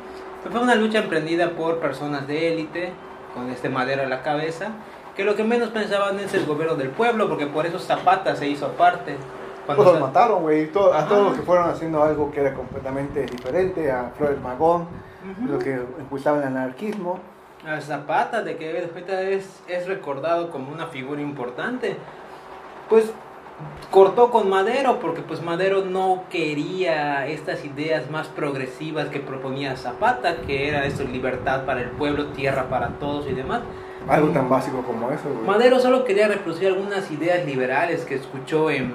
fue 0.51 0.61
una 0.61 0.75
lucha 0.75 0.99
emprendida 0.99 1.51
por 1.51 1.79
personas 1.81 2.27
de 2.27 2.53
élite, 2.53 2.93
con 3.35 3.51
este 3.51 3.69
madero 3.69 4.03
a 4.03 4.07
la 4.07 4.23
cabeza, 4.23 4.69
que 5.17 5.25
lo 5.25 5.35
que 5.37 5.45
menos 5.45 5.71
pensaban 5.71 6.19
es 6.21 6.35
el 6.35 6.45
gobierno 6.47 6.75
del 6.77 6.89
pueblo, 6.91 7.29
porque 7.29 7.47
por 7.47 7.67
eso 7.67 7.79
Zapata 7.79 8.35
se 8.37 8.49
hizo 8.49 8.67
aparte. 8.67 9.17
Cuando 9.67 9.83
Pues 9.85 9.95
los 9.95 10.09
mataron, 10.09 10.43
güey. 10.43 10.67
to- 10.73 10.93
A 10.93 11.07
todos 11.07 11.25
los 11.29 11.37
que 11.37 11.43
fueron 11.43 11.71
haciendo 11.71 12.03
algo 12.03 12.31
que 12.31 12.41
era 12.41 12.53
completamente 12.53 13.23
diferente. 13.25 13.91
A 13.91 14.11
Flores 14.17 14.41
Magón, 14.43 14.83
Ujú. 14.83 15.53
los 15.53 15.65
que 15.65 15.73
impulsaban 15.99 16.41
el 16.43 16.49
anarquismo. 16.49 17.19
a 17.67 17.81
Zapata, 17.81 18.43
de 18.43 18.59
que 18.59 18.87
ahorita 18.93 19.23
es, 19.23 19.63
es 19.69 19.87
recordado 19.89 20.51
como 20.51 20.71
una 20.71 20.89
figura 20.89 21.23
importante, 21.23 21.97
pues 22.91 23.11
cortó 23.91 24.31
con 24.31 24.51
Madero, 24.51 24.99
porque 25.01 25.23
pues 25.23 25.41
Madero 25.43 25.83
no 25.83 26.25
quería 26.29 27.27
estas 27.27 27.65
ideas 27.65 28.11
más 28.11 28.27
progresivas 28.29 29.09
que 29.09 29.19
proponía 29.21 29.79
Zapata, 29.79 30.43
que 30.47 30.69
era 30.69 30.85
esto, 30.85 31.05
libertad 31.05 31.65
para 31.65 31.81
el 31.81 31.89
pueblo, 31.93 32.27
tierra 32.33 32.65
para 32.69 32.89
todos 32.99 33.27
y 33.29 33.33
demás. 33.33 33.63
Algo 34.09 34.29
tan 34.29 34.49
básico 34.49 34.83
como 34.83 35.11
eso, 35.11 35.31
güey. 35.33 35.47
Madero 35.47 35.79
solo 35.79 36.05
quería 36.05 36.29
reproducir 36.29 36.69
algunas 36.69 37.11
ideas 37.11 37.45
liberales 37.47 38.05
que 38.05 38.17
escuchó 38.17 38.71
en, 38.71 38.95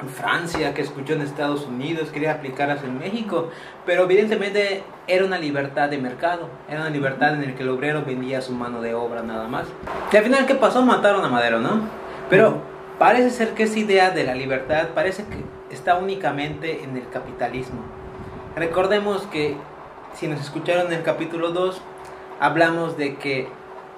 en 0.00 0.08
Francia, 0.08 0.72
que 0.72 0.80
escuchó 0.80 1.12
en 1.12 1.22
Estados 1.22 1.66
Unidos, 1.66 2.08
quería 2.10 2.32
aplicarlas 2.32 2.82
en 2.82 2.98
México, 2.98 3.50
pero 3.84 4.04
evidentemente 4.04 4.82
era 5.06 5.26
una 5.26 5.38
libertad 5.38 5.90
de 5.90 5.98
mercado, 5.98 6.48
era 6.68 6.80
una 6.80 6.90
libertad 6.90 7.34
en 7.34 7.50
la 7.50 7.54
que 7.54 7.62
el 7.62 7.68
obrero 7.68 8.02
vendía 8.04 8.40
su 8.40 8.52
mano 8.52 8.80
de 8.80 8.94
obra 8.94 9.22
nada 9.22 9.46
más. 9.46 9.66
Y 10.10 10.16
al 10.16 10.24
final, 10.24 10.46
¿qué 10.46 10.54
pasó? 10.54 10.82
Mataron 10.82 11.24
a 11.24 11.28
Madero, 11.28 11.60
¿no? 11.60 11.82
Pero 12.30 12.62
parece 12.98 13.30
ser 13.30 13.50
que 13.50 13.64
esa 13.64 13.78
idea 13.78 14.10
de 14.10 14.24
la 14.24 14.34
libertad 14.34 14.88
parece 14.94 15.24
que 15.24 15.44
está 15.74 15.96
únicamente 15.96 16.82
en 16.82 16.96
el 16.96 17.08
capitalismo. 17.10 17.80
Recordemos 18.56 19.22
que 19.26 19.56
si 20.14 20.28
nos 20.28 20.40
escucharon 20.40 20.86
en 20.86 20.94
el 20.94 21.02
capítulo 21.02 21.50
2, 21.50 21.80
hablamos 22.40 22.96
de 22.96 23.16
que 23.16 23.48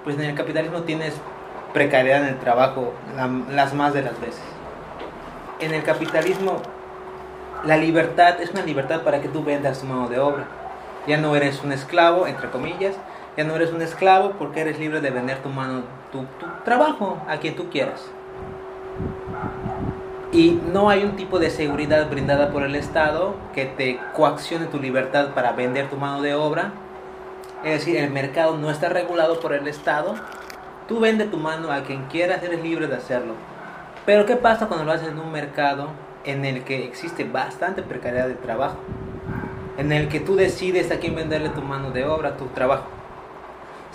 pues 0.03 0.15
en 0.17 0.23
el 0.25 0.35
capitalismo 0.35 0.81
tienes 0.81 1.15
precariedad 1.73 2.21
en 2.21 2.27
el 2.29 2.39
trabajo 2.39 2.93
la- 3.15 3.27
las 3.53 3.73
más 3.73 3.93
de 3.93 4.01
las 4.03 4.19
veces. 4.19 4.41
En 5.59 5.73
el 5.73 5.83
capitalismo 5.83 6.61
la 7.63 7.77
libertad 7.77 8.41
es 8.41 8.51
una 8.51 8.63
libertad 8.63 9.01
para 9.01 9.21
que 9.21 9.29
tú 9.29 9.43
vendas 9.43 9.79
tu 9.79 9.85
mano 9.85 10.09
de 10.09 10.19
obra. 10.19 10.45
Ya 11.07 11.17
no 11.17 11.35
eres 11.35 11.63
un 11.63 11.71
esclavo, 11.71 12.27
entre 12.27 12.49
comillas, 12.49 12.95
ya 13.37 13.43
no 13.43 13.55
eres 13.55 13.71
un 13.71 13.81
esclavo 13.81 14.31
porque 14.37 14.61
eres 14.61 14.79
libre 14.79 15.01
de 15.01 15.09
vender 15.11 15.37
tu 15.37 15.49
mano, 15.49 15.83
tu, 16.11 16.19
tu 16.39 16.45
trabajo 16.65 17.17
a 17.27 17.37
quien 17.37 17.55
tú 17.55 17.69
quieras. 17.69 18.05
Y 20.31 20.59
no 20.71 20.89
hay 20.89 21.03
un 21.03 21.15
tipo 21.15 21.39
de 21.39 21.49
seguridad 21.49 22.09
brindada 22.09 22.49
por 22.51 22.63
el 22.63 22.75
Estado 22.75 23.35
que 23.53 23.65
te 23.65 23.99
coaccione 24.15 24.65
tu 24.65 24.79
libertad 24.79 25.29
para 25.35 25.51
vender 25.51 25.89
tu 25.89 25.95
mano 25.97 26.21
de 26.21 26.33
obra. 26.33 26.71
Es 27.63 27.79
decir, 27.79 27.95
el 27.95 28.11
mercado 28.11 28.57
no 28.57 28.69
está 28.69 28.89
regulado 28.89 29.39
por 29.39 29.53
el 29.53 29.67
Estado. 29.67 30.15
Tú 30.87 30.99
vende 30.99 31.25
tu 31.25 31.37
mano 31.37 31.71
a 31.71 31.83
quien 31.83 32.05
quieras, 32.07 32.43
eres 32.43 32.61
libre 32.61 32.87
de 32.87 32.95
hacerlo. 32.95 33.35
Pero 34.05 34.25
¿qué 34.25 34.35
pasa 34.35 34.67
cuando 34.67 34.85
lo 34.85 34.91
haces 34.91 35.07
en 35.07 35.19
un 35.19 35.31
mercado 35.31 35.87
en 36.25 36.43
el 36.43 36.65
que 36.65 36.83
existe 36.83 37.23
bastante 37.23 37.81
precariedad 37.81 38.27
de 38.27 38.35
trabajo? 38.35 38.75
En 39.77 39.93
el 39.93 40.09
que 40.09 40.19
tú 40.19 40.35
decides 40.35 40.91
a 40.91 40.99
quién 40.99 41.15
venderle 41.15 41.49
tu 41.49 41.61
mano 41.61 41.91
de 41.91 42.03
obra, 42.03 42.35
tu 42.35 42.47
trabajo. 42.47 42.87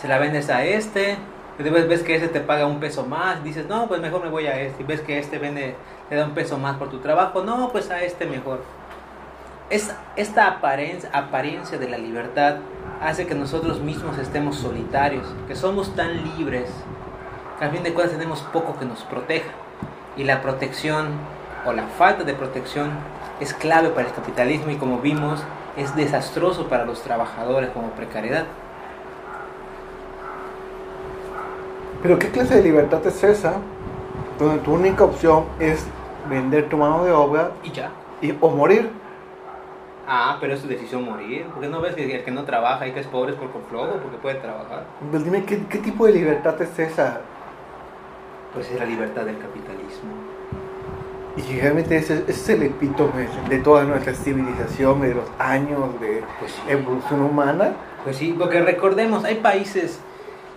Se 0.00 0.08
la 0.08 0.18
vendes 0.18 0.48
a 0.48 0.64
este, 0.64 1.18
después 1.58 1.86
ves 1.88 2.02
que 2.02 2.16
ese 2.16 2.28
te 2.28 2.40
paga 2.40 2.64
un 2.64 2.80
peso 2.80 3.04
más, 3.04 3.44
dices, 3.44 3.66
no, 3.66 3.86
pues 3.86 4.00
mejor 4.00 4.22
me 4.24 4.30
voy 4.30 4.46
a 4.46 4.58
este. 4.58 4.82
Y 4.82 4.86
ves 4.86 5.02
que 5.02 5.18
este 5.18 5.38
vende, 5.38 5.74
le 6.08 6.16
da 6.16 6.24
un 6.24 6.32
peso 6.32 6.56
más 6.56 6.78
por 6.78 6.88
tu 6.88 7.00
trabajo, 7.00 7.42
no, 7.42 7.68
pues 7.70 7.90
a 7.90 8.02
este 8.02 8.24
mejor. 8.24 8.62
Es, 9.70 9.92
esta 10.16 10.46
apariencia, 10.46 11.10
apariencia 11.12 11.76
de 11.78 11.88
la 11.90 11.98
libertad 11.98 12.56
hace 13.02 13.26
que 13.26 13.34
nosotros 13.34 13.80
mismos 13.80 14.16
estemos 14.18 14.56
solitarios, 14.56 15.26
que 15.46 15.54
somos 15.54 15.94
tan 15.94 16.24
libres, 16.24 16.70
que 17.58 17.64
al 17.66 17.70
fin 17.70 17.82
de 17.82 17.92
cuentas 17.92 18.16
tenemos 18.16 18.40
poco 18.40 18.78
que 18.78 18.86
nos 18.86 19.02
proteja. 19.02 19.50
Y 20.16 20.24
la 20.24 20.40
protección 20.40 21.08
o 21.66 21.72
la 21.72 21.86
falta 21.86 22.24
de 22.24 22.32
protección 22.34 22.90
es 23.40 23.52
clave 23.52 23.90
para 23.90 24.08
el 24.08 24.14
capitalismo 24.14 24.70
y 24.70 24.76
como 24.76 24.98
vimos 24.98 25.42
es 25.76 25.94
desastroso 25.94 26.68
para 26.68 26.84
los 26.84 27.02
trabajadores 27.02 27.70
como 27.70 27.90
precariedad. 27.90 28.44
Pero 32.02 32.18
¿qué 32.18 32.30
clase 32.30 32.56
de 32.56 32.62
libertad 32.62 33.06
es 33.06 33.22
esa? 33.22 33.54
Donde 34.38 34.62
tu 34.62 34.72
única 34.72 35.04
opción 35.04 35.44
es 35.58 35.84
vender 36.28 36.68
tu 36.68 36.76
mano 36.76 37.04
de 37.04 37.12
obra 37.12 37.50
Y 37.64 37.70
ya. 37.72 37.90
y, 38.22 38.34
o 38.40 38.50
morir. 38.50 38.90
Ah, 40.10 40.38
pero 40.40 40.54
es 40.54 40.60
su 40.60 40.68
decisión 40.68 41.04
morir. 41.04 41.44
¿Por 41.44 41.60
qué 41.60 41.68
no 41.68 41.82
ves 41.82 41.94
que 41.94 42.16
el 42.16 42.24
que 42.24 42.30
no 42.30 42.44
trabaja 42.44 42.86
y 42.86 42.92
que 42.92 43.00
es 43.00 43.06
pobre 43.06 43.32
es 43.32 43.38
por 43.38 43.50
flojo? 43.68 43.98
Porque 44.02 44.16
puede 44.16 44.36
trabajar. 44.36 44.84
Pues 45.10 45.22
dime, 45.22 45.44
¿qué, 45.44 45.62
qué 45.68 45.78
tipo 45.78 46.06
de 46.06 46.12
libertad 46.12 46.60
es 46.62 46.78
esa? 46.78 47.20
Pues 48.54 48.70
es 48.70 48.78
la 48.78 48.86
libertad 48.86 49.22
del 49.26 49.38
capitalismo. 49.38 50.10
Y 51.36 51.60
realmente 51.60 51.96
ese, 51.98 52.24
ese 52.26 52.30
es 52.32 52.48
el 52.48 52.62
epítome 52.62 53.28
de 53.50 53.58
toda 53.58 53.84
nuestra 53.84 54.14
civilización, 54.14 55.02
de 55.02 55.14
los 55.14 55.26
años 55.38 56.00
de 56.00 56.24
Pues 56.40 56.52
sí. 56.52 56.62
evolución 56.68 57.20
humana. 57.20 57.72
Pues 58.02 58.16
sí, 58.16 58.34
porque 58.36 58.62
recordemos, 58.62 59.24
hay 59.24 59.36
países 59.36 60.00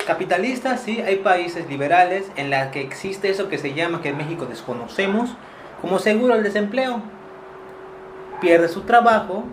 capitalistas, 0.08 0.80
sí, 0.82 1.02
hay 1.02 1.18
países 1.18 1.68
liberales 1.70 2.32
en 2.38 2.50
las 2.50 2.70
que 2.72 2.80
existe 2.82 3.30
eso 3.30 3.50
que 3.50 3.58
se 3.58 3.74
llama, 3.74 4.02
que 4.02 4.10
en 4.10 4.18
México 4.18 4.46
desconocemos, 4.46 5.36
como 5.82 6.00
seguro 6.00 6.34
al 6.36 6.44
desempleo. 6.44 7.02
Pierdes 8.42 8.74
tu 8.74 8.82
trabajo 8.82 9.44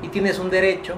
y 0.00 0.08
tienes 0.08 0.38
un 0.38 0.48
derecho 0.48 0.94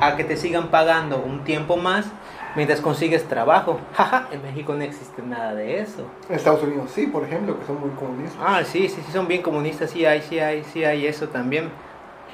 a 0.00 0.16
que 0.16 0.24
te 0.24 0.36
sigan 0.36 0.68
pagando 0.68 1.18
un 1.18 1.44
tiempo 1.44 1.76
más 1.76 2.06
mientras 2.54 2.80
consigues 2.80 3.24
trabajo. 3.28 3.78
Jaja, 3.94 4.28
en 4.32 4.42
México 4.42 4.74
no 4.74 4.82
existe 4.82 5.22
nada 5.22 5.54
de 5.54 5.80
eso. 5.80 6.06
En 6.28 6.36
Estados 6.36 6.62
Unidos 6.62 6.90
sí, 6.94 7.06
por 7.06 7.24
ejemplo, 7.24 7.60
que 7.60 7.66
son 7.66 7.78
muy 7.80 7.90
comunistas. 7.90 8.40
Ah, 8.44 8.62
sí, 8.64 8.88
sí, 8.88 9.02
sí, 9.04 9.12
son 9.12 9.28
bien 9.28 9.42
comunistas, 9.42 9.90
sí 9.90 10.04
hay, 10.04 10.22
sí 10.22 10.38
hay, 10.38 10.64
sí 10.64 10.82
hay 10.82 11.06
eso 11.06 11.28
también. 11.28 11.70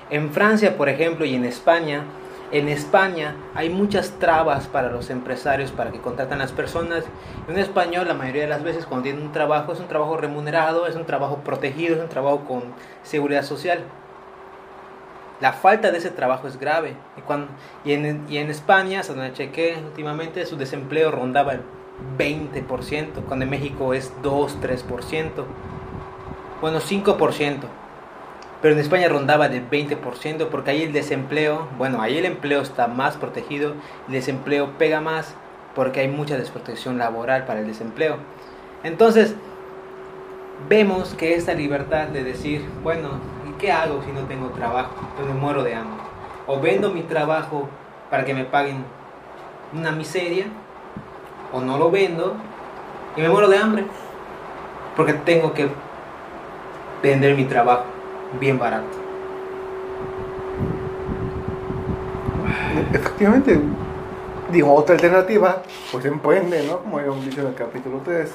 En 0.09 0.31
Francia, 0.31 0.77
por 0.77 0.89
ejemplo, 0.89 1.25
y 1.25 1.35
en 1.35 1.45
España, 1.45 2.05
en 2.53 2.69
España 2.69 3.35
hay 3.55 3.71
muchas 3.71 4.11
trabas 4.19 4.69
para 4.69 4.91
los 4.91 5.09
empresarios 5.09 5.73
para 5.73 5.91
que 5.91 6.01
contratan 6.01 6.35
a 6.41 6.45
las 6.45 6.53
personas. 6.53 7.05
En 7.49 7.59
español, 7.59 8.07
la 8.07 8.15
mayoría 8.15 8.43
de 8.43 8.49
las 8.49 8.63
veces 8.63 8.85
cuando 8.85 9.05
tienen 9.05 9.23
un 9.23 9.33
trabajo, 9.33 9.73
es 9.73 9.81
un 9.81 9.89
trabajo 9.89 10.19
remunerado, 10.19 10.87
es 10.87 10.95
un 10.95 11.07
trabajo 11.07 11.39
protegido, 11.39 11.97
es 11.97 12.03
un 12.03 12.11
trabajo 12.11 12.45
con 12.45 12.63
seguridad 13.03 13.43
social. 13.43 13.81
La 15.41 15.55
falta 15.55 15.91
de 15.91 15.99
ese 15.99 16.11
trabajo 16.11 16.47
es 16.47 16.61
grave. 16.61 16.95
Y, 17.17 17.23
cuando, 17.23 17.49
y, 17.87 17.95
en, 17.95 18.51
España, 18.51 19.01
hasta 19.01 19.15
donde 19.15 19.33
últimamente, 19.85 20.45
su 20.45 20.57
desempleo 20.57 21.11
rondaba 21.11 21.55
el 21.55 21.63
20%, 22.19 23.25
cuando 23.27 23.45
en 23.45 23.51
México 23.51 23.95
es 23.95 24.13
2, 24.23 24.59
3%. 24.61 25.31
Bueno, 26.61 26.81
5%. 26.81 27.82
Pero 28.63 28.75
en 28.75 28.81
España 28.81 29.09
rondaba 29.09 29.49
del 29.49 29.69
20% 29.69 30.49
porque 30.49 30.71
ahí 30.71 30.83
el 30.85 30.93
desempleo, 30.93 31.67
bueno, 31.79 32.01
ahí 32.01 32.17
el 32.17 32.25
empleo 32.25 32.63
está 32.63 32.87
más 32.87 33.17
protegido, 33.17 33.75
el 34.07 34.13
desempleo 34.13 34.79
pega 34.79 35.01
más 35.01 35.35
porque 35.75 35.99
hay 35.99 36.09
mucha 36.09 36.39
desprotección 36.39 36.97
laboral 36.97 37.45
para 37.45 37.59
el 37.59 37.67
desempleo. 37.67 38.19
Entonces, 38.85 39.35
vemos 40.69 41.15
que 41.15 41.35
esta 41.35 41.55
libertad 41.55 42.07
de 42.07 42.23
decir, 42.23 42.65
bueno, 42.85 43.09
¿y 43.51 43.53
qué 43.59 43.73
hago 43.73 44.01
si 44.05 44.13
no 44.13 44.21
tengo 44.27 44.51
trabajo? 44.51 44.95
Pues 45.17 45.27
me 45.27 45.35
muero 45.35 45.65
de 45.65 45.75
hambre. 45.75 46.01
O 46.47 46.61
vendo 46.61 46.91
mi 46.91 47.03
trabajo 47.03 47.69
para 48.11 48.25
que 48.25 48.33
me 48.33 48.45
paguen 48.45 48.85
una 49.73 49.91
miseria, 49.91 50.47
o 51.53 51.61
no 51.61 51.79
lo 51.79 51.91
vendo 51.91 52.37
y 53.17 53.23
me 53.23 53.29
muero 53.29 53.49
de 53.49 53.59
hambre. 53.59 53.85
Porque 54.97 55.15
tengo 55.15 55.53
que 55.53 55.69
vender 57.03 57.35
mi 57.35 57.45
trabajo 57.45 57.92
bien 58.41 58.59
barato. 58.59 58.99
Efectivamente, 62.93 63.59
digo, 64.51 64.75
otra 64.75 64.95
alternativa, 64.95 65.63
pues 65.91 66.05
emprende, 66.05 66.67
¿no? 66.67 66.79
Como 66.81 66.99
habíamos 66.99 67.25
dicho 67.25 67.41
en 67.41 67.49
el 67.49 67.55
capítulo 67.55 68.01
3. 68.05 68.31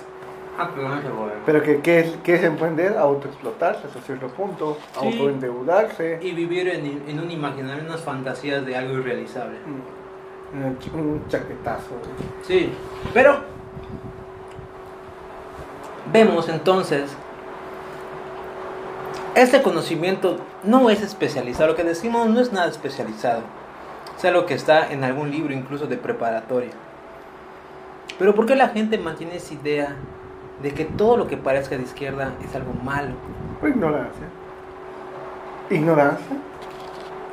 Ah, 0.59 0.71
pero 0.73 0.89
no 0.89 0.95
se 1.01 1.07
puede. 1.09 1.31
Pero 1.45 1.61
que, 1.61 1.81
¿qué, 1.81 1.99
es, 1.99 2.15
¿qué 2.23 2.35
es 2.35 2.43
emprender? 2.43 2.97
Autoexplotarse 2.97 3.85
hasta 3.87 4.01
cierto 4.01 4.27
punto, 4.29 4.77
Sí. 4.99 5.05
autoendeudarse. 5.05 6.19
Y 6.21 6.31
vivir 6.31 6.67
en, 6.69 7.03
en 7.07 7.19
un 7.19 7.29
imaginario, 7.29 7.81
en 7.81 7.87
unas 7.89 8.01
fantasías 8.01 8.65
de 8.65 8.75
algo 8.75 8.93
irrealizable. 8.97 9.57
Mm, 9.65 10.97
un 10.97 11.27
chaquetazo. 11.27 11.91
Sí, 12.41 12.71
pero 13.13 13.37
vemos 16.11 16.49
entonces, 16.49 17.15
este 19.41 19.61
conocimiento 19.61 20.37
no 20.63 20.89
es 20.89 21.01
especializado, 21.01 21.67
lo 21.69 21.75
que 21.75 21.83
decimos 21.83 22.27
no 22.29 22.39
es 22.39 22.51
nada 22.51 22.67
especializado, 22.69 23.41
es 24.17 24.25
algo 24.25 24.45
que 24.45 24.53
está 24.55 24.91
en 24.91 25.03
algún 25.03 25.31
libro 25.31 25.53
incluso 25.53 25.85
de 25.87 25.97
preparatoria. 25.97 26.71
Pero 28.17 28.33
¿por 28.33 28.45
qué 28.47 28.55
la 28.55 28.69
gente 28.69 28.97
mantiene 28.97 29.35
esa 29.35 29.53
idea 29.53 29.95
de 30.61 30.71
que 30.73 30.85
todo 30.85 31.17
lo 31.17 31.27
que 31.27 31.37
parezca 31.37 31.77
de 31.77 31.83
izquierda 31.83 32.33
es 32.43 32.55
algo 32.55 32.73
malo? 32.73 33.13
Ignorancia. 33.61 34.25
Ignorancia. 35.69 36.37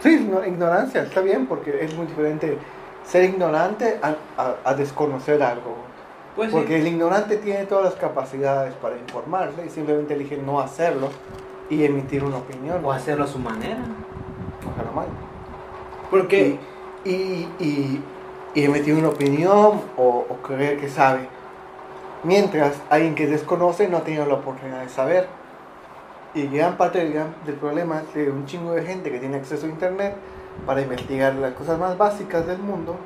Sí, 0.02 0.11
igno- 0.11 0.46
ignorancia, 0.46 1.02
está 1.02 1.20
bien, 1.22 1.46
porque 1.46 1.82
es 1.82 1.94
muy 1.96 2.07
diferente 2.07 2.59
ser 3.05 3.24
ignorante 3.24 3.98
a, 4.02 4.14
a- 4.42 4.57
a 4.64 4.74
desconocer 4.74 5.42
algo. 5.42 5.76
Pues 6.36 6.50
sí. 6.50 6.57
Porque 6.57 6.76
el 6.76 6.86
ignorante 6.86 7.36
tiene 7.38 7.64
todas 7.64 7.84
las 7.84 7.94
capacidades 7.94 8.74
para 8.74 8.96
informarse 8.98 9.64
y 9.64 9.70
simplemente 9.70 10.14
elige 10.14 10.36
no 10.36 10.61
hacerlo 10.61 11.09
y 11.71 11.85
emitir 11.85 12.25
una 12.25 12.39
opinión. 12.39 12.85
o 12.85 12.93
hacerlo 12.93 13.25
a 13.25 13.29
su 13.29 13.39
manera. 13.39 13.79
Ojalá 14.73 14.91
mal. 14.93 15.07
Porque 16.11 16.59
Y, 17.05 17.11
y, 17.11 17.49
y, 17.61 18.05
y 18.55 18.65
emitir 18.65 18.95
una 18.95 19.09
opinión 19.09 19.83
o, 19.97 20.27
o 20.29 20.37
creer 20.43 20.79
que 20.79 20.89
sabe. 20.89 21.29
Mientras 22.23 22.81
alguien 22.89 23.15
que 23.15 23.27
desconoce 23.27 23.89
no 23.89 23.99
ha 23.99 24.05
tenido 24.05 24.25
la 24.27 24.35
oportunidad 24.35 24.81
de 24.81 24.89
saber. 24.89 25.29
Y 26.35 26.47
gran 26.49 26.77
parte 26.77 26.99
del, 26.99 27.12
del 27.47 27.55
problema 27.57 28.01
es 28.01 28.09
que 28.09 28.31
un 28.31 28.47
chingo 28.47 28.73
de 28.73 28.83
gente 28.83 29.11
que 29.11 29.19
tiene 29.19 29.37
acceso 29.37 29.67
a 29.67 29.69
internet 29.69 30.17
para 30.67 30.81
investigar 30.81 31.35
las 31.35 31.53
cosas 31.55 31.79
más 31.79 31.97
básicas 31.99 32.47
del 32.47 32.59
mundo 32.59 32.97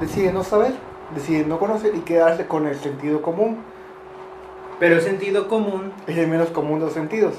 decide 0.00 0.32
no 0.32 0.44
saber, 0.44 0.74
decide 1.14 1.44
no 1.46 1.58
conocer 1.58 1.94
y 1.94 2.00
quedarse 2.00 2.46
con 2.46 2.66
el 2.66 2.76
sentido 2.76 3.22
común. 3.22 3.58
Pero 4.80 4.96
el 4.96 5.00
sentido 5.02 5.48
común 5.48 5.92
Es 6.06 6.16
el 6.18 6.28
menos 6.28 6.48
común 6.50 6.78
de 6.80 6.86
los 6.86 6.94
sentidos. 6.94 7.34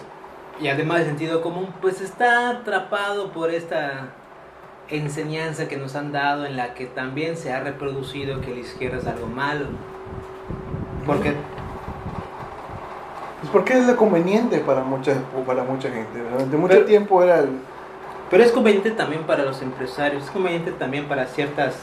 Y 0.59 0.67
además 0.69 1.01
el 1.01 1.07
sentido 1.07 1.41
común, 1.41 1.67
pues 1.81 1.99
está 2.01 2.49
atrapado 2.49 3.31
por 3.31 3.51
esta 3.51 4.09
enseñanza 4.89 5.67
que 5.67 5.77
nos 5.77 5.95
han 5.95 6.11
dado 6.11 6.45
en 6.45 6.55
la 6.55 6.73
que 6.75 6.85
también 6.85 7.35
se 7.37 7.51
ha 7.51 7.59
reproducido 7.59 8.39
que 8.41 8.51
la 8.51 8.61
izquierda 8.61 8.97
es 8.99 9.07
algo 9.07 9.27
malo. 9.27 9.65
Porque, 11.05 11.33
Pues 13.41 13.51
porque 13.51 13.73
es 13.77 13.85
lo 13.85 13.95
conveniente 13.97 14.59
para 14.59 14.81
mucha, 14.83 15.13
para 15.45 15.63
mucha 15.63 15.89
gente. 15.89 16.19
Durante 16.31 16.57
mucho 16.57 16.73
Pero- 16.75 16.85
tiempo 16.85 17.21
era 17.21 17.39
el, 17.39 17.49
pero 18.29 18.43
es 18.43 18.51
conveniente 18.51 18.91
también 18.91 19.23
para 19.23 19.43
los 19.43 19.61
empresarios, 19.61 20.23
es 20.23 20.31
conveniente 20.31 20.71
también 20.71 21.05
para 21.07 21.25
ciertas 21.27 21.75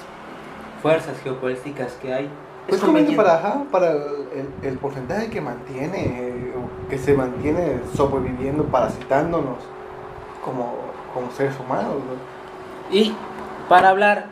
fuerzas 0.81 1.21
geopolíticas 1.23 1.93
que 2.01 2.13
hay. 2.15 2.29
Es 2.69 2.81
conveniente 2.81 3.17
para, 3.17 3.35
ajá, 3.35 3.65
para 3.71 3.91
el, 3.93 3.99
el- 4.63 4.69
el 4.69 4.79
porcentaje 4.79 5.29
que 5.31 5.41
mantiene, 5.41 6.53
que 6.89 6.99
se 6.99 7.13
mantiene 7.15 7.81
sobreviviendo, 7.95 8.65
parasitándonos 8.65 9.59
como, 10.45 10.75
como 11.13 11.31
seres 11.33 11.55
humanos. 11.59 11.95
¿no? 11.97 12.97
Y 12.97 13.15
para 13.69 13.89
hablar, 13.91 14.27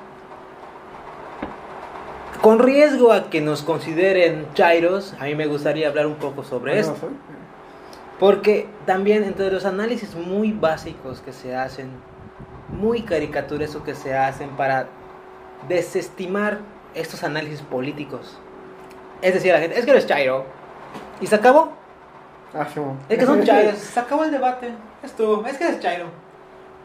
con 2.41 2.59
riesgo 2.59 3.13
a 3.13 3.29
que 3.31 3.41
nos 3.41 3.63
consideren 3.63 4.47
chairos, 4.55 5.15
a 5.21 5.25
mí 5.25 5.35
me 5.35 5.47
gustaría 5.47 5.89
hablar 5.89 6.07
un 6.07 6.15
poco 6.17 6.43
sobre 6.45 6.75
Yo 6.75 6.81
esto. 6.81 7.09
Porque 8.19 8.67
también 8.87 9.25
entre 9.25 9.51
los 9.51 9.65
análisis 9.65 10.15
muy 10.15 10.53
básicos 10.53 11.21
que 11.21 11.33
se 11.33 11.57
hacen, 11.57 11.89
muy 12.69 13.03
caricaturescos 13.03 13.83
que 13.83 13.95
se 13.95 14.15
hacen 14.17 14.51
para 14.51 14.87
desestimar 15.69 16.59
estos 16.95 17.23
análisis 17.25 17.63
políticos. 17.63 18.39
Es 19.23 19.35
decir, 19.35 19.53
la 19.53 19.61
gente, 19.61 19.79
es 19.79 19.85
que 19.85 19.91
eres 19.91 20.07
chairo. 20.07 20.45
Y 21.21 21.27
se 21.27 21.35
acabó. 21.35 21.73
Ah. 22.55 22.67
Es 23.09 23.19
que 23.19 23.27
son 23.27 23.45
chairos. 23.45 23.79
Se 23.79 24.01
acabó 24.01 24.25
el 24.25 24.31
debate. 24.31 24.73
Estuvo. 25.03 25.47
Es 25.47 25.57
que 25.57 25.65
eres 25.65 25.81
chairo. 25.81 26.07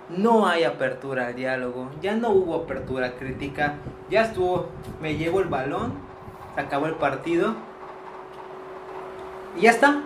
No 0.09 0.47
hay 0.47 0.63
apertura 0.63 1.27
al 1.27 1.35
diálogo. 1.35 1.89
Ya 2.01 2.15
no 2.15 2.29
hubo 2.29 2.55
apertura 2.55 3.13
crítica. 3.15 3.75
Ya 4.09 4.23
estuvo. 4.23 4.67
Me 5.01 5.15
llevo 5.15 5.39
el 5.39 5.47
balón. 5.47 5.93
Se 6.53 6.61
acabó 6.61 6.85
el 6.85 6.95
partido. 6.95 7.55
Y 9.57 9.61
ya 9.61 9.71
está. 9.71 10.01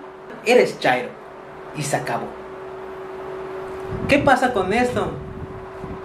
Eres 0.46 0.80
chairo. 0.80 1.10
Y 1.76 1.84
se 1.84 1.98
acabó. 1.98 2.28
¿Qué 4.08 4.20
pasa 4.20 4.54
con 4.54 4.72
esto? 4.72 5.12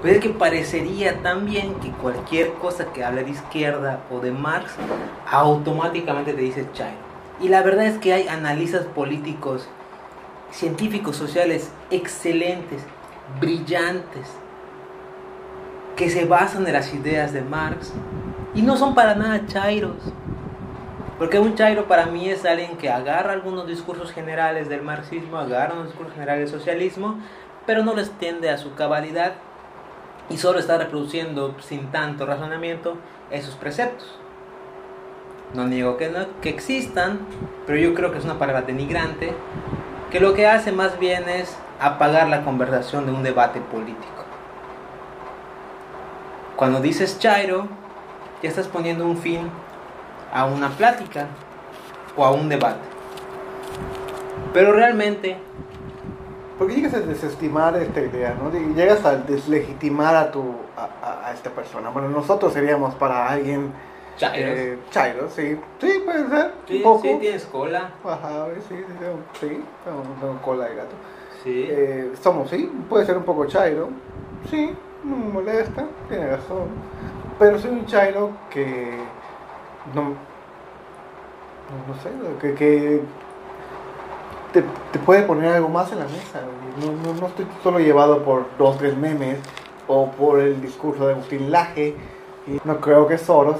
Pues 0.04 0.16
es 0.16 0.22
que 0.22 0.28
parecería 0.28 1.22
también 1.22 1.76
que 1.76 1.90
cualquier 1.90 2.52
cosa 2.52 2.92
que 2.92 3.02
hable 3.02 3.24
de 3.24 3.30
izquierda 3.30 4.00
o 4.10 4.20
de 4.20 4.32
Marx 4.32 4.74
automáticamente 5.30 6.34
te 6.34 6.42
dice 6.42 6.68
chairo. 6.74 6.98
Y 7.40 7.48
la 7.48 7.62
verdad 7.62 7.86
es 7.86 7.96
que 7.96 8.12
hay 8.12 8.28
analistas 8.28 8.84
políticos, 8.84 9.66
científicos 10.50 11.16
sociales 11.16 11.72
excelentes, 11.90 12.82
brillantes, 13.40 14.28
que 15.96 16.10
se 16.10 16.26
basan 16.26 16.66
en 16.66 16.74
las 16.74 16.92
ideas 16.92 17.32
de 17.32 17.40
Marx 17.40 17.94
y 18.54 18.60
no 18.60 18.76
son 18.76 18.94
para 18.94 19.14
nada 19.14 19.46
chairos. 19.46 19.96
Porque 21.18 21.38
un 21.38 21.54
chairo 21.54 21.86
para 21.86 22.04
mí 22.04 22.28
es 22.28 22.44
alguien 22.44 22.76
que 22.76 22.90
agarra 22.90 23.32
algunos 23.32 23.66
discursos 23.66 24.12
generales 24.12 24.68
del 24.68 24.82
marxismo, 24.82 25.38
agarra 25.38 25.72
unos 25.72 25.86
discursos 25.86 26.12
generales 26.12 26.50
del 26.50 26.60
socialismo, 26.60 27.18
pero 27.64 27.82
no 27.82 27.94
los 27.94 28.10
tiende 28.18 28.50
a 28.50 28.58
su 28.58 28.74
cabalidad 28.74 29.32
y 30.30 30.38
solo 30.38 30.58
está 30.58 30.78
reproduciendo 30.78 31.54
sin 31.60 31.90
tanto 31.90 32.26
razonamiento 32.26 32.96
esos 33.30 33.54
preceptos. 33.56 34.18
No 35.52 35.66
niego 35.66 35.96
que, 35.96 36.08
no, 36.08 36.40
que 36.40 36.48
existan, 36.48 37.20
pero 37.66 37.78
yo 37.78 37.94
creo 37.94 38.10
que 38.10 38.18
es 38.18 38.24
una 38.24 38.38
palabra 38.38 38.62
denigrante, 38.62 39.34
que 40.10 40.20
lo 40.20 40.34
que 40.34 40.46
hace 40.46 40.72
más 40.72 40.98
bien 40.98 41.28
es 41.28 41.56
apagar 41.80 42.28
la 42.28 42.44
conversación 42.44 43.06
de 43.06 43.12
un 43.12 43.22
debate 43.22 43.60
político. 43.60 44.24
Cuando 46.56 46.80
dices 46.80 47.18
Chairo, 47.18 47.68
ya 48.42 48.48
estás 48.48 48.68
poniendo 48.68 49.04
un 49.06 49.18
fin 49.18 49.50
a 50.32 50.44
una 50.44 50.70
plática 50.70 51.28
o 52.16 52.24
a 52.24 52.30
un 52.30 52.48
debate. 52.48 52.80
Pero 54.52 54.72
realmente, 54.72 55.36
Porque 56.58 56.74
llegas 56.76 56.94
a 56.94 57.00
desestimar 57.00 57.76
esta 57.76 58.00
idea, 58.00 58.36
¿no? 58.40 58.50
Llegas 58.74 59.04
a 59.04 59.16
deslegitimar 59.16 60.14
a, 60.14 60.30
tu, 60.30 60.54
a, 60.76 61.32
esta 61.32 61.50
persona. 61.50 61.90
Bueno, 61.90 62.08
nosotros 62.08 62.52
seríamos 62.52 62.94
para 62.94 63.28
alguien 63.28 63.72
Chairos. 64.16 64.58
eh, 64.58 64.78
chairo, 64.90 65.28
sí. 65.28 65.58
Sí, 65.80 66.02
puede 66.04 66.28
ser. 66.28 66.52
sí, 66.68 66.76
un 66.76 66.82
poco. 66.84 67.02
sí, 67.02 67.16
tienes 67.20 67.44
cola. 67.46 67.90
Ajá, 68.04 68.46
sí, 68.68 68.76
sí, 68.76 68.84
tengo- 69.00 69.18
sí, 69.40 69.64
tengo, 69.84 70.02
tengo 70.20 70.42
cola 70.42 70.66
de 70.66 70.74
gato. 70.76 70.94
Sí. 71.42 71.66
Eh, 71.68 72.12
somos, 72.22 72.48
sí, 72.48 72.70
puede 72.88 73.04
ser 73.04 73.16
un 73.16 73.24
poco 73.24 73.46
chairo, 73.46 73.88
sí, 74.48 74.72
no 75.02 75.16
me 75.16 75.32
molesta, 75.32 75.84
tiene 76.08 76.28
razón. 76.36 76.68
Pero 77.38 77.58
soy 77.58 77.72
un 77.72 77.86
chairo 77.86 78.30
que 78.48 78.96
no, 79.92 80.02
no, 80.02 80.14
no 81.88 81.94
sé, 82.02 82.10
que, 82.40 82.54
que 82.54 83.00
te, 84.54 84.62
te 84.92 84.98
puede 85.00 85.24
poner 85.24 85.52
algo 85.52 85.68
más 85.68 85.92
en 85.92 85.98
la 85.98 86.04
mesa. 86.04 86.40
No, 86.80 86.92
no, 86.92 87.20
no 87.20 87.26
estoy 87.26 87.46
solo 87.62 87.80
llevado 87.80 88.24
por 88.24 88.46
dos, 88.56 88.78
tres 88.78 88.96
memes 88.96 89.38
o 89.88 90.10
por 90.12 90.40
el 90.40 90.62
discurso 90.62 91.06
de 91.06 91.12
Agustín 91.12 91.50
Laje. 91.50 91.96
No 92.62 92.80
creo 92.80 93.06
que 93.06 93.18
Soros 93.18 93.56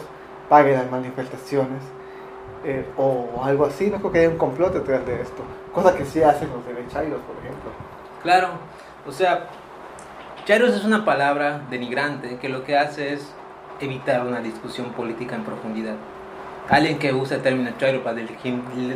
pague 0.48 0.72
las 0.72 0.90
manifestaciones 0.90 1.82
eh, 2.64 2.86
o 2.96 3.42
algo 3.42 3.66
así. 3.66 3.90
No 3.90 3.98
creo 3.98 4.12
que 4.12 4.18
haya 4.20 4.28
un 4.30 4.38
complot 4.38 4.72
detrás 4.72 5.04
de 5.04 5.20
esto. 5.20 5.42
Cosa 5.74 5.96
que 5.96 6.04
sí 6.04 6.22
hacen 6.22 6.48
los 6.50 6.64
derechairos, 6.64 7.20
por 7.22 7.36
ejemplo. 7.38 7.70
Claro, 8.22 8.48
o 9.06 9.12
sea, 9.12 9.48
chairos 10.44 10.74
es 10.74 10.84
una 10.84 11.04
palabra 11.04 11.62
denigrante 11.70 12.38
que 12.38 12.48
lo 12.48 12.64
que 12.64 12.78
hace 12.78 13.14
es 13.14 13.34
evitar 13.80 14.24
una 14.24 14.40
discusión 14.40 14.92
política 14.92 15.34
en 15.34 15.42
profundidad. 15.42 15.96
Alguien 16.68 16.98
que 16.98 17.12
usa 17.12 17.36
el 17.36 17.42
término 17.42 17.70
chairo 17.78 18.02
para 18.02 18.16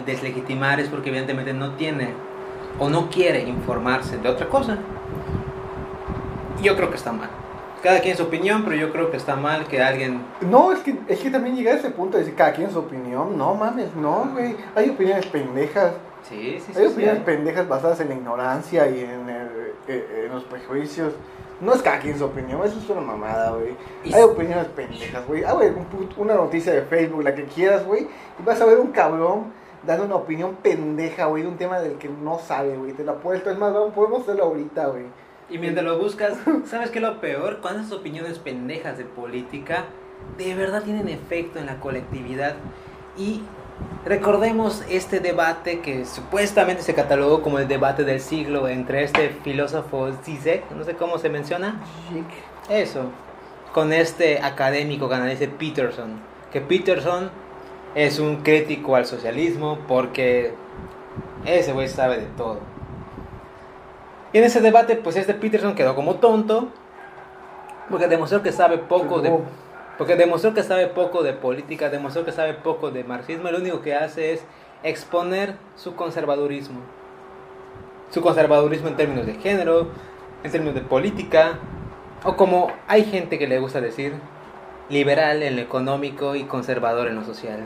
deslegitimar 0.07 0.81
es 0.81 0.89
porque 0.89 1.11
evidentemente 1.11 1.53
no 1.53 1.73
tiene 1.73 2.09
o 2.79 2.89
no 2.89 3.11
quiere 3.11 3.43
informarse 3.43 4.17
de 4.19 4.29
otra 4.29 4.49
cosa. 4.49 4.79
Yo 6.63 6.77
creo 6.77 6.91
que 6.91 6.97
está 6.97 7.13
mal. 7.13 7.29
Cada 7.83 8.01
quien 8.01 8.17
su 8.17 8.25
opinión, 8.25 8.65
pero 8.65 8.75
yo 8.77 8.91
creo 8.91 9.11
que 9.11 9.17
está 9.17 9.37
mal 9.37 9.67
que 9.67 9.81
alguien... 9.81 10.21
No, 10.41 10.73
es 10.73 10.81
que, 10.81 10.99
es 11.07 11.21
que 11.21 11.31
también 11.31 11.55
llega 11.55 11.73
a 11.73 11.75
ese 11.77 11.91
punto 11.91 12.17
de 12.17 12.25
decir 12.25 12.37
cada 12.37 12.53
quien 12.53 12.71
su 12.73 12.81
opinión. 12.81 13.39
No 13.39 13.55
mames, 13.55 13.95
no, 13.95 14.31
güey. 14.33 14.57
Hay 14.75 14.91
opiniones 14.91 15.27
pendejas. 15.27 15.93
Sí, 16.29 16.59
sí, 16.67 16.73
sí. 16.73 16.79
Hay 16.81 16.87
opiniones 16.87 17.23
pendejas 17.23 17.69
basadas 17.69 18.01
en 18.01 18.09
la 18.09 18.15
ignorancia 18.15 18.89
y 18.91 19.01
en, 19.05 19.29
el- 19.29 19.73
eh, 19.87 20.25
en 20.27 20.35
los 20.35 20.43
prejuicios. 20.45 21.13
No 21.61 21.75
es 21.75 21.83
cada 21.83 21.99
quien 21.99 22.17
su 22.17 22.25
opinión, 22.25 22.63
eso 22.65 22.79
es 22.79 22.89
una 22.89 23.01
mamada, 23.01 23.51
güey. 23.51 23.75
Hay 24.15 24.23
opiniones 24.23 24.67
pendejas, 24.69 25.27
güey. 25.27 25.43
Ah, 25.45 25.55
güey, 25.55 25.71
un 25.71 26.09
una 26.17 26.35
noticia 26.35 26.73
de 26.73 26.83
Facebook, 26.83 27.25
la 27.25 27.35
que 27.35 27.45
quieras, 27.45 27.85
güey. 27.85 28.03
Y 28.03 28.43
vas 28.45 28.61
a 28.61 28.65
ver 28.65 28.79
un 28.79 28.93
cabrón 28.93 29.53
dando 29.85 30.05
una 30.05 30.17
opinión 30.17 30.57
pendeja, 30.63 31.27
güey, 31.27 31.43
de 31.43 31.49
un 31.49 31.57
tema 31.57 31.81
del 31.81 31.99
que 31.99 32.09
no 32.09 32.39
sabe, 32.39 32.77
güey. 32.77 32.93
Te 32.93 33.05
lo 33.05 33.13
apuesto. 33.13 33.51
Es 33.51 33.59
más, 33.59 33.73
vamos, 33.73 33.93
podemos 33.93 34.23
hacerlo 34.23 34.45
ahorita, 34.45 34.87
güey. 34.87 35.05
Y 35.51 35.59
mientras 35.59 35.85
lo 35.85 35.99
buscas, 35.99 36.39
¿sabes 36.67 36.91
qué 36.91 36.99
es 36.99 37.05
lo 37.05 37.21
peor? 37.21 37.59
Cuando 37.61 37.81
esas 37.81 37.93
opiniones 37.93 38.39
pendejas 38.39 38.99
de 38.99 39.05
política 39.05 39.87
de 40.37 40.55
verdad 40.55 40.83
tienen 40.83 41.09
efecto 41.09 41.59
en 41.59 41.67
la 41.67 41.81
colectividad. 41.81 42.55
Y 43.17 43.43
recordemos 44.05 44.83
este 44.89 45.21
debate 45.21 45.81
que 45.81 46.05
supuestamente 46.05 46.83
se 46.83 46.95
catalogó 46.95 47.43
como 47.43 47.59
el 47.59 47.69
debate 47.69 48.05
del 48.05 48.21
siglo 48.21 48.69
entre 48.69 49.05
este 49.05 49.29
filósofo 49.29 50.11
Zizek, 50.25 50.71
no 50.71 50.85
sé 50.85 50.95
cómo 50.95 51.19
se 51.19 51.29
menciona. 51.29 51.81
Eso, 52.69 53.11
con 53.73 53.93
este 53.93 54.41
académico 54.43 55.09
canadiense 55.09 55.49
Peterson. 55.49 56.21
Que 56.53 56.61
Peterson 56.61 57.31
es 57.95 58.19
un 58.19 58.37
crítico 58.37 58.97
al 58.97 59.07
socialismo 59.07 59.79
porque 59.87 60.55
ese 61.45 61.73
güey 61.73 61.89
sabe 61.89 62.19
de 62.19 62.27
todo. 62.37 62.61
Y 64.33 64.39
en 64.39 64.45
ese 64.45 64.61
debate, 64.61 64.97
pues 64.97 65.17
este 65.17 65.35
Peterson 65.35 65.75
quedó 65.75 65.95
como 65.95 66.17
tonto 66.17 66.69
porque 67.91 68.09
demostró 68.09 68.43
que 68.43 68.53
sabe 68.53 68.79
poco 68.79 69.21
de 69.21 69.33
porque 69.99 70.15
demostró 70.15 70.55
que 70.55 70.63
sabe 70.63 70.87
poco 70.87 71.25
de 71.25 71.33
política, 71.33 71.91
demostró 71.91 72.25
que 72.25 72.31
sabe 72.31 72.55
poco 72.55 72.93
de 72.93 73.03
marxismo, 73.03 73.51
lo 73.51 73.59
único 73.59 73.83
que 73.83 73.97
hace 73.97 74.33
es 74.33 74.45
exponer 74.85 75.57
su 75.75 75.97
conservadurismo. 75.97 76.79
Su 78.11 78.23
conservadurismo 78.23 78.89
en 78.89 78.97
términos 78.97 79.27
de 79.27 79.35
género, 79.35 79.89
en 80.45 80.53
términos 80.53 80.77
de 80.77 80.83
política, 80.83 81.59
o 82.25 82.37
como 82.37 82.71
hay 82.87 83.05
gente 83.05 83.39
que 83.39 83.49
le 83.49 83.59
gusta 83.59 83.81
decir, 83.81 84.15
liberal 84.89 85.43
en 85.43 85.57
lo 85.57 85.63
económico 85.63 86.37
y 86.37 86.45
conservador 86.45 87.09
en 87.09 87.17
lo 87.17 87.25
social. 87.25 87.61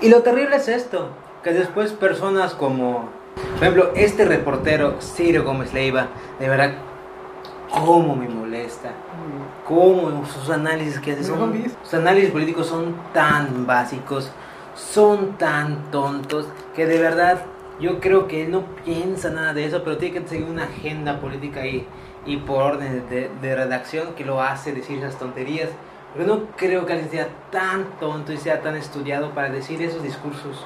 Y 0.00 0.08
lo 0.08 0.22
terrible 0.22 0.56
es 0.56 0.68
esto, 0.68 1.10
que 1.42 1.52
después 1.52 1.92
personas 1.92 2.54
como, 2.54 3.10
por 3.54 3.62
ejemplo, 3.62 3.90
este 3.94 4.24
reportero, 4.24 5.00
Ciro 5.00 5.44
Gómez 5.44 5.74
Leiva, 5.74 6.08
de 6.40 6.48
verdad, 6.48 6.72
cómo 7.70 8.16
me 8.16 8.28
molesta, 8.28 8.92
cómo 9.66 10.24
sus 10.26 10.50
análisis 10.50 10.98
que 11.00 11.12
hace, 11.12 11.24
son, 11.24 11.54
sus 11.82 11.94
análisis 11.94 12.30
políticos 12.30 12.66
son 12.66 12.94
tan 13.12 13.66
básicos, 13.66 14.30
son 14.74 15.38
tan 15.38 15.90
tontos, 15.90 16.46
que 16.74 16.86
de 16.86 16.98
verdad 16.98 17.44
yo 17.80 18.00
creo 18.00 18.28
que 18.28 18.44
él 18.44 18.50
no 18.50 18.64
piensa 18.84 19.30
nada 19.30 19.52
de 19.52 19.64
eso, 19.64 19.82
pero 19.82 19.96
tiene 19.96 20.20
que 20.20 20.28
seguir 20.28 20.46
una 20.46 20.64
agenda 20.64 21.20
política 21.20 21.66
y, 21.66 21.86
y 22.26 22.36
por 22.38 22.62
orden 22.62 23.08
de, 23.08 23.30
de 23.40 23.56
redacción 23.56 24.14
que 24.14 24.24
lo 24.24 24.42
hace 24.42 24.72
decir 24.72 24.98
esas 24.98 25.18
tonterías. 25.18 25.70
Pero 26.14 26.26
no 26.28 26.46
creo 26.56 26.86
que 26.86 26.92
alguien 26.92 27.10
sea 27.10 27.28
tan 27.50 27.86
tonto 27.98 28.32
y 28.32 28.36
sea 28.36 28.62
tan 28.62 28.76
estudiado 28.76 29.30
para 29.30 29.50
decir 29.50 29.82
esos 29.82 30.02
discursos 30.02 30.64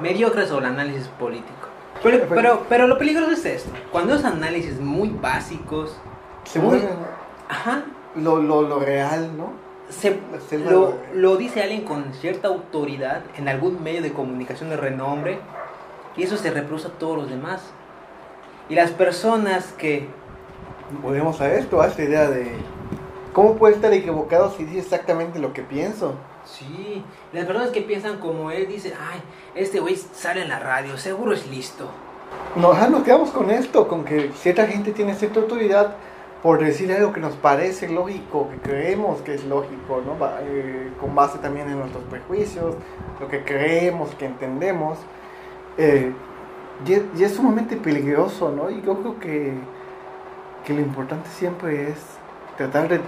mediocres 0.00 0.48
sobre 0.48 0.66
el 0.66 0.72
análisis 0.72 1.08
político. 1.08 1.68
Pero, 2.02 2.26
pero, 2.28 2.66
pero 2.68 2.86
lo 2.86 2.96
peligroso 2.96 3.32
es 3.32 3.44
esto. 3.44 3.70
Cuando 3.92 4.14
esos 4.14 4.24
análisis 4.24 4.80
muy 4.80 5.10
básicos... 5.10 5.94
Se 6.44 6.58
vuelven 6.58 6.88
Ajá. 7.48 7.84
lo, 8.14 8.42
lo, 8.42 8.62
lo 8.62 8.78
real, 8.80 9.36
¿no? 9.36 9.52
Se, 9.88 10.18
Se 10.48 10.58
lo, 10.58 10.96
lo 11.14 11.36
dice 11.36 11.62
alguien 11.62 11.84
con 11.84 12.12
cierta 12.12 12.48
autoridad 12.48 13.22
en 13.36 13.48
algún 13.48 13.82
medio 13.82 14.02
de 14.02 14.12
comunicación 14.12 14.68
de 14.68 14.76
renombre 14.76 15.38
y 16.16 16.24
eso 16.24 16.36
se 16.36 16.50
reproduce 16.50 16.88
a 16.88 16.90
todos 16.90 17.16
los 17.16 17.30
demás. 17.30 17.62
Y 18.68 18.74
las 18.74 18.90
personas 18.90 19.72
que... 19.78 20.08
Volvemos 21.02 21.40
a 21.40 21.52
esto, 21.54 21.80
a 21.80 21.86
esta 21.86 22.02
idea 22.02 22.28
de 22.28 22.52
cómo 23.32 23.54
puede 23.56 23.74
estar 23.76 23.92
equivocado 23.92 24.50
si 24.50 24.64
dice 24.64 24.80
exactamente 24.80 25.38
lo 25.38 25.52
que 25.52 25.62
pienso. 25.62 26.14
Sí, 26.44 27.02
las 27.32 27.44
personas 27.44 27.70
que 27.70 27.82
piensan 27.82 28.18
como 28.18 28.50
él 28.50 28.66
dicen, 28.68 28.92
ay, 29.10 29.20
este 29.54 29.80
güey 29.80 29.96
sale 29.96 30.42
en 30.42 30.48
la 30.48 30.58
radio, 30.58 30.96
seguro 30.98 31.32
es 31.32 31.46
listo. 31.46 31.88
No, 32.56 32.72
ajá, 32.72 32.88
nos 32.88 33.02
quedamos 33.04 33.30
con 33.30 33.50
esto, 33.50 33.86
con 33.86 34.04
que 34.04 34.32
cierta 34.34 34.66
gente 34.66 34.92
tiene 34.92 35.14
cierta 35.14 35.40
autoridad 35.40 35.94
por 36.42 36.60
decir 36.60 36.92
algo 36.92 37.12
que 37.12 37.20
nos 37.20 37.34
parece 37.34 37.88
lógico, 37.88 38.48
que 38.50 38.58
creemos 38.58 39.20
que 39.22 39.34
es 39.34 39.44
lógico, 39.44 40.02
¿no? 40.06 40.16
Eh, 40.42 40.90
con 41.00 41.14
base 41.14 41.38
también 41.38 41.68
en 41.68 41.78
nuestros 41.78 42.04
prejuicios, 42.04 42.76
lo 43.20 43.28
que 43.28 43.42
creemos, 43.42 44.14
que 44.14 44.26
entendemos. 44.26 44.98
Eh, 45.76 46.12
y, 46.86 46.92
es, 46.92 47.02
y 47.16 47.24
es 47.24 47.34
sumamente 47.34 47.76
peligroso, 47.76 48.52
¿no? 48.52 48.70
Y 48.70 48.80
yo 48.82 49.00
creo 49.00 49.18
que, 49.18 49.52
que 50.64 50.74
lo 50.74 50.80
importante 50.80 51.28
siempre 51.30 51.90
es 51.90 51.98
tratar 52.56 52.88
de 52.88 53.00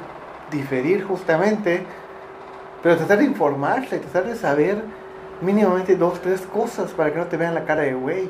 diferir 0.51 1.05
justamente, 1.05 1.85
pero 2.83 2.97
tratar 2.97 3.19
de 3.19 3.25
informarse, 3.27 3.99
tratar 4.01 4.25
de 4.25 4.35
saber 4.35 4.83
mínimamente 5.41 5.95
dos, 5.95 6.21
tres 6.21 6.41
cosas 6.43 6.91
para 6.91 7.13
que 7.13 7.19
no 7.19 7.27
te 7.27 7.37
vean 7.37 7.55
la 7.55 7.65
cara 7.65 7.83
de 7.83 7.95
güey 7.95 8.29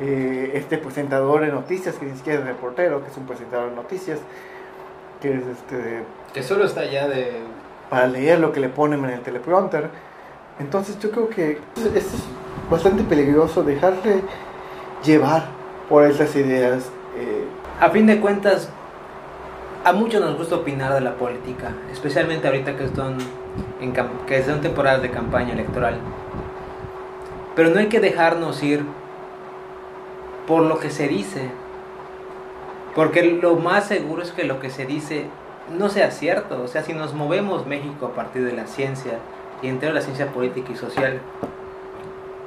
eh, 0.00 0.52
este 0.54 0.78
presentador 0.78 1.42
de 1.42 1.48
noticias, 1.48 1.94
que 1.96 2.06
ni 2.06 2.16
siquiera 2.16 2.40
es 2.40 2.46
reportero, 2.46 3.02
que 3.02 3.10
es 3.10 3.16
un 3.16 3.26
presentador 3.26 3.70
de 3.70 3.76
noticias, 3.76 4.18
que 5.20 5.34
es 5.34 5.46
este, 5.46 6.02
Que 6.32 6.42
solo 6.42 6.64
está 6.64 6.80
allá 6.80 7.08
de... 7.08 7.32
para 7.90 8.06
leer 8.06 8.40
lo 8.40 8.52
que 8.52 8.60
le 8.60 8.68
ponen 8.68 9.04
en 9.04 9.10
el 9.10 9.20
teleprompter. 9.20 9.90
Entonces 10.58 10.98
yo 10.98 11.10
creo 11.10 11.28
que 11.28 11.58
es 11.76 11.86
es 11.94 12.06
bastante 12.70 13.02
peligroso 13.02 13.62
dejarse 13.62 14.22
llevar 15.04 15.44
por 15.88 16.04
esas 16.04 16.34
ideas. 16.36 16.90
eh, 17.18 17.44
A 17.80 17.90
fin 17.90 18.06
de 18.06 18.20
cuentas, 18.20 18.68
a 19.84 19.92
muchos 19.92 20.20
nos 20.20 20.36
gusta 20.36 20.56
opinar 20.56 20.92
de 20.94 21.00
la 21.00 21.14
política, 21.14 21.72
especialmente 21.90 22.46
ahorita 22.46 22.76
que 22.76 22.84
están 22.84 23.16
en 23.80 23.92
que 24.26 24.42
son 24.44 24.60
temporadas 24.60 25.02
de 25.02 25.10
campaña 25.10 25.52
electoral. 25.52 25.98
Pero 27.56 27.70
no 27.70 27.80
hay 27.80 27.88
que 27.88 28.00
dejarnos 28.00 28.62
ir 28.62 28.84
por 30.50 30.62
lo 30.64 30.80
que 30.80 30.90
se 30.90 31.06
dice, 31.06 31.48
porque 32.96 33.22
lo 33.22 33.54
más 33.54 33.86
seguro 33.86 34.20
es 34.22 34.32
que 34.32 34.42
lo 34.42 34.58
que 34.58 34.68
se 34.68 34.84
dice 34.84 35.26
no 35.78 35.88
sea 35.88 36.10
cierto. 36.10 36.60
O 36.60 36.66
sea, 36.66 36.82
si 36.82 36.92
nos 36.92 37.14
movemos 37.14 37.66
México 37.66 38.06
a 38.06 38.14
partir 38.14 38.44
de 38.44 38.52
la 38.52 38.66
ciencia 38.66 39.12
y 39.62 39.68
entre 39.68 39.92
la 39.92 40.00
ciencia 40.00 40.26
política 40.32 40.72
y 40.72 40.76
social, 40.76 41.20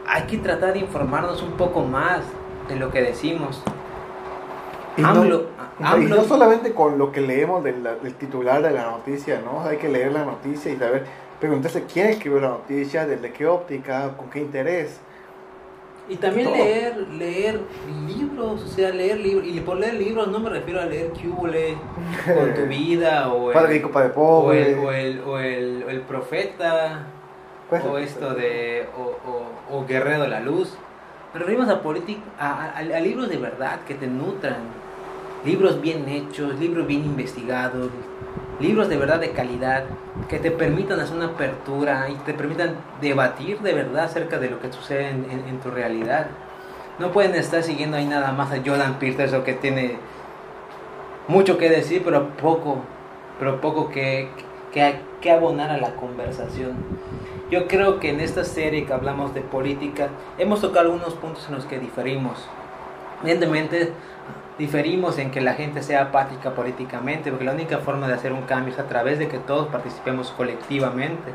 hay 0.06 0.24
que 0.24 0.38
tratar 0.38 0.74
de 0.74 0.80
informarnos 0.80 1.42
un 1.42 1.54
poco 1.54 1.86
más 1.86 2.20
de 2.68 2.76
lo 2.76 2.92
que 2.92 3.02
decimos. 3.02 3.64
y, 4.98 5.02
no, 5.02 5.08
AMLO- 5.08 5.46
y 5.80 5.84
AMLO- 5.84 6.16
no 6.18 6.24
solamente 6.26 6.74
con 6.74 6.98
lo 6.98 7.14
que 7.14 7.22
leemos 7.22 7.64
del, 7.64 7.82
del 7.84 8.14
titular 8.16 8.62
de 8.62 8.72
la 8.72 8.84
noticia, 8.92 9.40
¿no? 9.46 9.62
Hay 9.66 9.78
que 9.78 9.88
leer 9.88 10.12
la 10.12 10.26
noticia 10.26 10.74
y 10.74 10.76
saber, 10.78 11.06
preguntarse 11.40 11.86
quién 11.92 12.08
escribió 12.10 12.42
la 12.42 12.50
noticia, 12.50 13.08
desde 13.08 13.32
qué 13.32 13.48
óptica, 13.48 14.10
con 14.18 14.30
qué 14.30 14.40
interés. 14.42 15.00
Y 16.10 16.16
también 16.18 16.48
Todo. 16.48 16.58
leer, 16.58 16.98
leer 17.18 17.60
libros, 18.08 18.62
o 18.62 18.68
sea, 18.68 18.90
leer 18.92 19.20
libros. 19.20 19.48
Y 19.48 19.60
por 19.62 19.78
leer 19.78 19.94
libros 19.94 20.28
no 20.28 20.40
me 20.40 20.50
refiero 20.50 20.82
a 20.82 20.86
leer 20.86 21.12
Cúbole 21.12 21.76
con 22.26 22.54
tu 22.54 22.62
vida 22.68 23.32
o 23.34 23.50
el, 23.50 23.54
Padre 23.54 23.74
rico, 23.74 23.90
padre 23.92 24.10
o 24.10 24.14
pobre. 24.14 24.72
el, 24.74 24.80
o 24.80 24.92
el, 24.92 25.20
o 25.22 25.40
el, 25.40 25.84
o 25.88 25.90
el 25.90 26.02
profeta 26.02 27.08
¿Cuál 27.70 27.82
es 27.82 27.88
o 27.88 27.98
esto 27.98 28.34
de 28.34 28.86
o, 28.98 29.02
o, 29.72 29.78
o 29.80 29.86
Guerrero 29.86 30.24
de 30.24 30.28
la 30.28 30.42
Luz. 30.42 30.74
Pero 31.32 31.46
referimos 31.46 31.70
a, 31.74 31.82
política 31.82 32.22
a, 32.38 32.66
a- 32.66 32.78
a 32.80 33.00
libros 33.00 33.30
de 33.30 33.38
verdad 33.38 33.80
que 33.88 33.96
te 33.96 34.06
nutran, 34.06 34.58
libros 35.46 35.82
bien 35.82 36.08
hechos, 36.10 36.60
libros 36.60 36.86
bien 36.86 37.06
investigados, 37.06 37.90
libros 38.60 38.88
de 38.90 38.98
verdad 38.98 39.20
de 39.20 39.32
calidad 39.32 39.84
que 40.30 40.40
te 40.40 40.52
permitan 40.52 41.00
hacer 41.00 41.16
una 41.16 41.26
apertura 41.28 42.08
y 42.10 42.16
te 42.26 42.34
permitan 42.34 42.76
debatir 43.02 43.60
de 43.60 43.74
verdad 43.74 44.06
acerca 44.06 44.40
de 44.40 44.50
lo 44.50 44.60
que 44.60 44.72
sucede 44.72 45.10
en, 45.10 45.26
en- 45.30 45.48
en 45.48 45.60
tu 45.60 45.70
realidad. 45.72 46.28
No 47.00 47.12
pueden 47.12 47.34
estar 47.36 47.64
siguiendo 47.64 47.98
ahí 47.98 48.06
nada 48.06 48.32
más 48.32 48.52
a 48.52 48.58
Jordan 48.64 49.00
Peterson 49.00 49.44
que 49.44 49.54
tiene 49.54 49.98
mucho 51.28 51.58
que 51.58 51.70
decir, 51.70 52.02
pero 52.04 52.30
poco, 52.38 52.78
pero 53.40 53.62
poco 53.62 53.90
que, 53.90 54.30
que, 54.72 54.96
que 55.22 55.32
abonar 55.32 55.72
a 55.72 55.78
la 55.78 55.96
conversación. 55.96 56.74
Yo 57.50 57.68
creo 57.68 58.00
que 58.00 58.10
en 58.10 58.20
esta 58.20 58.44
serie 58.44 58.86
que 58.86 58.94
hablamos 58.94 59.34
de 59.34 59.42
política 59.42 60.10
hemos 60.38 60.62
tocado 60.62 60.92
algunos 60.92 61.14
puntos 61.16 61.46
en 61.50 61.56
los 61.56 61.66
que 61.66 61.80
diferimos. 61.80 62.48
Evidentemente 63.22 63.92
diferimos 64.58 65.18
en 65.18 65.32
que 65.32 65.42
la 65.42 65.54
gente 65.54 65.82
sea 65.82 66.04
apática 66.04 66.54
políticamente, 66.54 67.30
porque 67.30 67.46
la 67.46 67.54
única 67.54 67.80
forma 67.80 68.08
de 68.08 68.14
hacer 68.14 68.34
un 68.34 68.44
cambio 68.44 68.74
es 68.74 68.80
a 68.80 68.88
través 68.88 69.20
de 69.20 69.28
que 69.28 69.40
todos 69.40 69.68
participemos 69.68 70.32
colectivamente. 70.32 71.34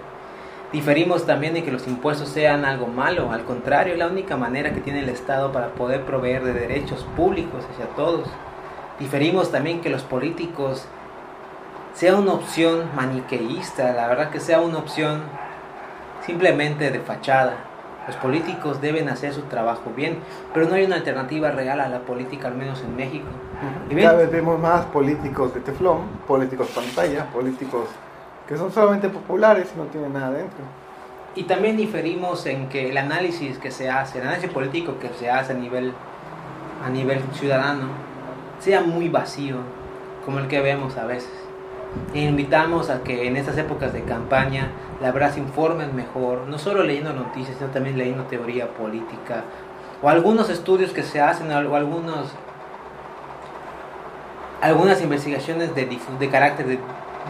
Diferimos 0.72 1.24
también 1.24 1.56
en 1.56 1.64
que 1.64 1.72
los 1.72 1.86
impuestos 1.86 2.28
sean 2.28 2.64
algo 2.64 2.86
malo, 2.86 3.32
al 3.32 3.44
contrario, 3.44 3.94
es 3.94 3.98
la 3.98 4.06
única 4.06 4.36
manera 4.36 4.72
que 4.72 4.80
tiene 4.80 5.00
el 5.00 5.08
Estado 5.08 5.50
para 5.50 5.68
poder 5.68 6.02
proveer 6.02 6.44
de 6.44 6.52
derechos 6.52 7.04
públicos 7.16 7.64
hacia 7.72 7.86
todos. 7.96 8.28
Diferimos 9.00 9.50
también 9.50 9.80
que 9.80 9.88
los 9.88 10.02
políticos 10.02 10.86
sea 11.94 12.16
una 12.16 12.34
opción 12.34 12.90
maniqueísta, 12.94 13.92
la 13.92 14.08
verdad 14.08 14.30
que 14.30 14.40
sea 14.40 14.60
una 14.60 14.78
opción 14.78 15.22
simplemente 16.24 16.90
de 16.90 17.00
fachada. 17.00 17.67
Los 18.08 18.16
políticos 18.16 18.80
deben 18.80 19.08
hacer 19.10 19.34
su 19.34 19.42
trabajo 19.42 19.92
bien, 19.94 20.18
pero 20.54 20.66
no 20.66 20.74
hay 20.74 20.84
una 20.84 20.96
alternativa 20.96 21.50
real 21.50 21.78
a 21.78 21.88
la 21.88 22.00
política, 22.00 22.48
al 22.48 22.54
menos 22.54 22.80
en 22.80 22.96
México. 22.96 23.26
Y 23.90 23.94
bien, 23.94 24.08
Cada 24.08 24.20
vez 24.20 24.32
vemos 24.32 24.58
más 24.58 24.86
políticos 24.86 25.52
de 25.52 25.60
teflón, 25.60 26.00
políticos 26.26 26.68
pantalla, 26.74 27.26
políticos 27.26 27.84
que 28.48 28.56
son 28.56 28.72
solamente 28.72 29.10
populares 29.10 29.68
y 29.74 29.78
no 29.78 29.84
tienen 29.84 30.14
nada 30.14 30.30
dentro. 30.30 30.58
Y 31.34 31.42
también 31.42 31.76
diferimos 31.76 32.46
en 32.46 32.70
que 32.70 32.88
el 32.88 32.96
análisis 32.96 33.58
que 33.58 33.70
se 33.70 33.90
hace, 33.90 34.18
el 34.18 34.26
análisis 34.26 34.50
político 34.50 34.94
que 34.98 35.10
se 35.10 35.30
hace 35.30 35.52
a 35.52 35.56
nivel, 35.56 35.92
a 36.82 36.88
nivel 36.88 37.22
ciudadano, 37.34 37.88
sea 38.58 38.80
muy 38.80 39.10
vacío, 39.10 39.58
como 40.24 40.38
el 40.38 40.48
que 40.48 40.62
vemos 40.62 40.96
a 40.96 41.04
veces. 41.04 41.47
E 42.14 42.20
invitamos 42.20 42.90
a 42.90 43.02
que 43.02 43.26
en 43.26 43.36
estas 43.36 43.56
épocas 43.58 43.92
de 43.92 44.02
campaña 44.02 44.70
la 45.00 45.10
verdad 45.12 45.32
se 45.32 45.40
informen 45.40 45.94
mejor, 45.94 46.46
no 46.46 46.58
solo 46.58 46.82
leyendo 46.82 47.12
noticias, 47.12 47.56
sino 47.58 47.70
también 47.70 47.96
leyendo 47.96 48.24
teoría 48.24 48.68
política, 48.74 49.44
o 50.02 50.08
algunos 50.08 50.50
estudios 50.50 50.92
que 50.92 51.02
se 51.02 51.20
hacen, 51.20 51.50
o 51.50 51.76
algunos 51.76 52.34
algunas 54.60 55.00
investigaciones 55.02 55.74
de, 55.74 55.86
de 56.18 56.28
carácter 56.28 56.66
de, 56.66 56.78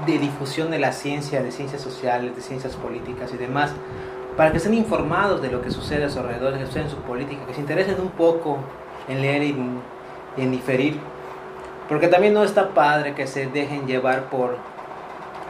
de, 0.06 0.18
difusión 0.18 0.70
de 0.70 0.78
la 0.78 0.92
ciencia, 0.92 1.42
de 1.42 1.50
ciencias 1.50 1.82
sociales, 1.82 2.34
de 2.34 2.40
ciencias 2.40 2.74
políticas 2.76 3.32
y 3.34 3.36
demás, 3.36 3.72
para 4.36 4.50
que 4.50 4.58
estén 4.58 4.74
informados 4.74 5.42
de 5.42 5.50
lo 5.50 5.60
que 5.60 5.70
sucede 5.70 6.04
a 6.04 6.10
su 6.10 6.20
alrededor, 6.20 6.56
que 6.56 6.66
sucede 6.66 6.84
en 6.84 6.90
su 6.90 6.98
política, 6.98 7.44
que 7.46 7.54
se 7.54 7.60
interesen 7.60 8.00
un 8.00 8.10
poco 8.10 8.58
en 9.08 9.20
leer 9.20 9.42
y, 9.42 9.56
en 10.36 10.50
diferir. 10.50 10.98
Porque 11.88 12.08
también 12.08 12.34
no 12.34 12.44
está 12.44 12.70
padre 12.70 13.14
que 13.14 13.26
se 13.26 13.46
dejen 13.46 13.86
llevar 13.86 14.24
por, 14.30 14.56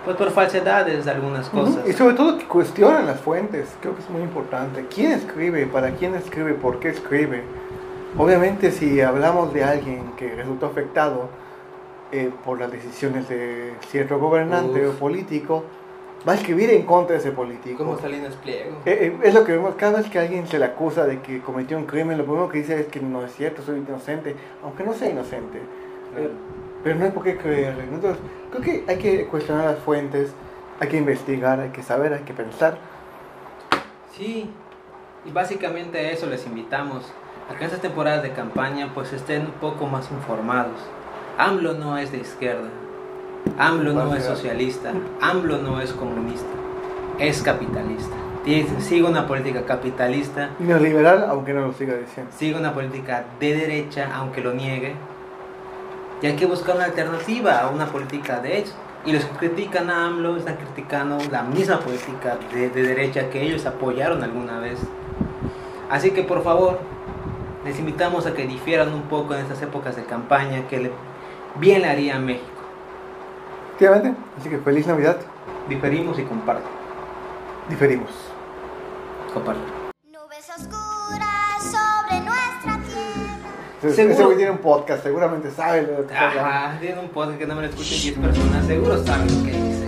pues 0.05 0.17
por 0.17 0.31
falsedades 0.31 1.05
de 1.05 1.11
algunas 1.11 1.49
cosas. 1.49 1.87
Y 1.89 1.93
sobre 1.93 2.15
todo 2.15 2.39
que 2.39 2.47
cuestionen 2.47 3.07
las 3.07 3.21
fuentes, 3.21 3.69
creo 3.81 3.95
que 3.95 4.03
es 4.03 4.11
muy 4.11 4.23
importante. 4.23 4.87
¿Quién 4.95 5.13
escribe? 5.13 5.67
¿Para 5.67 5.91
quién 5.93 6.15
escribe? 6.15 6.55
¿Por 6.55 6.79
qué 6.79 6.91
escribe? 6.91 7.43
Obviamente 8.17 8.71
si 8.71 9.01
hablamos 9.01 9.53
de 9.53 9.65
alguien 9.65 10.13
que 10.17 10.35
resultó 10.35 10.67
afectado, 10.67 11.29
eh, 12.11 12.31
por 12.43 12.59
las 12.59 12.73
decisiones 12.73 13.29
de 13.29 13.75
cierto 13.89 14.19
gobernante 14.19 14.89
Uf. 14.89 14.95
o 14.95 14.99
político, 14.99 15.65
va 16.27 16.33
a 16.33 16.37
escribir 16.37 16.71
en 16.71 16.87
contra 16.87 17.15
de 17.15 17.21
ese 17.21 17.33
político. 17.33 17.85
Como 17.85 17.99
Salinas 17.99 18.35
Pliego. 18.37 18.79
Eh, 18.87 19.13
eh, 19.13 19.19
es 19.25 19.35
lo 19.35 19.45
que 19.45 19.53
vemos, 19.53 19.75
cada 19.75 19.99
vez 19.99 20.09
que 20.09 20.19
alguien 20.19 20.47
se 20.47 20.59
le 20.59 20.65
acusa 20.65 21.05
de 21.05 21.21
que 21.21 21.41
cometió 21.41 21.77
un 21.77 21.85
crimen, 21.85 22.17
lo 22.17 22.25
primero 22.25 22.49
que 22.49 22.59
dice 22.59 22.81
es 22.81 22.87
que 22.87 23.01
no 23.01 23.23
es 23.23 23.35
cierto, 23.35 23.61
soy 23.61 23.81
inocente, 23.81 24.35
aunque 24.65 24.85
no 24.85 24.95
sea 24.95 25.11
inocente. 25.11 25.61
Claro. 26.15 26.31
pero 26.83 26.97
no 26.97 27.05
hay 27.05 27.11
por 27.11 27.23
qué 27.23 27.37
creerle. 27.37 27.85
Entonces, 27.85 28.19
creo 28.51 28.63
que 28.63 28.85
hay 28.87 28.99
que 28.99 29.27
cuestionar 29.27 29.65
las 29.67 29.79
fuentes, 29.79 30.33
hay 30.81 30.89
que 30.89 30.97
investigar, 30.97 31.61
hay 31.61 31.71
que 31.71 31.83
saber, 31.83 32.13
hay 32.13 32.23
que 32.23 32.35
pensar. 32.35 32.79
Sí, 34.17 34.51
y 35.25 35.31
básicamente 35.31 35.99
a 35.99 36.11
eso 36.11 36.27
les 36.27 36.47
invitamos, 36.47 37.05
a 37.51 37.55
que 37.55 37.65
en 37.65 37.67
estas 37.67 37.81
temporadas 37.81 38.23
de 38.23 38.33
campaña 38.33 38.93
pues 38.95 39.13
estén 39.13 39.43
un 39.43 39.53
poco 39.53 39.87
más 39.87 40.11
informados 40.11 40.77
AMLO 41.39 41.75
no 41.75 41.97
es 41.97 42.11
de 42.11 42.19
izquierda, 42.19 42.69
AMLO 43.59 43.93
no 43.93 44.13
es 44.17 44.25
socialista, 44.25 44.93
AMLO 45.21 45.59
no 45.59 45.81
es 45.81 45.93
comunista, 45.93 46.49
es 47.21 47.43
capitalista. 47.43 48.17
Sigue 48.81 49.05
una 49.05 49.27
política 49.29 49.65
capitalista. 49.65 50.51
Neoliberal, 50.59 51.27
aunque 51.29 51.55
no 51.55 51.61
lo 51.61 51.73
siga 51.75 51.95
diciendo. 51.95 52.33
Sigue 52.37 52.57
una 52.57 52.75
política 52.75 53.25
de 53.39 53.55
derecha, 53.55 54.11
aunque 54.15 54.41
lo 54.41 54.53
niegue. 54.53 54.95
Y 56.21 56.27
hay 56.27 56.37
que 56.37 56.47
buscar 56.47 56.77
una 56.77 56.87
alternativa 56.87 57.61
a 57.61 57.69
una 57.69 57.87
política 57.87 58.41
de 58.41 58.59
hecho. 58.59 58.73
Y 59.05 59.13
los 59.13 59.25
que 59.25 59.37
critican 59.37 59.91
a 59.91 60.07
AMLO 60.07 60.37
están 60.37 60.57
criticando 60.57 61.19
la 61.31 61.43
misma 61.43 61.79
política 61.81 62.37
de, 62.53 62.69
de 62.71 62.83
derecha 62.83 63.31
que 63.31 63.43
ellos 63.43 63.65
apoyaron 63.65 64.23
alguna 64.23 64.59
vez. 64.59 64.79
Así 65.89 66.11
que 66.11 66.23
por 66.23 66.43
favor, 66.43 66.81
les 67.65 67.79
invitamos 67.79 68.27
a 68.27 68.35
que 68.35 68.47
difieran 68.47 68.93
un 68.93 69.03
poco 69.03 69.35
en 69.35 69.41
estas 69.41 69.63
épocas 69.63 69.97
de 69.97 70.05
campaña, 70.05 70.67
que 70.69 70.79
le 70.79 70.91
bien 71.57 71.83
le 71.83 71.89
haría 71.89 72.17
a 72.17 72.19
México. 72.19 72.47
Efectivamente, 73.71 74.15
así 74.39 74.49
que 74.49 74.59
feliz 74.59 74.87
Navidad. 74.87 75.19
Diferimos 75.69 76.19
y 76.19 76.23
comparto. 76.23 76.67
Diferimos. 77.69 78.11
Comparto. 79.33 79.78
Entonces, 83.81 84.11
ese 84.11 84.25
güey 84.25 84.37
tiene 84.37 84.51
un 84.51 84.59
podcast, 84.59 85.05
seguramente 85.05 85.53
sabe 85.53 85.83
lo 85.83 86.05
que 86.05 86.13
Ajá, 86.13 86.79
tiene 86.81 86.99
un 86.99 87.09
podcast 87.11 87.39
que 87.39 87.47
no 87.47 87.55
me 87.55 87.63
lo 87.63 87.69
escuchen 87.69 88.01
10 88.01 88.19
personas, 88.19 88.67
seguro 88.67 89.05
saben 89.05 89.27
lo 89.27 89.45
que 89.45 89.53
dice. 89.53 89.88